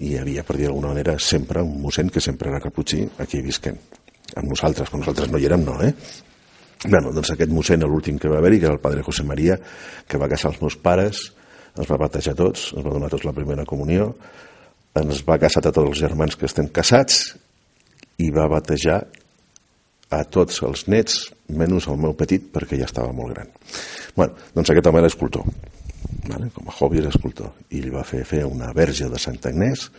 I 0.00 0.14
hi 0.14 0.18
havia, 0.20 0.42
per 0.46 0.56
dir 0.56 0.66
d'alguna 0.68 0.94
manera, 0.94 1.18
sempre 1.20 1.62
un 1.66 1.80
mossèn 1.82 2.08
que 2.12 2.22
sempre 2.24 2.48
era 2.48 2.62
caputxí 2.62 3.04
aquí 3.20 3.42
visquent. 3.44 3.76
Amb 4.40 4.48
nosaltres, 4.48 4.88
quan 4.88 5.02
nosaltres 5.02 5.28
no 5.30 5.38
hi 5.38 5.46
érem, 5.48 5.64
no, 5.66 5.76
eh? 5.84 5.92
Bueno, 6.86 7.12
doncs 7.12 7.34
aquest 7.34 7.50
mossèn, 7.52 7.84
l'últim 7.84 8.16
que 8.16 8.28
va 8.30 8.38
haver-hi, 8.40 8.60
que 8.60 8.68
era 8.70 8.76
el 8.78 8.80
padre 8.80 9.04
José 9.04 9.24
María, 9.28 9.58
que 10.08 10.18
va 10.20 10.30
casar 10.32 10.54
els 10.54 10.62
meus 10.62 10.78
pares, 10.80 11.26
ens 11.76 11.88
va 11.90 11.98
batejar 12.00 12.32
tots, 12.38 12.70
ens 12.72 12.86
va 12.86 12.94
donar 12.94 13.10
tots 13.12 13.26
la 13.28 13.34
primera 13.36 13.66
comunió, 13.68 14.14
ens 14.96 15.20
va 15.28 15.38
casar 15.38 15.60
a 15.60 15.68
tots 15.68 15.82
els 15.84 16.00
germans 16.00 16.38
que 16.40 16.48
estem 16.48 16.70
casats 16.72 17.34
i 18.20 18.30
va 18.32 18.48
batejar 18.48 19.02
a 20.10 20.22
tots 20.24 20.62
els 20.66 20.86
nets, 20.90 21.20
menys 21.52 21.86
el 21.90 22.00
meu 22.00 22.16
petit, 22.18 22.48
perquè 22.50 22.80
ja 22.80 22.88
estava 22.88 23.12
molt 23.12 23.36
gran. 23.36 23.52
bueno, 24.16 24.34
doncs 24.54 24.70
aquest 24.72 24.86
home 24.86 24.98
era 24.98 25.12
escultor, 25.12 25.44
vale? 26.26 26.50
com 26.54 26.66
a 26.66 26.74
hobby 26.80 26.98
era 26.98 27.12
escultor, 27.12 27.52
i 27.70 27.84
li 27.84 27.92
va 27.92 28.02
fer 28.02 28.24
fer 28.24 28.42
una 28.44 28.72
verge 28.72 29.08
de 29.08 29.18
Sant 29.18 29.38
Agnès, 29.44 29.90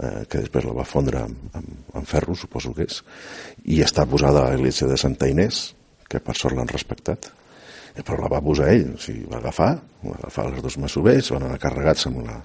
eh, 0.00 0.24
que 0.24 0.40
després 0.40 0.64
la 0.64 0.78
va 0.78 0.88
fondre 0.88 1.26
amb, 1.26 1.44
amb, 1.52 1.68
amb 1.98 2.08
ferro, 2.08 2.34
suposo 2.34 2.72
que 2.72 2.86
és, 2.88 3.02
i 3.64 3.82
està 3.82 4.06
posada 4.06 4.46
a 4.46 4.50
l'església 4.52 4.88
de 4.88 4.96
Santa 4.96 5.28
Inés, 5.28 5.74
que 6.12 6.20
per 6.20 6.36
sort 6.36 6.58
l'han 6.58 6.70
respectat, 6.70 7.30
però 8.00 8.22
la 8.22 8.30
va 8.32 8.40
posar 8.44 8.70
ell, 8.72 8.94
o 8.96 9.00
sigui, 9.00 9.26
va 9.30 9.38
agafar, 9.40 9.72
va 10.04 10.16
agafar 10.18 10.48
els 10.50 10.62
dos 10.64 10.78
masovers, 10.80 11.32
van 11.34 11.48
anar 11.48 11.60
carregats 11.60 12.08
amb 12.08 12.22
la 12.26 12.38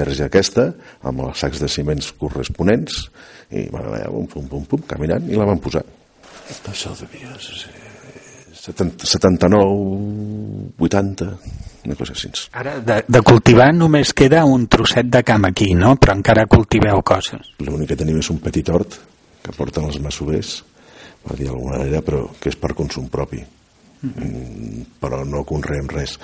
verge 0.00 0.26
aquesta, 0.26 0.70
amb 1.06 1.22
els 1.26 1.42
sacs 1.42 1.62
de 1.62 1.68
ciments 1.70 2.10
corresponents, 2.18 3.04
i 3.50 3.68
van 3.70 3.86
anar 3.90 4.10
pum, 4.10 4.26
pum, 4.30 4.48
pum, 4.50 4.66
pum, 4.72 4.82
caminant, 4.90 5.30
i 5.30 5.38
la 5.38 5.46
van 5.48 5.62
posar. 5.62 5.84
Això 6.70 6.92
devia 6.98 7.36
ser 7.38 7.70
79, 8.60 10.74
80, 10.78 11.28
una 11.86 11.96
cosa 11.96 12.12
així. 12.12 12.28
Ara, 12.60 12.74
de, 12.84 12.98
de 13.08 13.22
cultivar 13.24 13.70
només 13.72 14.12
queda 14.16 14.42
un 14.44 14.66
trosset 14.68 15.08
de 15.08 15.22
camp 15.26 15.46
aquí, 15.48 15.70
no? 15.78 15.94
Però 15.96 16.18
encara 16.18 16.44
cultiveu 16.50 17.00
coses. 17.06 17.54
L'únic 17.64 17.94
que 17.94 18.00
tenim 18.02 18.18
és 18.20 18.28
un 18.34 18.42
petit 18.42 18.68
hort 18.68 18.98
que 19.40 19.54
porten 19.56 19.88
els 19.88 19.96
masovers 20.04 20.58
per 21.24 21.36
dir 21.36 21.48
d'alguna 21.48 21.78
manera, 21.78 22.02
però 22.04 22.24
que 22.40 22.52
és 22.52 22.58
per 22.60 22.74
consum 22.78 23.08
propi. 23.12 23.40
Mm, 24.00 24.96
però 25.00 25.24
no 25.28 25.44
conreem 25.44 25.88
res. 25.92 26.16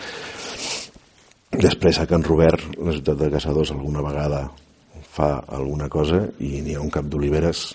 Després 1.56 1.98
a 2.00 2.06
Can 2.08 2.24
Robert, 2.24 2.64
la 2.80 2.94
ciutat 2.96 3.20
de 3.20 3.30
Caçadors, 3.32 3.72
alguna 3.72 4.04
vegada 4.04 4.46
fa 5.16 5.44
alguna 5.48 5.88
cosa 5.88 6.22
i 6.44 6.60
n'hi 6.64 6.74
ha 6.76 6.82
un 6.84 6.92
cap 6.92 7.06
d'oliveres 7.08 7.68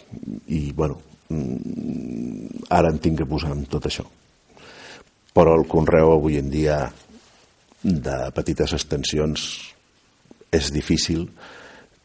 i, 0.53 0.71
bueno, 0.77 0.99
mm, 1.29 2.65
ara 2.69 2.91
en 2.93 2.99
tinc 3.01 3.21
que 3.21 3.29
posar 3.29 3.53
amb 3.55 3.69
tot 3.69 3.87
això. 3.89 4.05
Però 5.31 5.55
el 5.57 5.65
conreu 5.69 6.11
avui 6.13 6.37
en 6.37 6.49
dia 6.51 6.83
de 7.81 8.17
petites 8.35 8.73
extensions 8.77 9.47
és 10.51 10.69
difícil 10.73 11.29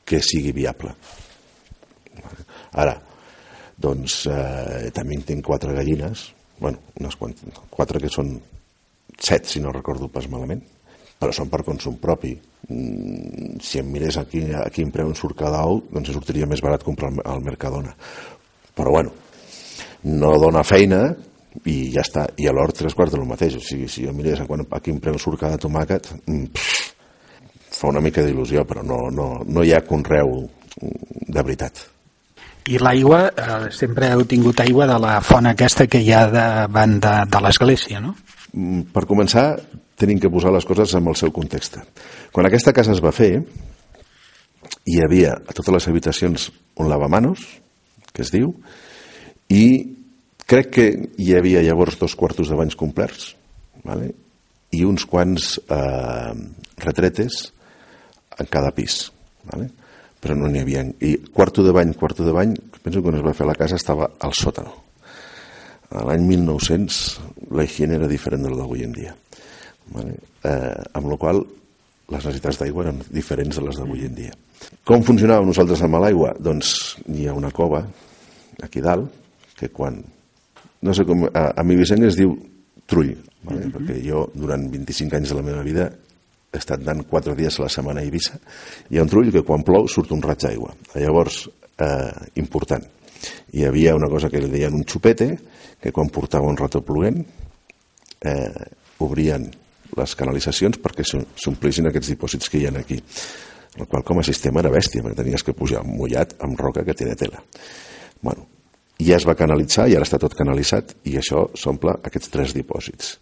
que 0.06 0.22
sigui 0.22 0.54
viable. 0.54 0.94
Ara, 2.72 2.94
doncs 3.76 4.24
eh, 4.32 4.90
també 4.96 5.18
tinc 5.26 5.44
quatre 5.46 5.74
gallines, 5.76 6.30
bueno, 6.60 6.80
unes 7.00 7.16
quantes, 7.20 7.60
quatre 7.70 8.00
que 8.00 8.12
són 8.12 8.36
set, 9.18 9.46
si 9.48 9.60
no 9.60 9.72
recordo 9.72 10.08
pas 10.12 10.28
malament, 10.32 10.62
però 11.20 11.32
són 11.32 11.50
per 11.52 11.62
consum 11.64 11.96
propi. 12.00 12.34
Mm, 12.68 13.60
si 13.62 13.80
em 13.80 13.92
mirés 13.92 14.18
aquí, 14.20 14.42
aquí 14.56 14.84
en 14.84 14.90
preu 14.92 15.08
un 15.08 15.16
surt 15.16 15.36
cada 15.38 15.62
ou, 15.68 15.82
doncs 15.92 16.12
sortiria 16.12 16.48
més 16.48 16.62
barat 16.64 16.84
comprar 16.84 17.12
al 17.24 17.44
Mercadona. 17.44 17.94
Però 18.76 18.92
bueno, 18.92 19.14
no 20.04 20.34
dona 20.40 20.64
feina 20.66 21.00
i 21.64 21.76
ja 21.94 22.04
està. 22.04 22.26
I 22.36 22.48
a 22.48 22.52
l'hort 22.52 22.76
tres 22.76 22.94
quarts 22.94 23.14
del 23.16 23.24
mateix. 23.28 23.56
O 23.56 23.64
sigui, 23.64 23.88
si 23.88 24.04
jo 24.04 24.12
mirés 24.16 24.42
a, 24.42 24.48
aquí 24.76 24.92
en 24.92 25.00
preu 25.00 25.16
surt 25.18 25.40
cada 25.40 25.60
tomàquet, 25.60 26.12
mm, 26.26 26.52
pff, 26.52 26.92
fa 27.76 27.92
una 27.92 28.04
mica 28.04 28.24
d'il·lusió, 28.24 28.64
però 28.68 28.84
no, 28.84 29.06
no, 29.12 29.30
no 29.44 29.64
hi 29.64 29.72
ha 29.72 29.84
conreu 29.84 30.42
de 30.76 31.42
veritat. 31.42 31.95
I 32.66 32.80
l'aigua, 32.82 33.20
eh, 33.30 33.66
sempre 33.70 34.10
heu 34.10 34.24
tingut 34.26 34.58
aigua 34.64 34.88
de 34.90 34.96
la 34.98 35.20
font 35.22 35.46
aquesta 35.46 35.86
que 35.86 36.00
hi 36.02 36.10
ha 36.12 36.24
davant 36.32 36.96
de, 37.02 37.14
de 37.30 37.42
l'església, 37.44 38.00
no? 38.02 38.16
Mm, 38.52 38.88
per 38.94 39.04
començar, 39.06 39.52
tenim 39.96 40.18
que 40.20 40.30
posar 40.32 40.50
les 40.54 40.66
coses 40.66 40.94
en 40.98 41.06
el 41.06 41.16
seu 41.16 41.30
context. 41.32 41.78
Quan 42.34 42.48
aquesta 42.48 42.74
casa 42.74 42.92
es 42.96 43.02
va 43.04 43.14
fer, 43.14 43.38
hi 44.86 44.98
havia 45.04 45.36
a 45.38 45.54
totes 45.54 45.72
les 45.74 45.88
habitacions 45.88 46.50
un 46.82 46.90
lavamanos, 46.90 47.46
que 48.12 48.24
es 48.26 48.34
diu, 48.34 48.52
i 49.52 49.64
crec 50.46 50.70
que 50.74 50.86
hi 51.22 51.32
havia 51.38 51.62
llavors 51.62 51.98
dos 52.02 52.14
quartos 52.18 52.50
de 52.50 52.58
banys 52.58 52.78
complerts, 52.78 53.34
vale? 53.86 54.12
i 54.74 54.82
uns 54.84 55.06
quants 55.06 55.54
eh, 55.70 56.32
retretes 56.82 57.44
en 58.36 58.48
cada 58.50 58.72
pis. 58.74 59.06
Vale? 59.46 59.70
Però 60.26 60.34
no 60.38 60.50
n'hi 60.50 60.62
havia. 60.64 60.82
I 61.06 61.16
quarto 61.32 61.62
de 61.62 61.72
bany, 61.74 61.94
quarto 61.94 62.26
de 62.26 62.34
bany, 62.34 62.56
penso 62.82 62.98
que 62.98 63.06
quan 63.06 63.18
es 63.18 63.24
va 63.24 63.34
fer 63.36 63.46
la 63.46 63.54
casa 63.54 63.78
estava 63.78 64.10
al 64.18 64.34
sòtano. 64.34 64.72
L'any 66.06 66.24
1900 66.26 66.96
la 67.54 67.62
higiene 67.62 67.94
era 68.00 68.08
diferent 68.10 68.42
de 68.42 68.50
la 68.50 68.58
d'avui 68.58 68.82
en 68.82 68.96
dia. 68.96 69.14
Vale? 69.94 70.16
Eh, 70.42 70.74
amb 70.98 71.12
la 71.12 71.18
qual 71.20 71.44
les 72.10 72.24
necessitats 72.24 72.58
d'aigua 72.58 72.88
eren 72.88 72.98
diferents 73.14 73.54
de 73.54 73.62
les 73.62 73.78
d'avui 73.78 74.02
en 74.08 74.18
dia. 74.18 74.34
Com 74.86 75.04
funcionava 75.06 75.46
nosaltres 75.46 75.82
amb 75.86 76.00
l'aigua? 76.02 76.34
Doncs 76.42 76.96
hi 77.14 77.28
ha 77.28 77.36
una 77.38 77.52
cova 77.54 77.84
aquí 78.66 78.82
dalt 78.82 79.54
que 79.56 79.70
quan... 79.70 80.02
No 80.82 80.94
sé 80.94 81.06
com... 81.06 81.24
A, 81.30 81.52
a 81.54 81.62
mi 81.66 81.78
Vicent 81.78 82.02
es 82.06 82.18
diu 82.18 82.34
Trull, 82.86 83.14
vale? 83.42 83.60
Mm 83.60 83.62
-hmm. 83.62 83.72
perquè 83.78 84.02
jo 84.02 84.26
durant 84.34 84.66
25 84.70 85.16
anys 85.16 85.30
de 85.30 85.38
la 85.38 85.42
meva 85.42 85.62
vida 85.62 85.90
he 86.56 86.62
estat 86.62 86.82
anant 86.82 87.06
quatre 87.08 87.36
dies 87.38 87.58
a 87.58 87.66
la 87.66 87.70
setmana 87.72 88.02
a 88.02 88.06
Eivissa, 88.06 88.38
hi 88.90 88.98
ha 88.98 89.04
un 89.04 89.12
trull 89.12 89.32
que 89.34 89.44
quan 89.46 89.64
plou 89.66 89.88
surt 89.88 90.12
un 90.16 90.24
raig 90.24 90.42
d'aigua. 90.42 90.74
Llavors, 90.94 91.44
eh, 91.78 92.30
important. 92.42 92.84
Hi 93.52 93.64
havia 93.64 93.94
una 93.96 94.10
cosa 94.12 94.30
que 94.30 94.40
li 94.40 94.50
deien 94.52 94.74
un 94.74 94.84
xupete, 94.84 95.30
que 95.80 95.92
quan 95.92 96.10
portava 96.12 96.48
un 96.48 96.56
rato 96.56 96.80
ploent 96.82 97.20
eh, 98.20 98.66
obrien 99.04 99.46
les 99.96 100.14
canalitzacions 100.18 100.80
perquè 100.82 101.04
s'omplissin 101.06 101.88
aquests 101.88 102.12
dipòsits 102.14 102.50
que 102.50 102.60
hi 102.60 102.66
ha 102.66 102.74
aquí. 102.78 102.98
El 103.76 103.86
qual 103.86 104.04
com 104.04 104.18
a 104.18 104.24
sistema 104.24 104.62
era 104.62 104.72
bèstia, 104.72 105.02
perquè 105.04 105.20
tenies 105.20 105.44
que 105.44 105.54
pujar 105.56 105.84
mullat 105.84 106.34
amb 106.40 106.58
roca 106.58 106.84
que 106.84 106.94
té 106.96 107.04
de 107.04 107.16
tela. 107.16 107.42
Bueno, 108.22 108.46
ja 108.96 109.18
es 109.18 109.26
va 109.28 109.36
canalitzar 109.36 109.88
i 109.90 109.96
ara 109.96 110.06
està 110.06 110.18
tot 110.20 110.34
canalitzat 110.36 110.94
i 111.04 111.18
això 111.20 111.46
s'omple 111.54 111.98
aquests 112.08 112.32
tres 112.32 112.56
dipòsits. 112.56 113.16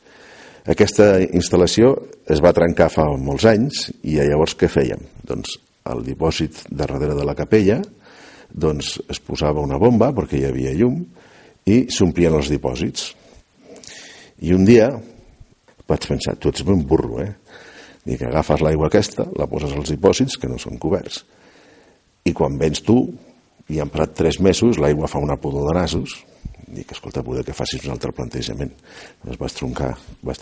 Aquesta 0.65 1.19
instal·lació 1.27 1.91
es 2.33 2.41
va 2.41 2.55
trencar 2.57 2.89
fa 2.93 3.05
molts 3.21 3.45
anys 3.51 3.91
i 4.01 4.17
llavors 4.17 4.57
què 4.57 4.71
fèiem? 4.73 5.03
Doncs 5.29 5.59
al 5.85 6.01
dipòsit 6.07 6.63
de 6.71 6.79
darrere 6.81 7.13
de 7.19 7.27
la 7.29 7.37
capella 7.37 7.83
doncs 8.55 8.95
es 9.11 9.21
posava 9.21 9.61
una 9.61 9.77
bomba 9.83 10.09
perquè 10.15 10.39
hi 10.39 10.47
havia 10.49 10.73
llum 10.79 11.03
i 11.69 11.85
s'omplien 11.93 12.37
els 12.39 12.49
dipòsits. 12.53 13.11
I 14.45 14.55
un 14.55 14.65
dia 14.65 14.89
vaig 15.89 16.07
pensar, 16.09 16.37
tu 16.41 16.49
ets 16.49 16.65
ben 16.65 16.85
burro, 16.87 17.21
eh? 17.21 17.33
Dic, 18.05 18.23
agafes 18.25 18.61
l'aigua 18.65 18.89
aquesta, 18.89 19.27
la 19.37 19.49
poses 19.49 19.73
als 19.73 19.93
dipòsits, 19.93 20.37
que 20.41 20.49
no 20.49 20.59
són 20.61 20.77
coberts, 20.81 21.23
i 22.25 22.33
quan 22.37 22.59
vens 22.61 22.83
tu, 22.85 22.99
i 23.73 23.81
han 23.81 23.93
parat 23.93 24.13
tres 24.17 24.41
mesos, 24.45 24.81
l'aigua 24.81 25.09
fa 25.09 25.23
una 25.25 25.39
pudor 25.41 25.71
de 25.71 25.77
nasos, 25.79 26.19
dic, 26.75 26.93
escolta, 26.95 27.23
poder 27.27 27.45
que 27.47 27.57
facis 27.57 27.85
un 27.87 27.95
altre 27.95 28.13
plantejament. 28.17 28.73
Llavors 29.23 29.41
vaig 29.41 29.57
trucar, 29.59 29.93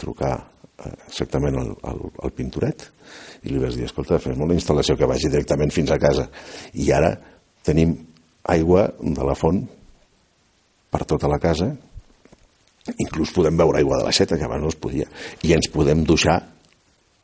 trucar 0.00 0.32
eh, 0.38 0.94
exactament 1.08 1.58
al, 1.60 1.70
al, 1.90 2.02
al 2.24 2.34
pintoret 2.36 2.88
i 3.42 3.52
li 3.52 3.60
vaig 3.60 3.76
dir, 3.76 3.86
escolta, 3.88 4.20
fem 4.22 4.40
una 4.42 4.56
instal·lació 4.56 4.96
que 4.98 5.08
vagi 5.08 5.30
directament 5.32 5.72
fins 5.74 5.92
a 5.92 6.00
casa. 6.02 6.28
I 6.74 6.90
ara 6.94 7.12
tenim 7.66 7.94
aigua 8.52 8.88
de 8.98 9.26
la 9.26 9.36
font 9.38 9.62
per 10.92 11.04
tota 11.08 11.30
la 11.30 11.38
casa, 11.42 11.70
inclús 13.00 13.32
podem 13.34 13.56
veure 13.56 13.80
aigua 13.80 14.00
de 14.00 14.08
la 14.08 14.12
seta, 14.14 14.36
que 14.38 14.44
abans 14.44 14.62
no 14.64 14.72
es 14.72 14.78
podia, 14.78 15.06
i 15.46 15.54
ens 15.56 15.70
podem 15.72 16.02
duixar 16.04 16.40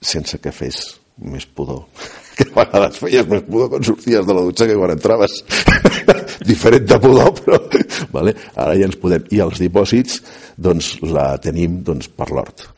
sense 0.01 0.39
que 0.41 0.55
fes 0.55 0.99
més 1.19 1.47
pudor. 1.47 1.85
Que 2.39 2.45
a 2.55 2.63
vegades 2.63 3.01
feies 3.03 3.25
més 3.27 3.41
pudor 3.49 3.67
quan 3.73 3.83
sorties 3.83 4.27
de 4.27 4.35
la 4.37 4.43
dutxa 4.47 4.67
que 4.71 4.77
quan 4.79 4.93
entraves. 4.93 5.33
Diferent 6.51 6.85
de 6.87 6.99
pudor, 7.03 7.33
però 7.35 7.59
vale? 8.13 8.35
ara 8.55 8.77
ja 8.79 8.89
ens 8.89 8.99
podem... 9.01 9.27
I 9.35 9.43
els 9.45 9.63
dipòsits, 9.63 10.21
doncs, 10.57 10.95
la 11.07 11.31
tenim 11.43 11.81
doncs, 11.87 12.11
per 12.13 12.31
l'hort. 12.33 12.69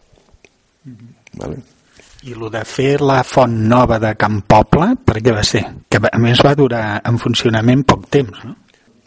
Vale? 1.40 1.60
I 2.20 2.34
el 2.36 2.48
de 2.52 2.64
fer 2.68 2.98
la 3.00 3.22
font 3.24 3.54
nova 3.68 3.96
de 4.02 4.12
Can 4.20 4.42
Poble, 4.48 4.92
per 5.04 5.22
què 5.24 5.32
va 5.32 5.44
ser? 5.46 5.62
Que 5.88 6.00
a 6.04 6.18
més 6.20 6.42
va 6.44 6.56
durar 6.58 6.84
en 7.08 7.16
funcionament 7.20 7.86
poc 7.88 8.10
temps, 8.12 8.42
no? 8.44 8.56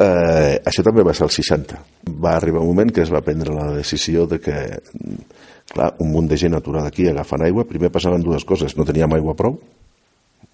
Eh, 0.04 0.58
això 0.66 0.82
també 0.82 1.04
va 1.06 1.14
ser 1.14 1.28
el 1.28 1.34
60. 1.36 1.78
Va 2.24 2.34
arribar 2.36 2.64
un 2.64 2.72
moment 2.72 2.90
que 2.92 3.04
es 3.04 3.12
va 3.14 3.22
prendre 3.22 3.54
la 3.54 3.70
decisió 3.76 4.26
de 4.28 4.40
que 4.42 4.56
clar, 5.70 5.94
un 6.00 6.12
munt 6.12 6.30
de 6.32 6.40
gent 6.40 6.58
aturada 6.58 6.90
aquí 6.90 7.08
agafant 7.08 7.46
aigua, 7.46 7.68
primer 7.70 7.92
passaven 7.94 8.24
dues 8.26 8.46
coses, 8.46 8.76
no 8.78 8.86
teníem 8.88 9.14
aigua 9.14 9.36
prou, 9.38 9.60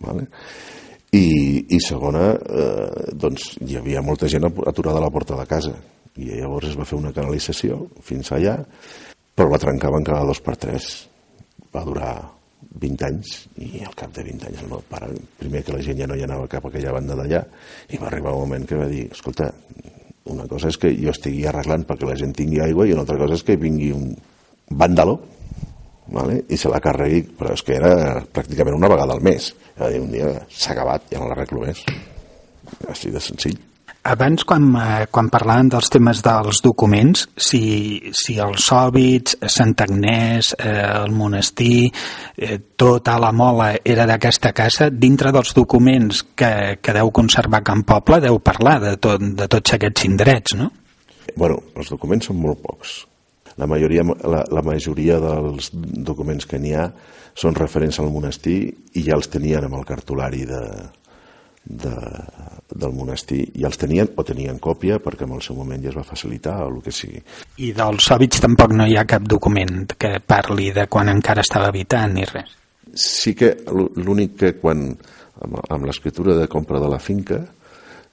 vale? 0.04 0.28
I, 1.16 1.66
i 1.74 1.80
segona, 1.82 2.34
eh, 2.38 3.14
doncs 3.18 3.56
hi 3.66 3.80
havia 3.80 4.04
molta 4.06 4.30
gent 4.30 4.46
aturada 4.46 5.00
a 5.00 5.06
la 5.08 5.14
porta 5.14 5.38
de 5.40 5.46
casa, 5.50 5.74
i 6.20 6.28
llavors 6.30 6.70
es 6.70 6.78
va 6.78 6.86
fer 6.86 7.00
una 7.00 7.14
canalització 7.16 7.80
fins 8.06 8.30
allà, 8.36 8.60
però 9.34 9.50
la 9.50 9.62
trencaven 9.62 10.06
cada 10.06 10.28
dos 10.28 10.42
per 10.44 10.58
tres. 10.60 10.90
Va 11.74 11.86
durar 11.86 12.14
20 12.82 13.06
anys 13.08 13.36
i 13.64 13.84
al 13.86 13.96
cap 13.98 14.12
de 14.14 14.24
20 14.26 14.50
anys 14.50 14.64
el 14.64 14.70
meu 14.72 14.82
pare, 14.90 15.10
primer 15.40 15.64
que 15.66 15.74
la 15.74 15.84
gent 15.86 15.98
ja 16.02 16.08
no 16.10 16.18
hi 16.18 16.26
anava 16.26 16.50
cap 16.52 16.66
a 16.66 16.70
aquella 16.70 16.94
banda 16.94 17.16
d'allà 17.18 17.42
i 17.90 17.98
va 18.02 18.10
arribar 18.10 18.36
un 18.36 18.46
moment 18.46 18.68
que 18.68 18.78
va 18.78 18.88
dir 18.90 19.06
escolta, 19.10 19.50
una 20.30 20.46
cosa 20.50 20.70
és 20.70 20.78
que 20.78 20.92
jo 20.98 21.14
estigui 21.14 21.46
arreglant 21.50 21.86
perquè 21.90 22.10
la 22.10 22.18
gent 22.20 22.36
tingui 22.38 22.62
aigua 22.62 22.86
i 22.86 22.94
una 22.94 23.06
altra 23.06 23.18
cosa 23.22 23.40
és 23.40 23.46
que 23.48 23.58
vingui 23.58 23.94
un, 23.96 24.12
vàndalo 24.70 25.18
vale? 26.12 26.44
i 26.50 26.58
se 26.58 26.72
la 26.72 26.82
carregui, 26.84 27.24
però 27.38 27.54
és 27.56 27.64
que 27.66 27.78
era 27.78 28.22
pràcticament 28.34 28.78
una 28.78 28.92
vegada 28.92 29.16
al 29.16 29.24
mes. 29.26 29.54
Va 29.80 29.90
dir, 29.92 30.04
un 30.04 30.12
dia 30.14 30.36
s'ha 30.50 30.76
acabat, 30.76 31.10
ja 31.14 31.22
no 31.22 31.30
l'arreglo 31.30 31.66
més. 31.66 31.84
Així 32.90 33.12
de 33.14 33.22
senzill. 33.24 33.58
Abans, 34.10 34.46
quan, 34.48 34.64
eh, 34.80 35.08
quan 35.12 35.28
parlàvem 35.28 35.68
dels 35.74 35.90
temes 35.92 36.22
dels 36.24 36.62
documents, 36.64 37.26
si, 37.36 37.60
si 38.16 38.38
els 38.40 38.70
hòbits, 38.72 39.36
Sant 39.52 39.76
Agnès, 39.84 40.54
eh, 40.56 40.72
el 41.04 41.12
monestir, 41.12 41.92
eh, 42.38 42.58
tota 42.80 43.18
la 43.20 43.34
mola 43.36 43.74
era 43.84 44.08
d'aquesta 44.08 44.54
casa, 44.56 44.90
dintre 44.90 45.34
dels 45.36 45.52
documents 45.54 46.24
que, 46.34 46.80
que 46.82 46.96
deu 46.96 47.12
conservar 47.12 47.62
Can 47.68 47.84
Poble, 47.84 48.22
deu 48.24 48.40
parlar 48.40 48.80
de, 48.86 48.96
tot, 48.98 49.20
de 49.20 49.52
tots 49.52 49.76
aquests 49.76 50.08
indrets, 50.08 50.56
no? 50.56 50.72
Bueno, 51.36 51.60
els 51.76 51.92
documents 51.92 52.32
són 52.32 52.40
molt 52.40 52.64
pocs 52.64 53.02
la 53.60 53.68
majoria, 53.68 54.06
la, 54.24 54.44
la 54.48 54.64
majoria 54.64 55.20
dels 55.20 55.72
documents 55.74 56.48
que 56.48 56.60
n'hi 56.62 56.76
ha 56.78 56.88
són 57.40 57.58
referents 57.58 58.00
al 58.00 58.12
monestir 58.14 58.62
i 58.96 59.04
ja 59.06 59.18
els 59.18 59.30
tenien 59.32 59.68
amb 59.68 59.78
el 59.80 59.86
cartolari 59.88 60.46
de, 60.48 60.62
de, 61.70 61.94
del 62.72 62.96
monestir 62.96 63.42
i 63.60 63.66
els 63.68 63.78
tenien 63.80 64.10
o 64.16 64.26
tenien 64.28 64.60
còpia 64.64 65.00
perquè 65.04 65.28
en 65.28 65.36
el 65.38 65.44
seu 65.46 65.58
moment 65.60 65.84
ja 65.84 65.92
es 65.92 66.00
va 66.00 66.08
facilitar 66.08 66.56
o 66.64 66.70
el 66.72 66.80
que 66.86 66.94
sigui. 66.96 67.22
I 67.60 67.74
dels 67.78 68.10
hòbits 68.12 68.44
tampoc 68.46 68.74
no 68.76 68.88
hi 68.88 68.98
ha 68.98 69.06
cap 69.10 69.28
document 69.28 69.94
que 70.00 70.18
parli 70.26 70.72
de 70.76 70.88
quan 70.88 71.12
encara 71.12 71.46
estava 71.46 71.70
habitant 71.70 72.16
ni 72.16 72.26
res? 72.30 72.56
Sí 72.96 73.36
que 73.38 73.54
l'únic 73.70 74.36
que 74.40 74.56
quan 74.58 74.88
amb, 74.90 75.60
amb 75.62 75.86
l'escriptura 75.86 76.36
de 76.40 76.48
compra 76.50 76.82
de 76.82 76.90
la 76.90 77.00
finca 77.00 77.44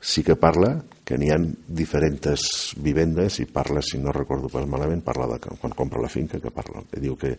sí 0.00 0.22
que 0.22 0.36
parla 0.36 0.76
que 1.06 1.18
n'hi 1.18 1.30
ha 1.30 1.38
diferents 1.38 2.74
vivendes 2.82 3.38
i 3.38 3.46
parla, 3.46 3.82
si 3.82 4.00
no 4.02 4.14
recordo 4.14 4.50
pas 4.50 4.66
malament, 4.66 5.04
parla 5.06 5.28
de 5.30 5.38
quan 5.38 5.74
compra 5.78 6.02
la 6.02 6.10
finca, 6.10 6.40
que 6.42 6.50
parla, 6.50 6.82
que 6.90 7.02
diu 7.02 7.14
que 7.20 7.36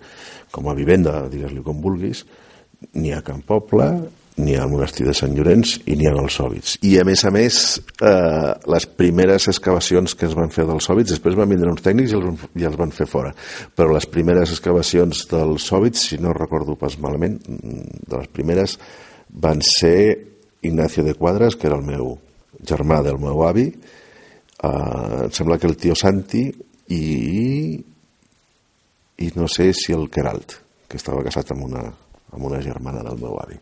com 0.51 0.69
a 0.71 0.75
vivenda, 0.77 1.25
digues-li 1.27 1.65
com 1.65 1.81
vulguis, 1.83 2.23
n'hi 2.95 3.11
ha 3.11 3.19
Can 3.25 3.41
Poble, 3.43 3.89
n'hi 4.37 4.53
ha 4.55 4.63
el 4.63 4.71
monestir 4.71 5.07
de 5.07 5.15
Sant 5.17 5.33
Llorenç 5.35 5.79
i 5.89 5.97
n'hi 5.97 6.07
ha 6.07 6.13
els 6.13 6.37
Hòbits. 6.39 6.77
I 6.85 6.93
a 7.01 7.05
més 7.07 7.23
a 7.25 7.31
més, 7.33 7.57
eh, 8.05 8.51
les 8.71 8.85
primeres 8.99 9.47
excavacions 9.49 10.13
que 10.15 10.29
es 10.29 10.35
van 10.37 10.53
fer 10.53 10.67
dels 10.69 10.87
Hòbits, 10.87 11.15
després 11.15 11.35
van 11.35 11.49
vindre 11.49 11.71
uns 11.73 11.83
tècnics 11.83 12.13
i 12.13 12.19
els, 12.19 12.45
i 12.55 12.67
els 12.69 12.77
van 12.79 12.93
fer 12.93 13.09
fora, 13.09 13.33
però 13.75 13.91
les 13.95 14.07
primeres 14.07 14.53
excavacions 14.53 15.25
dels 15.31 15.67
Hòbits, 15.73 16.05
si 16.11 16.21
no 16.21 16.37
recordo 16.37 16.77
pas 16.79 16.95
malament, 17.01 17.41
de 17.43 18.15
les 18.15 18.31
primeres 18.31 18.77
van 19.27 19.59
ser 19.65 19.97
Ignacio 20.61 21.03
de 21.03 21.17
Quadras, 21.17 21.55
que 21.55 21.67
era 21.67 21.77
el 21.77 21.85
meu 21.85 22.15
germà 22.63 23.01
del 23.05 23.19
meu 23.21 23.43
avi, 23.47 23.67
eh, 23.69 25.23
em 25.27 25.31
sembla 25.31 25.59
que 25.59 25.69
el 25.69 25.77
tio 25.77 25.95
Santi 25.95 26.47
i, 26.93 27.77
i 29.17 29.31
no 29.35 29.47
sé 29.51 29.71
si 29.73 29.93
el 29.93 30.09
Queralt, 30.09 30.59
que 30.87 30.99
estava 30.99 31.23
casat 31.25 31.51
amb 31.55 31.67
una, 31.67 31.83
amb 32.33 32.49
una 32.49 32.61
germana 32.63 33.03
del 33.05 33.19
meu 33.21 33.37
avi. 33.41 33.59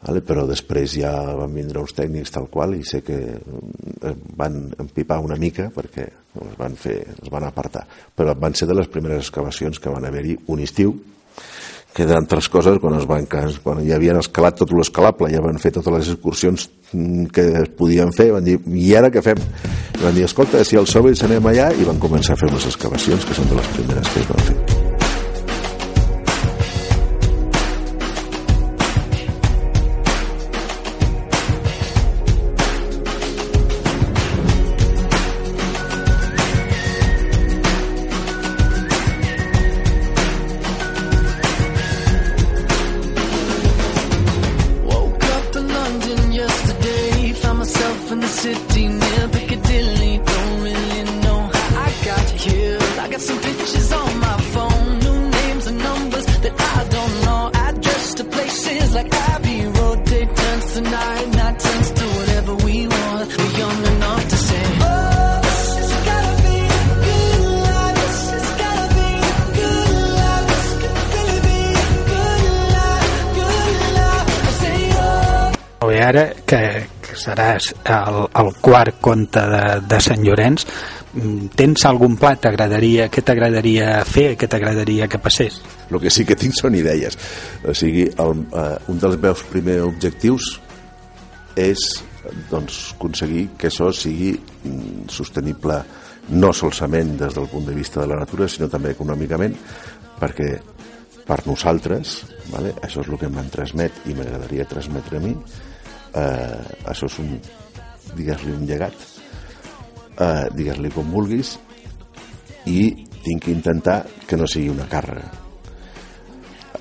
Vale? 0.00 0.22
Però 0.24 0.46
després 0.48 0.94
ja 0.96 1.12
van 1.36 1.52
vindre 1.52 1.82
uns 1.82 1.92
tècnics 1.92 2.32
tal 2.32 2.48
qual 2.52 2.72
i 2.78 2.84
sé 2.88 3.02
que 3.04 3.18
eh, 3.20 4.14
van 4.36 4.62
empipar 4.80 5.20
una 5.20 5.36
mica 5.36 5.68
perquè 5.74 6.06
es 6.40 6.56
van, 6.56 6.76
fer, 6.80 7.02
es 7.20 7.28
van 7.32 7.44
apartar. 7.44 7.84
Però 8.16 8.34
van 8.38 8.56
ser 8.56 8.70
de 8.70 8.78
les 8.78 8.88
primeres 8.88 9.26
excavacions 9.26 9.80
que 9.80 9.92
van 9.92 10.08
haver-hi 10.08 10.38
un 10.48 10.64
estiu 10.64 10.96
que 11.94 12.06
d'altres 12.06 12.48
coses, 12.52 12.78
quan, 12.82 12.96
es 12.98 13.06
van, 13.08 13.26
quan 13.64 13.80
ja 13.86 13.96
havien 13.98 14.18
escalat 14.20 14.60
tot 14.60 14.74
l'escalable, 14.76 15.30
ja 15.32 15.42
van 15.44 15.58
fer 15.62 15.72
totes 15.74 15.96
les 15.96 16.12
excursions 16.14 16.68
mm, 16.92 17.30
que 17.34 17.46
es 17.62 17.72
podien 17.78 18.12
fer, 18.16 18.30
van 18.36 18.46
dir, 18.46 18.58
i 18.74 18.92
ara 18.98 19.10
què 19.10 19.24
fem? 19.24 19.40
I 19.98 20.04
van 20.04 20.14
dir, 20.16 20.28
escolta, 20.28 20.62
si 20.66 20.78
els 20.80 20.94
sobrins 20.94 21.24
anem 21.26 21.50
allà, 21.50 21.72
i 21.74 21.88
van 21.88 21.98
començar 22.02 22.36
a 22.36 22.42
fer 22.42 22.52
unes 22.52 22.70
excavacions, 22.70 23.26
que 23.26 23.36
són 23.40 23.50
de 23.50 23.58
les 23.58 23.74
primeres 23.74 24.14
que 24.14 24.22
es 24.22 24.30
van 24.30 24.48
fer. 24.50 24.79
ara 76.04 76.24
que, 76.46 76.60
que 77.04 77.18
seràs 77.18 77.72
el, 77.84 78.18
el 78.42 78.50
quart 78.62 79.00
conte 79.02 79.42
de, 79.52 79.62
de 79.90 80.00
Sant 80.04 80.24
Llorenç 80.24 80.66
mm, 80.66 81.52
tens 81.58 81.86
algun 81.88 82.16
pla 82.20 82.34
t'agradaria 82.36 83.08
què 83.12 83.24
t'agradaria 83.26 84.00
fer, 84.08 84.34
què 84.40 84.48
t'agradaria 84.50 85.08
que 85.10 85.20
passés? 85.22 85.60
El 85.90 86.00
que 86.02 86.12
sí 86.12 86.26
que 86.28 86.38
tinc 86.38 86.56
són 86.58 86.76
idees 86.78 87.18
o 87.64 87.74
sigui, 87.76 88.08
el, 88.10 88.44
eh, 88.54 88.76
un 88.92 89.02
dels 89.02 89.18
meus 89.22 89.44
primers 89.50 89.88
objectius 89.88 90.54
és 91.60 91.88
doncs, 92.50 92.92
aconseguir 92.96 93.48
que 93.58 93.70
això 93.70 93.90
sigui 93.94 94.34
mm, 94.36 95.08
sostenible 95.12 95.80
no 96.30 96.52
solament 96.54 97.16
des 97.18 97.34
del 97.34 97.48
punt 97.50 97.66
de 97.66 97.74
vista 97.74 98.02
de 98.02 98.10
la 98.12 98.20
natura, 98.20 98.48
sinó 98.48 98.68
també 98.70 98.92
econòmicament, 98.94 99.56
perquè 100.20 100.50
per 101.26 101.40
nosaltres, 101.46 102.20
vale, 102.50 102.74
això 102.82 103.02
és 103.02 103.08
el 103.08 103.18
que 103.18 103.28
em 103.30 103.50
transmet 103.50 104.06
i 104.10 104.14
m'agradaria 104.14 104.68
transmetre 104.68 105.18
a 105.18 105.24
mi, 105.24 105.34
eh, 106.14 106.88
això 106.90 107.08
és 107.10 107.18
un, 107.22 107.36
digues-li 108.16 108.54
un 108.54 108.66
llegat, 108.68 108.96
eh, 110.16 110.46
digues-li 110.56 110.90
com 110.94 111.12
vulguis, 111.12 111.56
i 112.70 112.90
tinc 113.24 113.44
que 113.44 113.54
intentar 113.54 114.02
que 114.26 114.38
no 114.38 114.48
sigui 114.48 114.70
una 114.72 114.88
càrrega. 114.90 115.30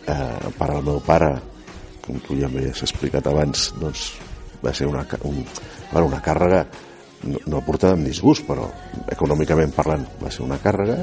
Eh, 0.09 0.51
per 0.57 0.69
al 0.69 0.83
meu 0.85 1.01
pare, 1.05 1.33
com 2.05 2.19
tu 2.25 2.37
ja 2.39 2.49
m'has 2.51 2.83
explicat 2.85 3.27
abans, 3.29 3.69
doncs 3.79 4.11
va 4.63 4.73
ser 4.73 4.87
una, 4.89 5.05
un, 5.23 5.43
bueno, 5.91 6.07
una 6.07 6.21
càrrega 6.23 6.63
no, 7.23 7.39
no 7.47 7.61
portada 7.65 7.95
amb 7.97 8.07
disgust, 8.07 8.45
però 8.47 8.67
econòmicament 9.11 9.73
parlant 9.75 10.05
va 10.21 10.31
ser 10.31 10.45
una 10.45 10.59
càrrega 10.63 11.01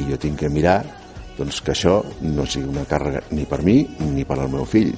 i 0.00 0.06
jo 0.10 0.18
tinc 0.20 0.40
que 0.42 0.50
mirar 0.52 0.80
doncs, 1.38 1.60
que 1.64 1.72
això 1.74 1.98
no 2.22 2.46
sigui 2.46 2.68
una 2.70 2.84
càrrega 2.88 3.22
ni 3.32 3.46
per 3.48 3.62
mi 3.64 3.80
ni 4.12 4.26
per 4.28 4.38
al 4.38 4.52
meu 4.52 4.66
fill 4.68 4.92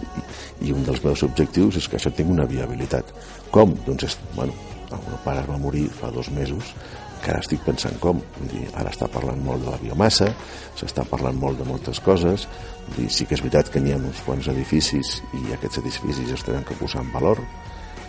i 0.65 0.75
un 0.75 0.85
dels 0.87 1.03
meus 1.05 1.23
objectius 1.27 1.79
és 1.81 1.89
que 1.89 1.99
això 2.01 2.13
tingui 2.15 2.37
una 2.37 2.49
viabilitat 2.51 3.15
com? 3.55 3.75
doncs 3.87 4.09
és, 4.11 4.19
bueno, 4.35 4.55
el 4.91 5.03
meu 5.09 5.19
pare 5.25 5.47
va 5.49 5.59
morir 5.61 5.87
fa 6.01 6.11
dos 6.15 6.31
mesos 6.35 6.75
encara 7.21 7.41
estic 7.41 7.63
pensant 7.65 7.97
com 8.03 8.19
dir, 8.51 8.67
ara 8.77 8.91
està 8.93 9.09
parlant 9.09 9.41
molt 9.45 9.65
de 9.65 9.71
la 9.73 9.81
biomassa 9.81 10.29
s'està 10.77 11.07
parlant 11.09 11.39
molt 11.41 11.61
de 11.61 11.69
moltes 11.69 12.03
coses 12.05 12.49
dir, 12.97 13.09
sí 13.09 13.25
que 13.25 13.39
és 13.39 13.45
veritat 13.45 13.71
que 13.73 13.81
n'hi 13.81 13.95
ha 13.95 14.01
uns 14.01 14.21
quants 14.27 14.51
edificis 14.53 15.21
i 15.41 15.47
aquests 15.55 15.81
edificis 15.85 16.35
es 16.37 16.45
tenen 16.45 16.67
que 16.69 16.77
posar 16.81 17.05
en 17.07 17.15
valor 17.15 17.41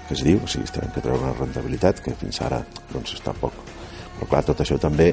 que 0.07 0.13
es 0.13 0.21
diu, 0.25 0.37
o 0.37 0.49
sigui, 0.49 0.67
tenen 0.69 0.91
que 0.93 1.01
treure 1.01 1.23
una 1.23 1.33
rentabilitat 1.37 2.01
que 2.05 2.13
fins 2.19 2.37
ara 2.45 2.59
doncs, 2.91 3.15
està 3.17 3.33
poc. 3.39 3.55
Però 4.15 4.27
clar, 4.29 4.43
tot 4.45 4.61
això 4.61 4.77
també 4.81 5.11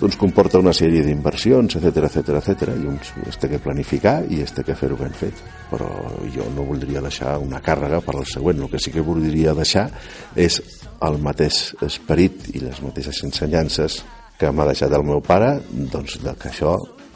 doncs, 0.00 0.16
comporta 0.20 0.60
una 0.62 0.72
sèrie 0.76 1.02
d'inversions, 1.06 1.76
etc 1.78 2.08
etc 2.08 2.38
etc 2.40 2.72
i 2.74 2.88
uns 2.90 3.12
es 3.28 3.38
té 3.40 3.50
que 3.52 3.60
planificar 3.62 4.16
i 4.30 4.40
es 4.44 4.54
té 4.54 4.64
que 4.66 4.76
fer-ho 4.78 4.98
ben 5.00 5.14
fet. 5.16 5.42
Però 5.70 5.88
jo 6.34 6.48
no 6.54 6.66
voldria 6.68 7.02
deixar 7.04 7.36
una 7.42 7.60
càrrega 7.64 8.00
per 8.04 8.16
al 8.16 8.26
següent. 8.30 8.62
El 8.62 8.72
que 8.72 8.80
sí 8.82 8.92
que 8.94 9.04
voldria 9.04 9.54
deixar 9.56 9.88
és 10.36 10.60
el 11.04 11.20
mateix 11.22 11.74
esperit 11.84 12.48
i 12.54 12.62
les 12.64 12.80
mateixes 12.84 13.22
ensenyances 13.26 14.00
que 14.38 14.50
m'ha 14.50 14.66
deixat 14.70 14.92
el 14.92 15.06
meu 15.06 15.22
pare, 15.22 15.56
doncs 15.70 16.18
que 16.24 16.50
això 16.50 16.74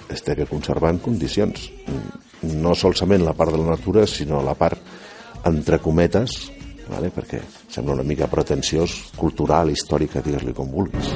es 0.08 0.22
té 0.24 0.36
que 0.38 0.48
conservar 0.48 0.94
en 0.94 1.02
condicions. 1.02 1.70
No 2.54 2.74
solament 2.78 3.26
la 3.26 3.34
part 3.34 3.52
de 3.52 3.58
la 3.58 3.74
natura, 3.74 4.06
sinó 4.06 4.42
la 4.42 4.54
part 4.54 4.78
entre 5.48 5.78
cometes 5.82 6.38
vale? 6.88 7.12
perquè 7.14 7.40
sembla 7.68 7.94
una 7.98 8.06
mica 8.06 8.28
pretensiós, 8.32 9.12
cultural, 9.16 9.70
històrica, 9.70 10.24
digues-li 10.24 10.56
com 10.56 10.72
vulguis. 10.72 11.14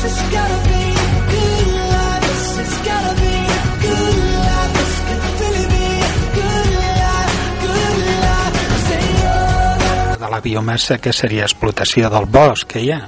De 0.00 0.08
la 10.30 10.40
biomassa, 10.40 10.96
que 10.96 11.12
seria 11.12 11.44
explotació 11.44 12.08
del 12.08 12.24
bosc 12.32 12.64
que 12.72 12.80
hi 12.80 12.88
ha? 12.96 13.02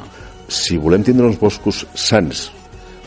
Si 0.52 0.76
volem 0.76 1.00
tindre 1.00 1.30
uns 1.32 1.40
boscos 1.40 1.86
sants, 1.96 2.50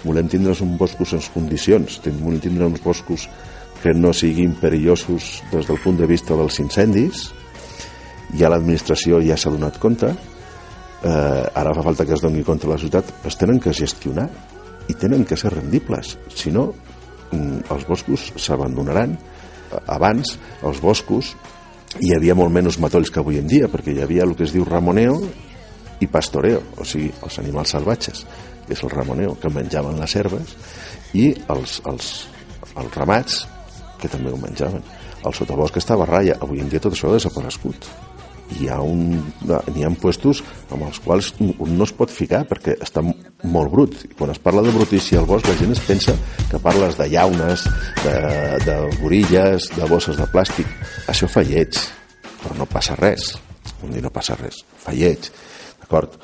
volem 0.02 0.34
tindre 0.34 0.58
uns 0.58 0.66
boscos 0.82 1.14
en 1.14 1.22
condicions, 1.38 2.02
volem 2.18 2.42
tindre 2.42 2.66
uns 2.66 2.82
boscos 2.82 3.30
que 3.84 3.94
no 3.94 4.18
siguin 4.18 4.58
perillosos 4.58 5.44
des 5.52 5.70
del 5.70 5.78
punt 5.84 6.02
de 6.02 6.10
vista 6.10 6.34
dels 6.34 6.58
incendis, 6.58 7.28
ja 8.34 8.50
l'administració 8.50 9.22
ja 9.22 9.38
s'ha 9.38 9.54
donat 9.54 9.78
compte 9.78 10.16
eh, 11.06 11.46
ara 11.54 11.74
fa 11.76 11.84
falta 11.86 12.06
que 12.06 12.16
es 12.18 12.24
doni 12.24 12.44
compte 12.44 12.68
la 12.68 12.80
ciutat. 12.82 13.12
Es 13.26 13.38
tenen 13.38 13.60
que 13.62 13.74
gestionar 13.74 14.28
i 14.90 14.94
tenen 14.94 15.26
que 15.26 15.38
ser 15.38 15.54
rendibles. 15.54 16.18
Si 16.34 16.52
no 16.52 16.72
mm, 17.32 17.70
els 17.72 17.88
boscos 17.88 18.32
s'abandonaran. 18.42 19.18
Abans 19.92 20.36
els 20.64 20.80
boscos 20.82 21.34
hi 22.00 22.14
havia 22.16 22.36
molt 22.38 22.54
menys 22.54 22.78
matolls 22.80 23.12
que 23.12 23.20
avui 23.20 23.40
en 23.40 23.48
dia 23.50 23.70
perquè 23.72 23.94
hi 23.96 24.04
havia 24.04 24.24
el 24.24 24.36
que 24.38 24.46
es 24.46 24.54
diu 24.54 24.66
ramoneo 24.68 25.18
i 26.04 26.08
pastoreo, 26.12 26.62
o 26.78 26.84
sigui, 26.84 27.10
els 27.24 27.40
animals 27.40 27.72
salvatges 27.72 28.26
que 28.66 28.74
és 28.74 28.82
el 28.84 28.92
ramoneo, 28.92 29.36
que 29.40 29.52
menjaven 29.54 30.00
les 30.00 30.16
herbes 30.18 30.56
i 31.14 31.30
els, 31.54 31.80
els, 31.86 32.10
els 32.76 32.98
ramats 32.98 33.44
que 34.02 34.10
també 34.12 34.34
ho 34.34 34.40
menjaven. 34.42 34.84
El 35.26 35.34
sotabosc 35.38 35.78
estava 35.78 36.06
a 36.06 36.10
ratlla 36.10 36.40
avui 36.42 36.62
en 36.62 36.70
dia 36.70 36.82
tot 36.82 36.94
això 36.94 37.10
ha 37.10 37.18
desaparegut 37.18 37.88
hi 38.54 38.68
ha, 38.70 38.80
un, 38.82 39.18
hi 39.76 39.84
ha 39.84 39.90
puestos 40.00 40.42
amb 40.74 40.86
els 40.86 41.00
quals 41.04 41.32
un 41.42 41.74
no 41.78 41.86
es 41.88 41.94
pot 41.96 42.12
ficar 42.14 42.44
perquè 42.50 42.76
està 42.84 43.02
molt 43.06 43.72
brut. 43.74 43.98
I 44.06 44.14
quan 44.18 44.32
es 44.34 44.40
parla 44.42 44.64
de 44.66 44.74
brutícia 44.76 45.20
al 45.20 45.28
bosc 45.30 45.50
la 45.50 45.58
gent 45.60 45.74
es 45.74 45.82
pensa 45.86 46.16
que 46.52 46.62
parles 46.62 46.98
de 47.00 47.10
llaunes, 47.10 47.66
de, 48.04 48.16
de 48.66 48.78
gorilles, 49.02 49.70
de 49.76 49.90
bosses 49.90 50.20
de 50.20 50.30
plàstic. 50.32 50.70
Això 51.12 51.30
fa 51.32 51.44
lleig, 51.46 51.80
però 52.44 52.58
no 52.60 52.70
passa 52.70 52.98
res. 53.00 53.34
Vull 53.82 53.98
dir, 53.98 54.04
no 54.06 54.14
passa 54.14 54.38
res. 54.40 54.62
Fa 54.82 54.94
lleig, 54.96 55.30
d'acord? 55.82 56.20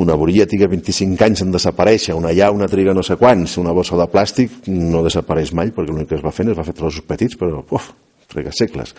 Una 0.00 0.14
borilla 0.16 0.46
triga 0.48 0.68
25 0.70 1.24
anys 1.26 1.42
en 1.44 1.50
desaparèixer, 1.52 2.14
una 2.16 2.30
llauna 2.32 2.68
triga 2.70 2.94
no 2.96 3.02
sé 3.04 3.18
quants, 3.20 3.56
una 3.60 3.74
bossa 3.76 3.98
de 3.98 4.06
plàstic 4.08 4.68
no 4.70 5.02
desapareix 5.04 5.50
mai 5.56 5.74
perquè 5.74 5.90
l'únic 5.90 6.12
que 6.12 6.20
es 6.20 6.24
va 6.24 6.32
fent 6.32 6.52
és 6.52 6.56
va 6.56 6.64
fer 6.64 6.76
trossos 6.78 7.04
petits, 7.04 7.36
però 7.36 7.64
uf, 7.66 7.90
triga 8.30 8.54
segles 8.54 8.94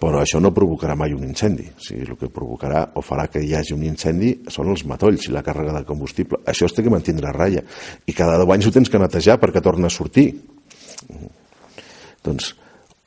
però 0.00 0.20
això 0.20 0.40
no 0.42 0.52
provocarà 0.52 0.96
mai 0.98 1.14
un 1.16 1.24
incendi. 1.24 1.64
O 1.72 1.80
sigui, 1.80 2.04
el 2.04 2.18
que 2.20 2.28
provocarà 2.32 2.82
o 2.98 3.02
farà 3.04 3.26
que 3.32 3.40
hi 3.40 3.54
hagi 3.56 3.72
un 3.76 3.86
incendi 3.86 4.34
són 4.52 4.68
els 4.74 4.84
matolls 4.88 5.28
i 5.28 5.32
la 5.32 5.44
càrrega 5.46 5.78
de 5.78 5.86
combustible. 5.88 6.42
Això 6.44 6.68
es 6.68 6.76
té 6.76 6.84
que 6.84 6.92
mantindre 6.92 7.30
a 7.30 7.34
ratlla. 7.36 7.64
I 8.04 8.16
cada 8.16 8.36
deu 8.40 8.52
anys 8.52 8.68
ho 8.68 8.74
tens 8.74 8.92
que 8.92 9.00
netejar 9.00 9.38
perquè 9.40 9.64
torna 9.64 9.88
a 9.88 9.94
sortir. 9.94 10.28
Doncs 12.26 12.52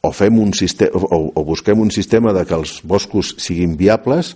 o, 0.02 0.12
fem 0.16 0.40
un 0.40 0.54
sistema, 0.58 0.96
o, 0.96 1.30
o 1.36 1.46
busquem 1.46 1.80
un 1.80 1.92
sistema 1.92 2.34
de 2.34 2.46
que 2.48 2.58
els 2.58 2.80
boscos 2.88 3.36
siguin 3.38 3.76
viables 3.78 4.36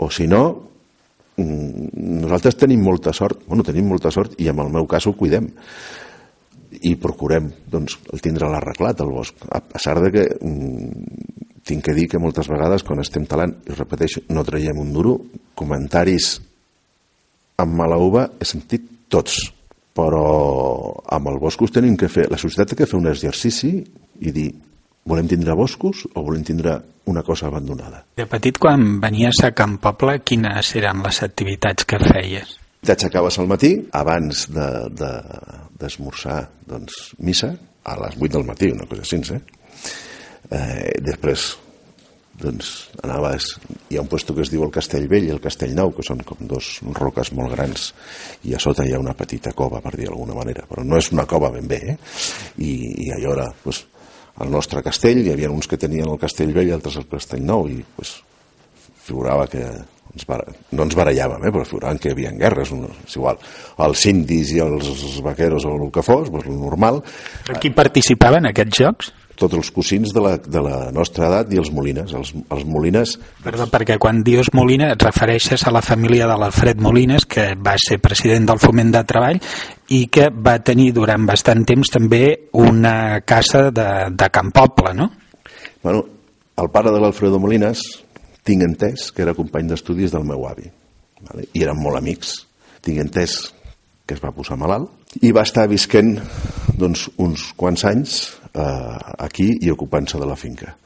o 0.00 0.10
si 0.10 0.28
no 0.30 0.44
mm, 1.36 1.90
nosaltres 2.22 2.56
tenim 2.60 2.84
molta 2.86 3.12
sort 3.16 3.42
bueno, 3.48 3.66
tenim 3.66 3.90
molta 3.90 4.12
sort 4.14 4.38
i 4.40 4.48
en 4.52 4.62
el 4.62 4.70
meu 4.72 4.86
cas 4.90 5.08
ho 5.10 5.16
cuidem 5.18 5.50
i 6.86 6.94
procurem 7.02 7.50
doncs, 7.66 7.98
el 8.14 8.22
tindre 8.22 8.48
l'arreglat 8.48 9.02
el 9.02 9.10
bosc 9.10 9.42
a 9.50 9.58
pesar 9.72 9.98
de 10.04 10.12
que 10.14 10.26
mm, 10.38 11.49
tinc 11.70 11.86
que 11.86 11.94
dir 11.96 12.08
que 12.10 12.20
moltes 12.20 12.50
vegades 12.50 12.84
quan 12.86 13.00
estem 13.02 13.24
talant, 13.30 13.54
i 13.66 13.76
repeteixo, 13.76 14.26
no 14.34 14.44
traiem 14.46 14.78
un 14.82 14.92
duro, 14.94 15.16
comentaris 15.54 16.34
amb 17.60 17.76
mala 17.76 17.98
uva 18.00 18.26
he 18.40 18.46
sentit 18.48 18.86
tots, 19.12 19.38
però 19.96 20.24
amb 21.12 21.28
el 21.30 21.38
boscos 21.42 21.72
tenim 21.74 21.96
que 21.98 22.08
fer, 22.08 22.28
la 22.30 22.38
societat 22.40 22.72
té 22.72 22.80
que 22.80 22.88
fer 22.88 22.98
un 22.98 23.10
exercici 23.10 23.72
i 24.20 24.32
dir, 24.34 24.48
volem 25.10 25.28
tindre 25.28 25.56
boscos 25.58 26.06
o 26.14 26.22
volem 26.24 26.44
tindre 26.46 26.78
una 27.10 27.22
cosa 27.26 27.48
abandonada. 27.48 28.04
De 28.16 28.26
petit, 28.30 28.58
quan 28.60 29.00
venies 29.02 29.40
a 29.44 29.52
Camp 29.56 29.78
Poble, 29.82 30.20
quines 30.24 30.74
eren 30.78 31.02
les 31.04 31.22
activitats 31.26 31.86
que 31.88 31.98
feies? 32.02 32.56
T'aixecaves 32.86 33.36
al 33.40 33.48
matí, 33.50 33.74
abans 33.92 34.46
d'esmorzar, 34.48 36.40
de, 36.44 36.50
de, 36.64 36.70
doncs, 36.74 37.00
missa, 37.20 37.50
a 37.84 37.96
les 38.00 38.16
8 38.16 38.32
del 38.36 38.46
matí, 38.46 38.70
una 38.72 38.86
cosa 38.88 39.04
així, 39.04 39.20
eh? 39.34 39.40
Eh, 40.48 40.96
després 41.04 41.50
doncs 42.40 42.70
anaves, 43.04 43.52
hi 43.90 43.98
ha 43.98 44.02
un 44.02 44.08
lloc 44.08 44.32
que 44.32 44.44
es 44.44 44.50
diu 44.52 44.64
el 44.64 44.72
Castellvell 44.72 45.26
i 45.28 45.32
el 45.34 45.42
Castellnou, 45.44 45.92
que 45.96 46.04
són 46.06 46.22
com 46.26 46.40
dos 46.48 46.78
roques 46.96 47.32
molt 47.36 47.52
grans, 47.54 47.90
i 48.48 48.56
a 48.56 48.62
sota 48.62 48.86
hi 48.86 48.94
ha 48.96 49.02
una 49.02 49.14
petita 49.18 49.52
cova, 49.56 49.82
per 49.84 49.94
dir 49.98 50.08
d'alguna 50.08 50.38
manera, 50.38 50.64
però 50.70 50.84
no 50.86 50.98
és 50.98 51.10
una 51.12 51.26
cova 51.28 51.52
ben 51.52 51.68
bé, 51.68 51.80
eh? 51.92 51.96
I, 52.64 52.72
i 53.06 53.12
allò 53.16 53.36
era, 53.36 53.46
doncs, 53.64 53.84
el 54.40 54.52
nostre 54.52 54.80
castell, 54.82 55.20
hi 55.20 55.34
havia 55.34 55.52
uns 55.52 55.68
que 55.68 55.78
tenien 55.80 56.08
el 56.08 56.20
Castellvell 56.20 56.70
i 56.70 56.76
altres 56.76 56.96
el 57.02 57.08
Castellnou, 57.10 57.68
i 57.68 57.82
doncs, 57.98 58.16
figurava 59.04 59.46
que 59.50 59.64
ens 60.10 60.26
bar... 60.26 60.40
no 60.72 60.86
ens 60.86 60.96
barallàvem, 60.98 61.44
eh? 61.44 61.52
però 61.54 61.66
figuraven 61.66 62.00
que 62.00 62.10
hi 62.10 62.16
havia 62.16 62.32
guerres, 62.40 62.72
no, 62.74 62.88
és 63.04 63.20
igual, 63.20 63.38
els 63.84 64.06
indis 64.10 64.56
i 64.56 64.64
els 64.64 65.20
vaqueros 65.24 65.68
o 65.68 65.76
el 65.76 65.92
que 65.92 66.04
fos, 66.06 66.32
doncs, 66.32 66.48
el 66.48 66.58
normal. 66.58 67.02
Qui 67.60 67.74
participava 67.74 68.40
en 68.40 68.48
aquests 68.50 68.80
jocs? 68.80 69.12
Tots 69.40 69.56
els 69.56 69.70
cosins 69.72 70.12
de 70.14 70.22
la, 70.22 70.34
de 70.38 70.60
la 70.62 70.90
nostra 70.94 71.28
edat 71.30 71.54
i 71.54 71.60
els 71.60 71.70
Molines. 71.72 72.12
Els, 72.16 72.32
els 72.36 72.66
Molines... 72.68 73.16
Perdó, 73.44 73.66
perquè 73.72 73.96
quan 74.02 74.20
dius 74.26 74.52
Molina 74.56 74.90
et 74.94 75.04
refereixes 75.06 75.64
a 75.66 75.72
la 75.74 75.82
família 75.84 76.28
de 76.28 76.36
l'Alfred 76.40 76.82
Molines, 76.84 77.26
que 77.30 77.54
va 77.56 77.76
ser 77.80 78.00
president 78.04 78.50
del 78.50 78.60
Foment 78.62 78.92
de 78.94 79.02
Treball 79.08 79.40
i 79.96 80.04
que 80.12 80.28
va 80.30 80.58
tenir 80.64 80.90
durant 80.96 81.24
bastant 81.26 81.64
temps 81.66 81.90
també 81.90 82.24
una 82.60 83.22
casa 83.26 83.68
de, 83.74 83.88
de 84.12 84.30
Camp 84.34 84.52
Poble, 84.54 84.94
no? 84.94 85.08
Bueno, 85.82 86.04
el 86.60 86.70
pare 86.70 86.92
de 86.92 87.00
l'Alfredo 87.00 87.40
Molines, 87.40 87.82
tinc 88.44 88.64
entès 88.66 89.08
que 89.14 89.24
era 89.24 89.36
company 89.36 89.72
d'estudis 89.72 90.12
del 90.12 90.28
meu 90.28 90.44
avi. 90.48 90.68
Vale? 91.24 91.48
I 91.56 91.64
érem 91.64 91.80
molt 91.80 92.00
amics. 92.00 92.36
Tinc 92.84 93.00
entès 93.02 93.40
que 94.06 94.16
es 94.16 94.22
va 94.22 94.32
posar 94.34 94.58
malalt 94.60 94.99
i 95.18 95.32
va 95.34 95.42
estar 95.46 95.66
visquent 95.70 96.18
doncs, 96.78 97.08
uns 97.18 97.50
quants 97.58 97.84
anys 97.88 98.20
eh, 98.54 98.98
aquí 99.18 99.58
i 99.60 99.70
ocupant-se 99.72 100.18
de 100.20 100.26
la 100.28 100.36
finca. 100.38 100.76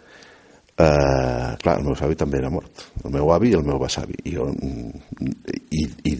Eh, 0.74 1.50
clar, 1.62 1.76
el 1.78 1.84
meu 1.86 1.94
savi 1.94 2.16
també 2.18 2.40
era 2.40 2.50
mort, 2.50 2.88
el 3.04 3.12
meu 3.14 3.28
avi 3.30 3.52
i 3.52 3.56
el 3.58 3.66
meu 3.66 3.78
besavi. 3.78 4.16
I, 4.24 4.32
jo, 4.34 4.48
i, 4.50 5.84
i, 5.84 5.86
i, 6.10 6.12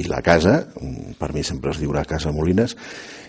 i 0.00 0.02
la 0.08 0.22
casa, 0.24 0.54
per 1.18 1.32
mi 1.34 1.42
sempre 1.44 1.70
es 1.74 1.80
diurà 1.82 2.04
Casa 2.08 2.32
Molines, 2.32 2.76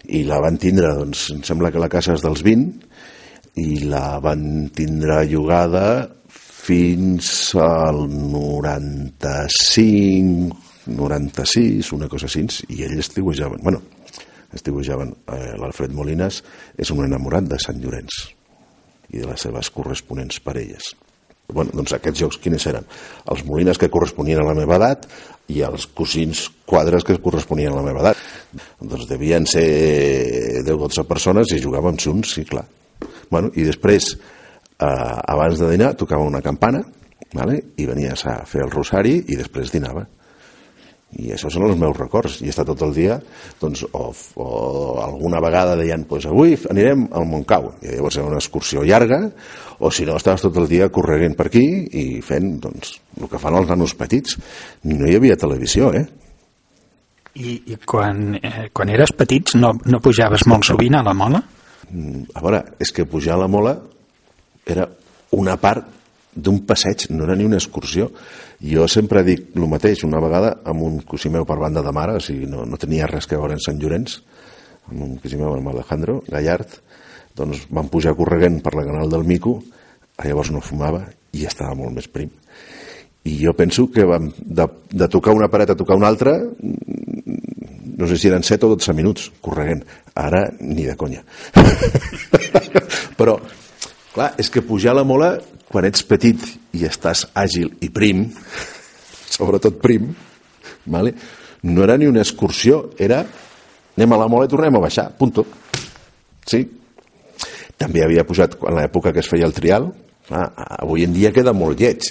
i 0.08 0.24
la 0.30 0.40
van 0.40 0.58
tindre, 0.62 0.94
doncs, 1.02 1.20
em 1.36 1.44
sembla 1.44 1.72
que 1.74 1.84
la 1.84 1.92
casa 1.92 2.14
és 2.16 2.24
dels 2.24 2.42
20, 2.46 2.88
i 3.60 3.84
la 3.92 4.20
van 4.24 4.70
tindre 4.76 5.26
llogada 5.28 6.08
fins 6.30 7.56
al 7.60 8.08
95, 8.08 10.56
96, 10.90 11.94
una 11.98 12.08
cosa 12.08 12.26
així, 12.30 12.46
i 12.72 12.84
ells 12.88 13.00
estiuejaven, 13.04 13.60
bueno, 13.66 13.80
estiuejaven, 14.56 15.14
eh, 15.34 15.54
l'Alfred 15.60 15.94
Molines 15.96 16.42
és 16.78 16.92
un 16.92 17.04
enamorat 17.06 17.48
de 17.50 17.60
Sant 17.62 17.80
Llorenç 17.82 18.24
i 19.10 19.22
de 19.22 19.28
les 19.30 19.42
seves 19.42 19.70
corresponents 19.74 20.40
parelles. 20.46 20.94
Bueno, 21.50 21.74
doncs 21.74 21.96
aquests 21.96 22.22
jocs 22.22 22.38
quins 22.42 22.66
eren? 22.70 22.86
Els 23.32 23.42
Molines 23.46 23.80
que 23.82 23.90
corresponien 23.90 24.42
a 24.44 24.46
la 24.46 24.58
meva 24.58 24.78
edat 24.78 25.08
i 25.50 25.64
els 25.66 25.88
cosins 25.98 26.44
quadres 26.70 27.06
que 27.06 27.18
corresponien 27.18 27.74
a 27.74 27.80
la 27.80 27.86
meva 27.88 28.04
edat. 28.04 28.22
Doncs 28.82 29.08
devien 29.10 29.48
ser 29.50 30.62
10-12 30.62 31.08
persones 31.10 31.56
i 31.56 31.62
jugàvem 31.64 31.98
junts, 31.98 32.36
sí, 32.38 32.46
clar. 32.46 32.68
Bueno, 33.30 33.50
I 33.56 33.66
després, 33.66 34.14
eh, 34.14 34.86
abans 34.86 35.58
de 35.58 35.72
dinar, 35.72 35.96
tocava 35.98 36.26
una 36.26 36.42
campana 36.42 36.84
vale? 37.34 37.60
i 37.78 37.86
venies 37.86 38.26
a 38.26 38.40
fer 38.46 38.64
el 38.66 38.72
rosari 38.74 39.18
i 39.28 39.38
després 39.40 39.74
dinava. 39.74 40.06
I 41.18 41.32
això 41.34 41.50
són 41.50 41.66
els 41.66 41.78
meus 41.80 41.96
records. 41.98 42.38
I 42.46 42.52
està 42.52 42.62
tot 42.68 42.84
el 42.86 42.94
dia, 42.94 43.18
doncs, 43.62 43.82
o, 43.90 44.12
o 44.38 44.50
alguna 45.02 45.42
vegada 45.42 45.78
deien, 45.80 46.04
pues 46.10 46.28
avui 46.30 46.54
anirem 46.70 47.08
al 47.18 47.26
Montcau. 47.26 47.72
I 47.82 47.96
llavors 47.96 48.20
era 48.20 48.30
una 48.30 48.38
excursió 48.38 48.86
llarga, 48.86 49.24
o 49.80 49.90
si 49.90 50.06
no, 50.06 50.20
estaves 50.20 50.46
tot 50.46 50.58
el 50.62 50.70
dia 50.70 50.92
corregent 50.94 51.36
per 51.40 51.50
aquí 51.50 51.66
i 51.98 52.06
fent, 52.26 52.58
doncs, 52.62 53.00
el 53.18 53.32
que 53.32 53.42
fan 53.42 53.58
els 53.58 53.70
nanos 53.72 53.98
petits. 53.98 54.38
No 54.86 55.10
hi 55.10 55.18
havia 55.18 55.40
televisió, 55.40 55.90
eh? 55.98 56.06
I, 57.40 57.56
i 57.74 57.78
quan, 57.88 58.36
eh, 58.36 58.68
quan 58.76 58.90
eres 58.94 59.14
petits 59.16 59.56
no, 59.58 59.74
no 59.90 60.02
pujaves 60.04 60.46
molt 60.50 60.68
sovint 60.68 60.98
a 61.00 61.06
la 61.06 61.16
mola? 61.18 61.42
Mm, 61.90 62.30
a 62.36 62.44
veure, 62.46 62.64
és 62.82 62.94
que 62.94 63.08
pujar 63.10 63.38
a 63.38 63.44
la 63.46 63.50
mola 63.50 63.80
era 64.70 64.86
una 65.34 65.56
part 65.58 65.99
d'un 66.44 66.62
passeig, 66.68 67.08
no 67.14 67.26
era 67.28 67.36
ni 67.38 67.46
una 67.48 67.60
excursió. 67.60 68.10
Jo 68.60 68.88
sempre 68.92 69.24
dic 69.28 69.56
el 69.56 69.68
mateix, 69.72 70.04
una 70.08 70.22
vegada 70.24 70.56
amb 70.68 70.84
un 70.84 71.00
cosí 71.08 71.32
meu 71.32 71.46
per 71.48 71.60
banda 71.62 71.84
de 71.86 71.94
mare, 71.96 72.18
o 72.20 72.24
sigui, 72.24 72.48
no, 72.50 72.66
no 72.68 72.80
tenia 72.82 73.08
res 73.08 73.28
que 73.28 73.40
veure 73.40 73.56
en 73.56 73.64
Sant 73.64 73.80
Llorenç, 73.82 74.20
amb 74.90 75.04
un 75.06 75.18
cosí 75.22 75.40
meu, 75.40 75.54
amb 75.56 75.72
Alejandro 75.72 76.20
Gallard, 76.28 76.80
doncs 77.38 77.68
vam 77.72 77.88
pujar 77.92 78.16
corregent 78.18 78.60
per 78.66 78.76
la 78.76 78.86
canal 78.88 79.12
del 79.12 79.24
Mico, 79.28 79.60
llavors 80.20 80.52
no 80.52 80.64
fumava 80.64 81.06
i 81.32 81.46
estava 81.48 81.78
molt 81.78 81.96
més 81.96 82.10
prim. 82.12 82.32
I 83.30 83.36
jo 83.44 83.54
penso 83.56 83.88
que 83.92 84.06
vam, 84.08 84.30
de, 84.40 84.66
de 84.92 85.08
tocar 85.12 85.36
una 85.36 85.50
paret 85.52 85.72
a 85.72 85.78
tocar 85.80 85.98
una 86.00 86.08
altra, 86.08 86.36
no 88.00 88.08
sé 88.08 88.18
si 88.18 88.30
eren 88.30 88.44
7 88.48 88.66
o 88.66 88.76
12 88.76 88.96
minuts 88.96 89.28
correguent. 89.44 89.84
Ara 90.16 90.46
ni 90.60 90.86
de 90.88 90.96
conya. 90.96 91.24
Però, 93.20 93.36
clar, 94.14 94.34
és 94.42 94.50
que 94.50 94.66
pujar 94.66 94.96
la 94.98 95.06
mola 95.08 95.36
quan 95.70 95.86
ets 95.86 96.04
petit 96.08 96.42
i 96.76 96.86
estàs 96.88 97.26
àgil 97.38 97.72
i 97.86 97.92
prim, 97.94 98.26
sobretot 99.36 99.80
prim, 99.82 100.10
vale? 100.86 101.14
no 101.64 101.84
era 101.84 101.98
ni 101.98 102.08
una 102.08 102.24
excursió, 102.24 102.90
era 102.98 103.24
anem 103.98 104.14
a 104.16 104.20
la 104.22 104.28
mola 104.32 104.48
i 104.48 104.52
tornem 104.52 104.78
a 104.78 104.84
baixar, 104.84 105.10
punto. 105.20 105.44
Sí? 106.48 106.62
També 107.80 108.04
havia 108.04 108.24
posat, 108.28 108.56
en 108.64 108.78
l'època 108.80 109.12
que 109.16 109.20
es 109.20 109.28
feia 109.28 109.48
el 109.48 109.56
trial, 109.56 109.90
clar, 110.28 110.46
avui 110.80 111.04
en 111.04 111.16
dia 111.16 111.34
queda 111.36 111.52
molt 111.56 111.80
lleig 111.80 112.08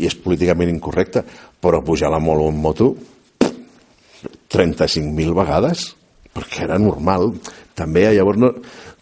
i 0.00 0.08
és 0.08 0.16
políticament 0.18 0.70
incorrecte, 0.72 1.22
però 1.60 1.82
pujar 1.84 2.10
la 2.10 2.20
mola 2.22 2.48
en 2.50 2.58
moto 2.58 2.94
35.000 4.50 5.34
vegades, 5.36 5.90
perquè 6.34 6.64
era 6.66 6.78
normal. 6.82 7.30
També 7.78 8.08
llavors, 8.10 8.40
no, 8.40 8.50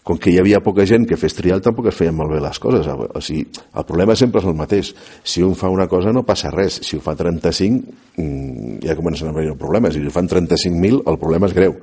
com 0.09 0.17
que 0.17 0.31
hi 0.33 0.39
havia 0.41 0.57
poca 0.65 0.87
gent 0.89 1.03
que 1.05 1.17
fes 1.21 1.35
trial, 1.37 1.59
tampoc 1.61 1.91
es 1.91 1.97
feien 1.99 2.15
malbé 2.17 2.39
les 2.41 2.57
coses. 2.57 2.87
O 2.89 3.21
sigui, 3.21 3.43
el 3.77 3.85
problema 3.85 4.15
sempre 4.17 4.41
és 4.41 4.47
el 4.49 4.55
mateix. 4.57 4.89
Si 5.21 5.43
un 5.45 5.53
fa 5.57 5.69
una 5.69 5.85
cosa 5.91 6.09
no 6.15 6.23
passa 6.25 6.49
res. 6.49 6.79
Si 6.81 6.97
ho 6.97 7.03
fa 7.05 7.13
35, 7.19 7.93
mm, 8.17 8.79
ja 8.87 8.95
comencen 8.97 9.29
a 9.29 9.35
haver 9.35 9.53
problemes. 9.59 9.93
Si 9.93 10.01
ho 10.01 10.13
fan 10.15 10.27
35.000, 10.31 11.03
el 11.05 11.19
problema 11.21 11.45
és 11.45 11.53
greu. 11.53 11.77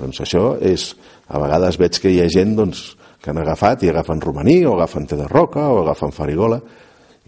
Doncs 0.00 0.22
això 0.24 0.54
és... 0.64 0.94
A 1.32 1.38
vegades 1.40 1.78
veig 1.80 1.96
que 2.00 2.10
hi 2.12 2.18
ha 2.20 2.26
gent 2.28 2.56
doncs, 2.56 2.80
que 3.22 3.30
han 3.30 3.38
agafat 3.40 3.84
i 3.84 3.92
agafen 3.92 4.20
romaní, 4.20 4.58
o 4.66 4.74
agafen 4.74 5.06
té 5.08 5.16
de 5.16 5.28
roca, 5.30 5.62
o 5.72 5.78
agafen 5.84 6.12
farigola, 6.12 6.58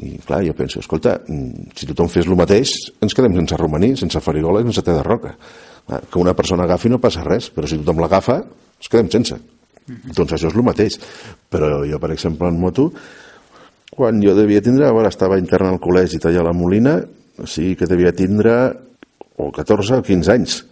i 0.04 0.18
clar, 0.24 0.42
jo 0.44 0.52
penso, 0.56 0.80
escolta, 0.82 1.14
mm, 1.24 1.70
si 1.76 1.86
tothom 1.88 2.10
fes 2.12 2.26
el 2.26 2.36
mateix, 2.36 2.72
ens 3.00 3.14
quedem 3.16 3.36
sense 3.38 3.56
romaní, 3.60 3.94
sense 3.96 4.20
farigola 4.20 4.60
i 4.60 4.68
sense 4.68 4.82
té 4.84 4.92
de 4.92 5.04
roca. 5.06 5.36
Que 5.86 6.18
una 6.18 6.34
persona 6.34 6.64
agafi 6.64 6.88
no 6.88 7.00
passa 7.00 7.24
res, 7.24 7.48
però 7.54 7.68
si 7.68 7.78
tothom 7.80 8.00
l'agafa, 8.00 8.42
ens 8.80 8.90
quedem 8.90 9.12
sense. 9.12 9.40
Doncs 9.86 10.36
això 10.36 10.50
és 10.50 10.56
el 10.56 10.66
mateix. 10.66 10.98
Però 11.52 11.82
jo, 11.88 12.00
per 12.02 12.12
exemple, 12.14 12.48
en 12.48 12.60
moto, 12.60 12.88
quan 13.94 14.22
jo 14.22 14.34
devia 14.36 14.62
tindre, 14.64 14.90
bueno, 14.90 15.10
estava 15.12 15.38
intern 15.40 15.72
al 15.72 15.82
col·legi 15.82 16.22
tallar 16.22 16.46
la 16.46 16.56
Molina, 16.56 16.98
o 17.38 17.46
sigui 17.50 17.74
que 17.78 17.90
devia 17.90 18.14
tindre 18.16 18.56
o 19.36 19.50
14 19.52 20.00
o 20.00 20.06
15 20.06 20.34
anys. 20.34 20.62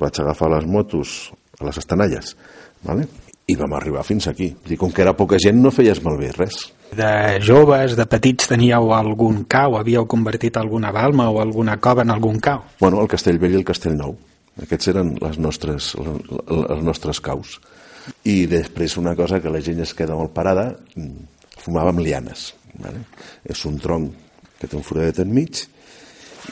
Vaig 0.00 0.20
agafar 0.20 0.50
les 0.54 0.64
motos 0.66 1.32
a 1.60 1.68
les 1.68 1.78
estanalles, 1.78 2.36
¿vale? 2.82 3.08
i 3.44 3.58
vam 3.60 3.74
arribar 3.76 4.00
fins 4.08 4.24
aquí. 4.30 4.46
I 4.72 4.76
com 4.80 4.88
que 4.88 5.02
era 5.04 5.12
poca 5.12 5.36
gent 5.36 5.58
no 5.60 5.68
feies 5.74 6.00
malbé 6.00 6.30
res 6.32 6.62
de 6.94 7.40
joves, 7.42 7.96
de 7.96 8.06
petits, 8.06 8.48
teníeu 8.48 8.92
algun 8.94 9.44
cau? 9.50 9.76
Havíeu 9.78 10.06
convertit 10.06 10.56
alguna 10.56 10.92
balma 10.94 11.28
o 11.30 11.40
alguna 11.42 11.78
cova 11.80 12.02
en 12.02 12.10
algun 12.14 12.38
cau? 12.40 12.62
Bueno, 12.80 13.00
el 13.02 13.10
Castellvell 13.10 13.56
i 13.56 13.60
el 13.60 13.66
Castellnou. 13.66 14.14
Aquests 14.62 14.92
eren 14.92 15.14
les 15.18 15.38
nostres, 15.42 15.92
els 15.98 16.84
nostres 16.86 17.20
caus. 17.20 17.58
I 18.28 18.44
després 18.50 18.98
una 19.00 19.14
cosa 19.16 19.40
que 19.40 19.52
la 19.52 19.62
gent 19.64 19.80
es 19.84 19.94
queda 19.96 20.16
molt 20.18 20.34
parada, 20.36 20.70
fumàvem 21.60 22.02
lianes. 22.04 22.52
Vale? 22.80 23.04
És 23.46 23.62
un 23.68 23.78
tronc 23.78 24.12
que 24.58 24.68
té 24.68 24.76
un 24.76 24.84
foradet 24.86 25.22
enmig 25.22 25.62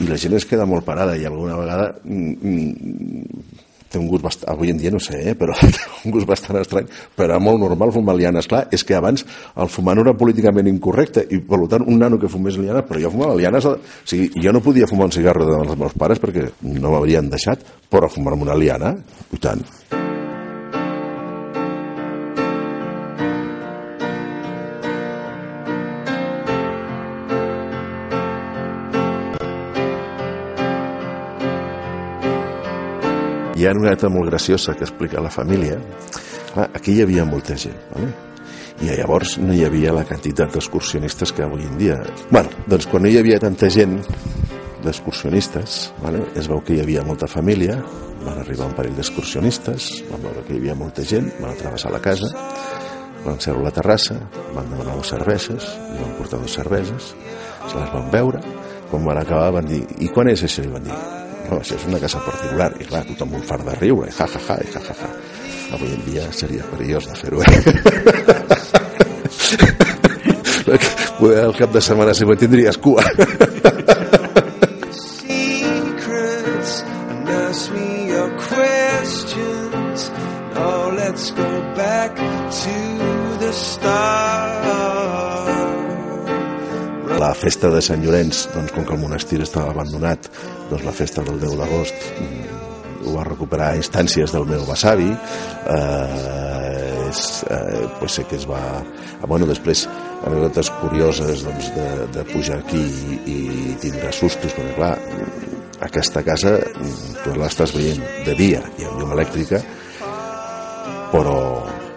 i 0.01 0.07
la 0.07 0.17
gent 0.17 0.33
es 0.37 0.47
queda 0.49 0.65
molt 0.65 0.85
parada 0.87 1.17
i 1.19 1.25
alguna 1.27 1.57
vegada 1.59 1.91
mm, 2.01 2.31
mm, 2.41 3.59
té 3.93 3.99
un 4.01 4.07
gust 4.09 4.23
bastant, 4.25 4.49
avui 4.49 4.71
en 4.73 4.79
dia 4.81 4.91
no 4.93 4.99
sé, 5.03 5.19
eh, 5.21 5.35
però 5.37 5.53
té 5.61 5.83
un 6.03 6.15
gust 6.15 6.29
bastant 6.29 6.57
estrany, 6.57 6.89
però 7.17 7.37
molt 7.43 7.61
normal 7.61 7.93
fumar 7.93 8.17
lianes. 8.17 8.49
Clar, 8.49 8.65
és 8.73 8.85
que 8.87 8.97
abans 8.97 9.25
el 9.53 9.69
fumar 9.69 9.95
no 9.97 10.05
era 10.07 10.15
políticament 10.17 10.69
incorrecte 10.71 11.27
i 11.29 11.43
per 11.45 11.61
tant 11.69 11.85
un 11.85 12.01
nano 12.01 12.17
que 12.21 12.31
fumés 12.31 12.57
lianes, 12.57 12.87
però 12.89 13.03
jo 13.05 13.13
fumava 13.13 13.37
lianes, 13.37 13.69
o 13.69 13.75
sigui, 14.01 14.31
jo 14.41 14.55
no 14.55 14.63
podia 14.65 14.89
fumar 14.89 15.11
un 15.11 15.17
cigarro 15.19 15.45
dels 15.49 15.77
meus 15.77 15.93
pares 15.99 16.23
perquè 16.23 16.49
no 16.71 16.95
m'haurien 16.95 17.29
deixat, 17.29 17.67
però 17.89 18.09
fumar-me 18.09 18.49
una 18.49 18.57
liana, 18.57 18.95
i 19.29 19.41
tant. 19.43 19.61
Ha 33.67 33.73
una 33.77 33.91
neta 33.91 34.09
molt 34.09 34.29
graciosa 34.29 34.75
que 34.77 34.85
explica 34.87 35.21
la 35.21 35.31
família. 35.31 35.79
Clar, 36.53 36.69
aquí 36.73 36.97
hi 36.97 37.03
havia 37.03 37.25
molta 37.25 37.57
gent, 37.57 37.79
¿vale? 37.93 38.11
i 38.81 38.89
llavors 38.89 39.37
no 39.37 39.53
hi 39.53 39.63
havia 39.63 39.93
la 39.93 40.03
quantitat 40.07 40.51
d'excursionistes 40.51 41.31
que 41.31 41.43
avui 41.45 41.63
en 41.63 41.77
dia. 41.77 41.99
bueno, 42.31 42.49
doncs 42.67 42.87
quan 42.89 43.03
no 43.03 43.09
hi 43.09 43.17
havia 43.17 43.39
tanta 43.39 43.69
gent 43.69 43.99
d'excursionistes, 44.83 45.93
¿vale? 46.01 46.23
es 46.35 46.49
veu 46.51 46.59
que 46.65 46.75
hi 46.75 46.81
havia 46.81 47.03
molta 47.07 47.27
família, 47.27 47.77
van 48.25 48.39
arribar 48.39 48.67
un 48.67 48.75
parell 48.75 48.95
d'excursionistes, 48.97 50.03
van 50.09 50.25
veure 50.25 50.43
que 50.43 50.55
hi 50.55 50.59
havia 50.59 50.75
molta 50.75 51.05
gent, 51.07 51.31
van 51.39 51.55
travessar 51.55 51.93
la 51.93 52.01
casa, 52.03 52.27
van 53.23 53.39
seure 53.39 53.61
a 53.61 53.69
la 53.69 53.71
terrassa, 53.71 54.19
van 54.51 54.69
demanar 54.69 54.97
les 54.99 55.15
cerveses, 55.15 55.71
i 55.95 56.01
van 56.01 56.15
portar 56.19 56.41
dues 56.41 56.59
cerveses, 56.59 57.13
se 57.69 57.77
les 57.77 57.91
van 57.95 58.11
veure, 58.11 58.43
quan 58.91 59.05
van 59.07 59.23
acabar 59.23 59.53
van 59.61 59.69
dir, 59.69 59.85
i 60.03 60.11
quan 60.11 60.27
és 60.33 60.43
això? 60.43 60.65
I 60.65 60.73
van 60.73 60.83
dir, 60.89 60.97
no, 61.53 61.61
això 61.61 61.77
és 61.77 61.85
una 61.89 61.99
casa 62.01 62.19
particular 62.25 62.69
i 62.79 62.85
clar, 62.89 63.03
tothom 63.11 63.37
un 63.39 63.45
far 63.47 63.61
de 63.63 63.73
riure 63.79 64.09
ja, 64.11 64.25
ja, 64.27 64.39
ja, 64.47 64.55
ja, 64.73 64.81
ja, 64.89 64.93
ja. 65.03 65.09
avui 65.77 65.89
en 65.93 66.01
dia 66.07 66.23
seria 66.33 66.63
perillós 66.71 67.05
de 67.09 67.15
fer-ho 67.21 67.39
eh? 67.43 67.47
el 71.43 71.55
cap 71.57 71.71
de 71.73 71.81
setmana 71.81 72.13
següent 72.17 72.39
tindries 72.41 72.77
cua 72.81 73.03
let's 81.13 81.29
go 81.31 81.61
back 81.75 82.15
to 82.15 82.92
la 87.23 87.33
festa 87.39 87.69
de 87.71 87.79
Sant 87.83 88.01
Llorenç, 88.03 88.47
doncs, 88.51 88.73
com 88.75 88.83
que 88.83 88.95
el 88.95 88.99
monestir 88.99 89.39
estava 89.43 89.71
abandonat, 89.71 90.27
doncs 90.69 90.83
la 90.83 90.93
festa 90.95 91.23
del 91.23 91.39
10 91.39 91.53
d'agost 91.59 92.07
mm, 92.19 92.57
ho 93.03 93.13
va 93.15 93.23
recuperar 93.27 93.69
a 93.71 93.77
instàncies 93.79 94.33
del 94.35 94.47
meu 94.49 94.65
besavi, 94.67 95.07
eh, 95.75 97.05
és, 97.07 97.21
eh, 97.47 97.85
pues 97.99 98.17
sé 98.19 98.25
que 98.27 98.39
es 98.39 98.47
va... 98.49 98.59
Ah, 99.21 99.27
bueno, 99.27 99.47
després, 99.47 99.85
anècdotes 100.27 100.71
curioses 100.81 101.45
doncs, 101.47 101.69
de, 101.77 101.87
de 102.17 102.25
pujar 102.33 102.59
aquí 102.59 102.81
i, 102.81 103.37
i 103.37 103.77
tindre 103.83 104.11
sustos, 104.15 104.55
perquè 104.57 104.75
clar, 104.75 104.91
aquesta 105.87 106.25
casa 106.27 106.57
mm, 106.59 107.23
tu 107.23 107.37
l'estàs 107.39 107.75
veient 107.77 108.03
de 108.27 108.35
dia 108.39 108.65
i 108.81 108.89
amb 108.89 108.99
llum 108.99 109.15
elèctrica, 109.15 109.63
però 111.15 111.39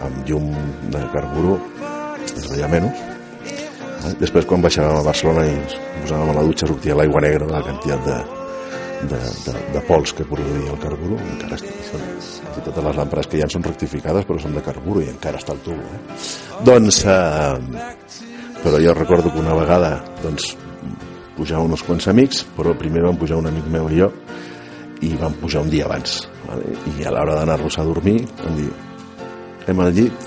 amb 0.07 0.23
llum 0.29 0.49
de 0.93 1.03
carburo 1.11 1.59
es 2.31 2.47
veia 2.53 2.71
menys. 2.71 3.16
Després, 4.21 4.45
quan 4.47 4.63
baixàvem 4.63 4.99
a 4.99 5.05
Barcelona 5.05 5.45
i 5.47 5.53
ens 5.55 5.77
posàvem 6.03 6.31
a 6.31 6.35
la 6.37 6.43
dutxa, 6.47 6.67
sortia 6.69 6.95
l'aigua 6.97 7.23
negra 7.23 7.49
la 7.49 7.63
quantitat 7.65 8.05
de, 8.05 8.17
de, 9.11 9.19
de, 9.45 9.55
de 9.73 9.81
pols 9.87 10.13
que 10.17 10.25
produïa 10.27 10.73
el 10.73 10.79
carburo, 10.81 11.17
encara 11.33 11.59
són, 11.59 12.05
totes 12.65 12.83
les 12.83 12.97
làmpades 12.99 13.29
que 13.31 13.41
ha 13.43 13.49
són 13.51 13.65
rectificades, 13.67 14.25
però 14.27 14.39
són 14.41 14.55
de 14.57 14.63
carburo 14.65 15.03
i 15.03 15.09
encara 15.11 15.41
està 15.41 15.53
el 15.55 15.61
tubo. 15.65 15.83
Eh? 15.83 16.21
Doncs, 16.67 17.03
eh, 17.05 18.55
però 18.63 18.81
jo 18.83 18.95
recordo 18.97 19.33
que 19.33 19.43
una 19.43 19.57
vegada, 19.57 19.97
doncs, 20.23 20.55
pujar 21.37 21.61
uns 21.61 21.83
quants 21.85 22.07
amics, 22.09 22.41
però 22.57 22.73
primer 22.77 23.05
vam 23.05 23.19
pujar 23.19 23.37
un 23.37 23.49
amic 23.51 23.67
meu 23.73 23.91
i 23.93 24.01
jo, 24.01 24.09
i 25.05 25.13
vam 25.21 25.35
pujar 25.41 25.61
un 25.61 25.69
dia 25.69 25.85
abans. 25.85 26.23
Vale? 26.47 26.73
I 26.97 27.05
a 27.05 27.13
l'hora 27.13 27.37
d'anar-los 27.41 27.77
a 27.77 27.85
dormir, 27.85 28.23
vam 28.41 28.57
dir, 28.57 28.71
hem 29.67 29.83
al 29.83 29.93
llit, 29.93 30.25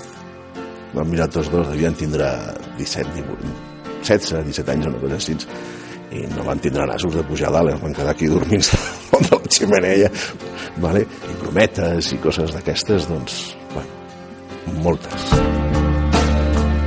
vam 0.95 1.11
mirar 1.11 1.27
tots 1.31 1.51
dos, 1.51 1.67
devien 1.73 1.97
tindre 1.99 2.31
17, 2.77 3.11
18, 3.19 3.70
16, 4.03 4.43
17 4.49 4.73
anys, 4.73 4.89
una 4.89 5.01
cosa 5.01 5.19
així, 5.19 5.37
i 6.11 6.25
no 6.35 6.43
van 6.43 6.59
tindre 6.59 6.85
nassos 6.89 7.15
de 7.15 7.23
pujar 7.27 7.49
a 7.51 7.55
dalt, 7.57 7.73
es 7.73 7.81
van 7.81 7.93
quedar 7.95 8.13
aquí 8.15 8.27
dormint 8.31 8.65
a 8.71 9.21
la 9.29 9.39
ximeneia, 9.55 10.09
vale? 10.83 11.05
i 11.05 11.37
brometes 11.39 12.11
i 12.15 12.19
coses 12.23 12.51
d'aquestes, 12.55 13.07
doncs, 13.11 13.39
bueno, 13.75 14.81
moltes. 14.83 15.31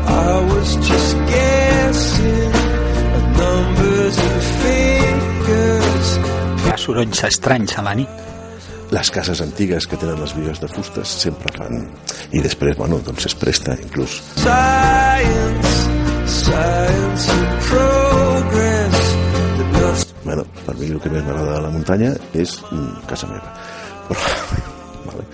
I 0.04 0.36
was 0.50 0.76
just 0.84 1.16
guessing 1.30 2.52
at 3.16 3.24
numbers 3.40 4.20
and 4.26 4.44
figures. 4.60 6.12
Hi 6.66 6.74
ha 6.74 6.78
sorolls 6.80 7.24
estranys 7.30 7.78
a 7.80 7.88
la 7.88 7.96
nit. 8.02 8.22
les 8.94 9.10
cases 9.10 9.40
antigues 9.40 9.88
que 9.90 9.96
tenen 9.98 10.20
les 10.20 10.34
vies 10.36 10.60
de 10.62 10.68
fustes 10.70 11.16
sempre 11.24 11.50
fan 11.56 11.80
i 12.36 12.42
després, 12.44 12.76
bueno, 12.78 13.00
doncs 13.02 13.26
es 13.30 13.34
presta 13.40 13.74
inclús 13.80 14.20
science 14.36 15.43
per 20.66 20.76
mi 20.78 20.90
el 20.92 21.00
que 21.02 21.12
més 21.12 21.24
m'agrada 21.24 21.56
de 21.58 21.64
la 21.66 21.72
muntanya 21.74 22.12
és 22.32 22.58
mm, 22.70 23.06
casa 23.10 23.28
meva 23.30 23.54
però, 24.08 24.20
vale, 25.08 25.26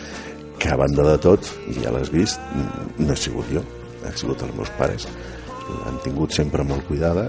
que 0.61 0.71
a 0.71 0.79
banda 0.81 1.07
de 1.13 1.19
tot 1.27 1.53
i 1.73 1.79
ja 1.81 1.93
l'has 1.95 2.13
vist, 2.15 2.41
mm, 2.55 3.05
no 3.07 3.15
he 3.15 3.21
sigut 3.21 3.53
jo 3.55 3.65
han 4.07 4.17
sigut 4.17 4.43
els 4.47 4.57
meus 4.57 4.73
pares 4.79 5.07
l'han 5.71 6.01
tingut 6.05 6.35
sempre 6.35 6.67
molt 6.67 6.87
cuidada 6.89 7.29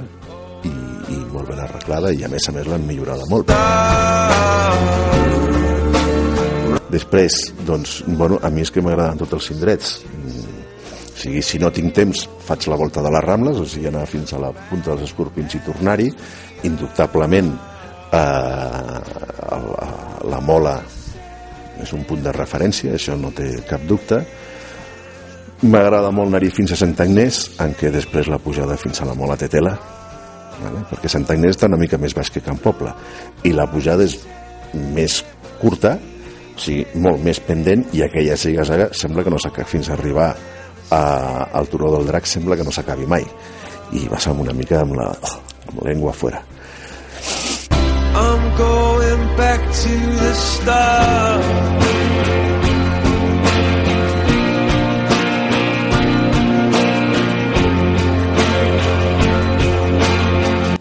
i, 0.65 0.71
i 1.13 1.19
molt 1.33 1.49
ben 1.49 1.61
arreglada 1.61 2.13
i 2.13 2.25
a 2.25 2.31
més 2.31 2.49
a 2.49 2.55
més 2.57 2.69
l'han 2.69 2.87
millorada 2.89 3.27
molt 3.29 3.53
Després, 6.91 7.35
doncs, 7.63 8.01
bueno, 8.19 8.35
a 8.43 8.49
mi 8.51 8.65
és 8.65 8.71
que 8.73 8.81
m'agraden 8.83 9.21
tots 9.21 9.37
els 9.37 9.45
indrets. 9.53 9.93
Mm, 10.11 10.57
O 11.11 11.23
sigui, 11.23 11.41
si 11.45 11.59
no 11.61 11.69
tinc 11.69 11.93
temps, 11.93 12.23
faig 12.47 12.65
la 12.65 12.77
volta 12.81 13.01
de 13.05 13.09
les 13.13 13.21
Rambles, 13.23 13.59
o 13.61 13.65
sigui, 13.69 13.85
anar 13.91 14.07
fins 14.09 14.31
a 14.33 14.39
la 14.41 14.49
punta 14.71 14.89
dels 14.89 15.03
Escorpins 15.05 15.53
i 15.53 15.59
tornar-hi. 15.61 16.07
Indubtablement, 16.65 17.51
eh, 18.11 18.99
la, 19.51 19.89
la 20.31 20.41
mola 20.43 20.75
és 21.81 21.93
un 21.97 22.03
punt 22.05 22.21
de 22.23 22.33
referència, 22.35 22.93
això 22.95 23.17
no 23.17 23.31
té 23.35 23.49
cap 23.69 23.83
dubte. 23.89 24.21
M'agrada 25.61 26.11
molt 26.13 26.31
anar-hi 26.31 26.51
fins 26.53 26.73
a 26.73 26.79
Sant 26.79 26.95
Agnès, 27.03 27.43
en 27.61 27.75
què 27.77 27.91
després 27.93 28.29
la 28.29 28.41
pujada 28.41 28.77
fins 28.81 29.01
a 29.01 29.09
la 29.09 29.17
mola 29.17 29.37
té 29.37 29.49
tela, 29.51 29.75
vale? 30.61 30.85
perquè 30.89 31.09
Sant 31.11 31.27
Agnès 31.29 31.55
està 31.55 31.69
una 31.69 31.79
mica 31.81 31.99
més 32.01 32.15
baix 32.17 32.31
que 32.33 32.41
Can 32.45 32.61
Poble, 32.61 32.93
i 33.45 33.53
la 33.53 33.67
pujada 33.69 34.05
és 34.07 34.17
més 34.73 35.21
curta, 35.61 35.97
o 36.51 36.59
sigui, 36.61 36.85
molt 37.01 37.21
més 37.23 37.39
pendent 37.41 37.85
i 37.95 38.03
aquella 38.05 38.37
ziga-zaga 38.37 38.89
sembla 38.97 39.23
que 39.23 39.33
no 39.33 39.39
s'acabi 39.41 39.69
fins 39.69 39.89
a 39.89 39.95
arribar 39.95 40.29
a, 40.91 41.01
al 41.57 41.69
turó 41.71 41.91
del 41.95 42.07
drac 42.09 42.27
sembla 42.27 42.57
que 42.59 42.65
no 42.67 42.73
s'acabi 42.75 43.07
mai 43.09 43.25
i 43.97 44.03
vas 44.11 44.27
amb 44.27 44.43
una 44.43 44.53
mica 44.55 44.81
amb 44.83 44.97
la, 44.99 45.07
amb 45.11 45.79
la 45.79 45.87
llengua 45.87 46.13
fora 46.13 46.41
I'm 48.13 48.57
going 48.57 49.37
back 49.37 49.61
to 49.83 49.95
the 50.21 50.33
start. 50.33 51.71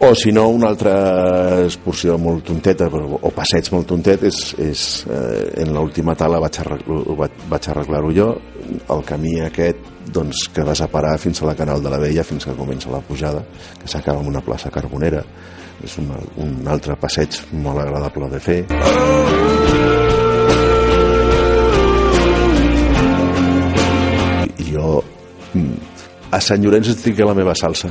o 0.02 0.14
si 0.14 0.32
no 0.32 0.48
una 0.48 0.70
altra 0.72 1.62
excursió 1.62 2.16
molt 2.18 2.46
tonteta 2.48 2.88
però, 2.90 3.18
o 3.20 3.30
passeig 3.36 3.68
molt 3.70 3.86
tontet 3.92 4.24
és, 4.26 4.38
és 4.58 4.84
eh, 5.06 5.60
en 5.62 5.70
l'última 5.76 6.16
tala 6.18 6.40
vaig, 6.42 6.56
arreglar, 6.62 7.02
vaig, 7.20 7.36
vaig 7.52 7.68
arreglar-ho 7.70 8.10
jo 8.16 8.26
el 8.96 9.04
camí 9.06 9.36
aquest 9.44 9.84
doncs, 10.10 10.48
que 10.54 10.64
vas 10.66 10.80
a 10.80 10.88
parar 10.90 11.14
fins 11.20 11.42
a 11.42 11.50
la 11.50 11.54
Canal 11.54 11.84
de 11.84 11.92
la 11.92 12.00
Vella 12.02 12.24
fins 12.26 12.48
que 12.48 12.56
comença 12.58 12.90
la 12.90 13.02
pujada 13.04 13.44
que 13.78 13.86
s'acaba 13.86 14.24
en 14.24 14.32
una 14.32 14.42
plaça 14.42 14.72
carbonera 14.72 15.22
és 15.84 15.96
un, 16.00 16.10
un 16.44 16.68
altre 16.68 16.96
passeig 17.00 17.38
molt 17.64 17.80
agradable 17.80 18.28
de 18.32 18.40
fer. 18.44 18.58
I 24.60 24.68
jo 24.68 25.00
mm, 25.54 25.74
a 26.36 26.40
Sant 26.44 26.62
Llorenç 26.64 26.92
estic 26.94 27.20
a 27.20 27.30
la 27.30 27.36
meva 27.38 27.56
salsa. 27.58 27.90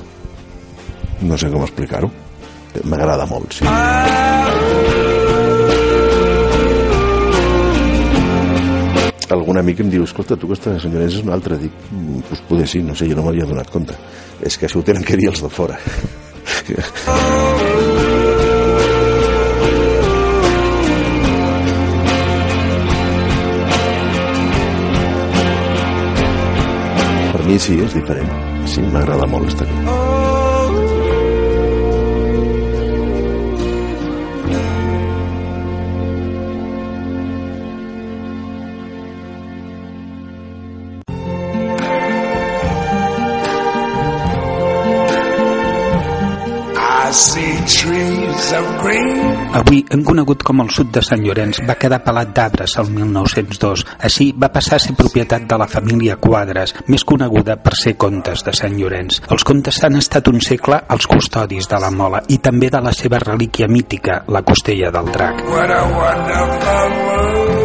No 1.25 1.37
sé 1.37 1.49
com 1.51 1.65
explicar-ho. 1.65 2.11
M'agrada 2.85 3.25
molt, 3.27 3.57
sí. 3.57 3.65
Algun 9.29 9.59
amic 9.61 9.83
em 9.83 9.91
diu, 9.93 10.05
escolta, 10.07 10.37
tu 10.39 10.47
que 10.49 10.55
estàs 10.57 10.77
a 10.77 10.81
Sant 10.81 10.93
Llorenç 10.93 11.19
és 11.19 11.25
un 11.25 11.33
altre, 11.33 11.57
dic, 11.61 11.73
"Mm, 11.91 12.21
pues 12.29 12.41
poder 12.47 12.67
sí, 12.67 12.81
no 12.81 12.95
sé, 12.95 13.09
jo 13.09 13.15
no 13.15 13.23
m'havia 13.25 13.45
donat 13.45 13.69
compte. 13.69 13.93
És 14.41 14.57
que 14.57 14.65
això 14.67 14.79
ho 14.79 14.83
tenen 14.83 15.03
que 15.03 15.17
dir 15.17 15.27
els 15.29 15.41
de 15.41 15.49
fora 15.49 15.77
per 27.31 27.45
mi 27.45 27.57
sí, 27.59 27.79
és 27.81 27.93
diferent. 27.93 28.29
Sí, 28.69 28.81
m'agrada 28.93 29.25
molt 29.25 29.47
estar 29.49 29.65
aquí 29.65 30.28
Avui 48.49 49.83
hem 49.93 50.01
conegut 50.01 50.41
com 50.47 50.63
el 50.63 50.71
sud 50.73 50.89
de 50.95 51.03
Sant 51.05 51.21
Llorenç 51.21 51.59
va 51.67 51.75
quedar 51.77 51.99
pelat 52.01 52.31
d'arbres 52.33 52.73
el 52.81 52.89
1902. 52.95 53.83
Així 54.09 54.31
va 54.33 54.49
passar 54.53 54.79
a 54.79 54.83
ser 54.83 54.95
propietat 54.97 55.45
de 55.49 55.59
la 55.61 55.67
família 55.69 56.17
Quadres, 56.17 56.73
més 56.87 57.05
coneguda 57.05 57.59
per 57.61 57.75
ser 57.77 57.93
contes 58.01 58.41
de 58.47 58.53
Sant 58.57 58.73
Llorenç. 58.79 59.21
Els 59.29 59.45
contes 59.45 59.77
han 59.85 59.99
estat 60.01 60.31
un 60.33 60.41
segle 60.41 60.81
als 60.87 61.05
custodis 61.09 61.69
de 61.69 61.81
la 61.83 61.91
mola 61.93 62.23
i 62.27 62.39
també 62.41 62.71
de 62.73 62.81
la 62.81 62.93
seva 62.95 63.21
relíquia 63.21 63.69
mítica, 63.69 64.23
la 64.27 64.41
costella 64.41 64.89
del 64.97 65.13
drac. 65.13 65.45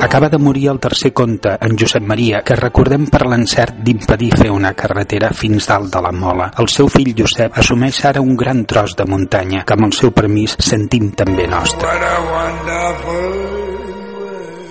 Acaba 0.05 0.29
de 0.29 0.39
morir 0.39 0.69
el 0.69 0.79
tercer 0.79 1.15
conte, 1.15 1.57
en 1.61 1.79
Josep 1.81 2.03
Maria, 2.05 2.43
que 2.45 2.57
recordem 2.59 3.07
per 3.09 3.23
l'encert 3.25 3.79
d'impedir 3.87 4.35
fer 4.37 4.51
una 4.53 4.75
carretera 4.77 5.31
fins 5.33 5.65
dalt 5.71 5.89
de 5.95 6.03
la 6.05 6.13
mola. 6.13 6.51
El 6.61 6.69
seu 6.69 6.91
fill 6.93 7.15
Josep 7.17 7.57
assumeix 7.63 8.03
ara 8.05 8.21
un 8.21 8.37
gran 8.37 8.67
tros 8.69 8.93
de 8.99 9.07
muntanya, 9.09 9.65
que 9.65 9.73
amb 9.73 9.89
el 9.89 9.97
seu 9.97 10.13
permís 10.13 10.59
sentim 10.75 11.11
també 11.15 11.47
nostre. 11.47 11.87
What 11.87 12.03
a 12.03 12.17
wonderful 12.35 13.29
world. 14.19 14.65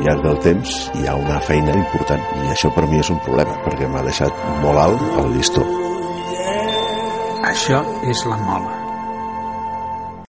al 0.00 0.06
llarg 0.06 0.22
del 0.24 0.38
temps 0.44 0.76
hi 0.96 1.06
ha 1.08 1.14
una 1.16 1.38
feina 1.44 1.74
important 1.76 2.22
i 2.40 2.50
això 2.54 2.70
per 2.76 2.86
mi 2.88 3.00
és 3.02 3.10
un 3.12 3.20
problema 3.26 3.56
perquè 3.66 3.88
m'ha 3.88 4.04
deixat 4.08 4.44
molt 4.64 4.80
alt 4.86 5.06
el 5.22 5.32
llistó 5.36 5.64
Això 7.50 7.80
és 8.08 8.24
la 8.28 8.36
mola. 8.44 8.79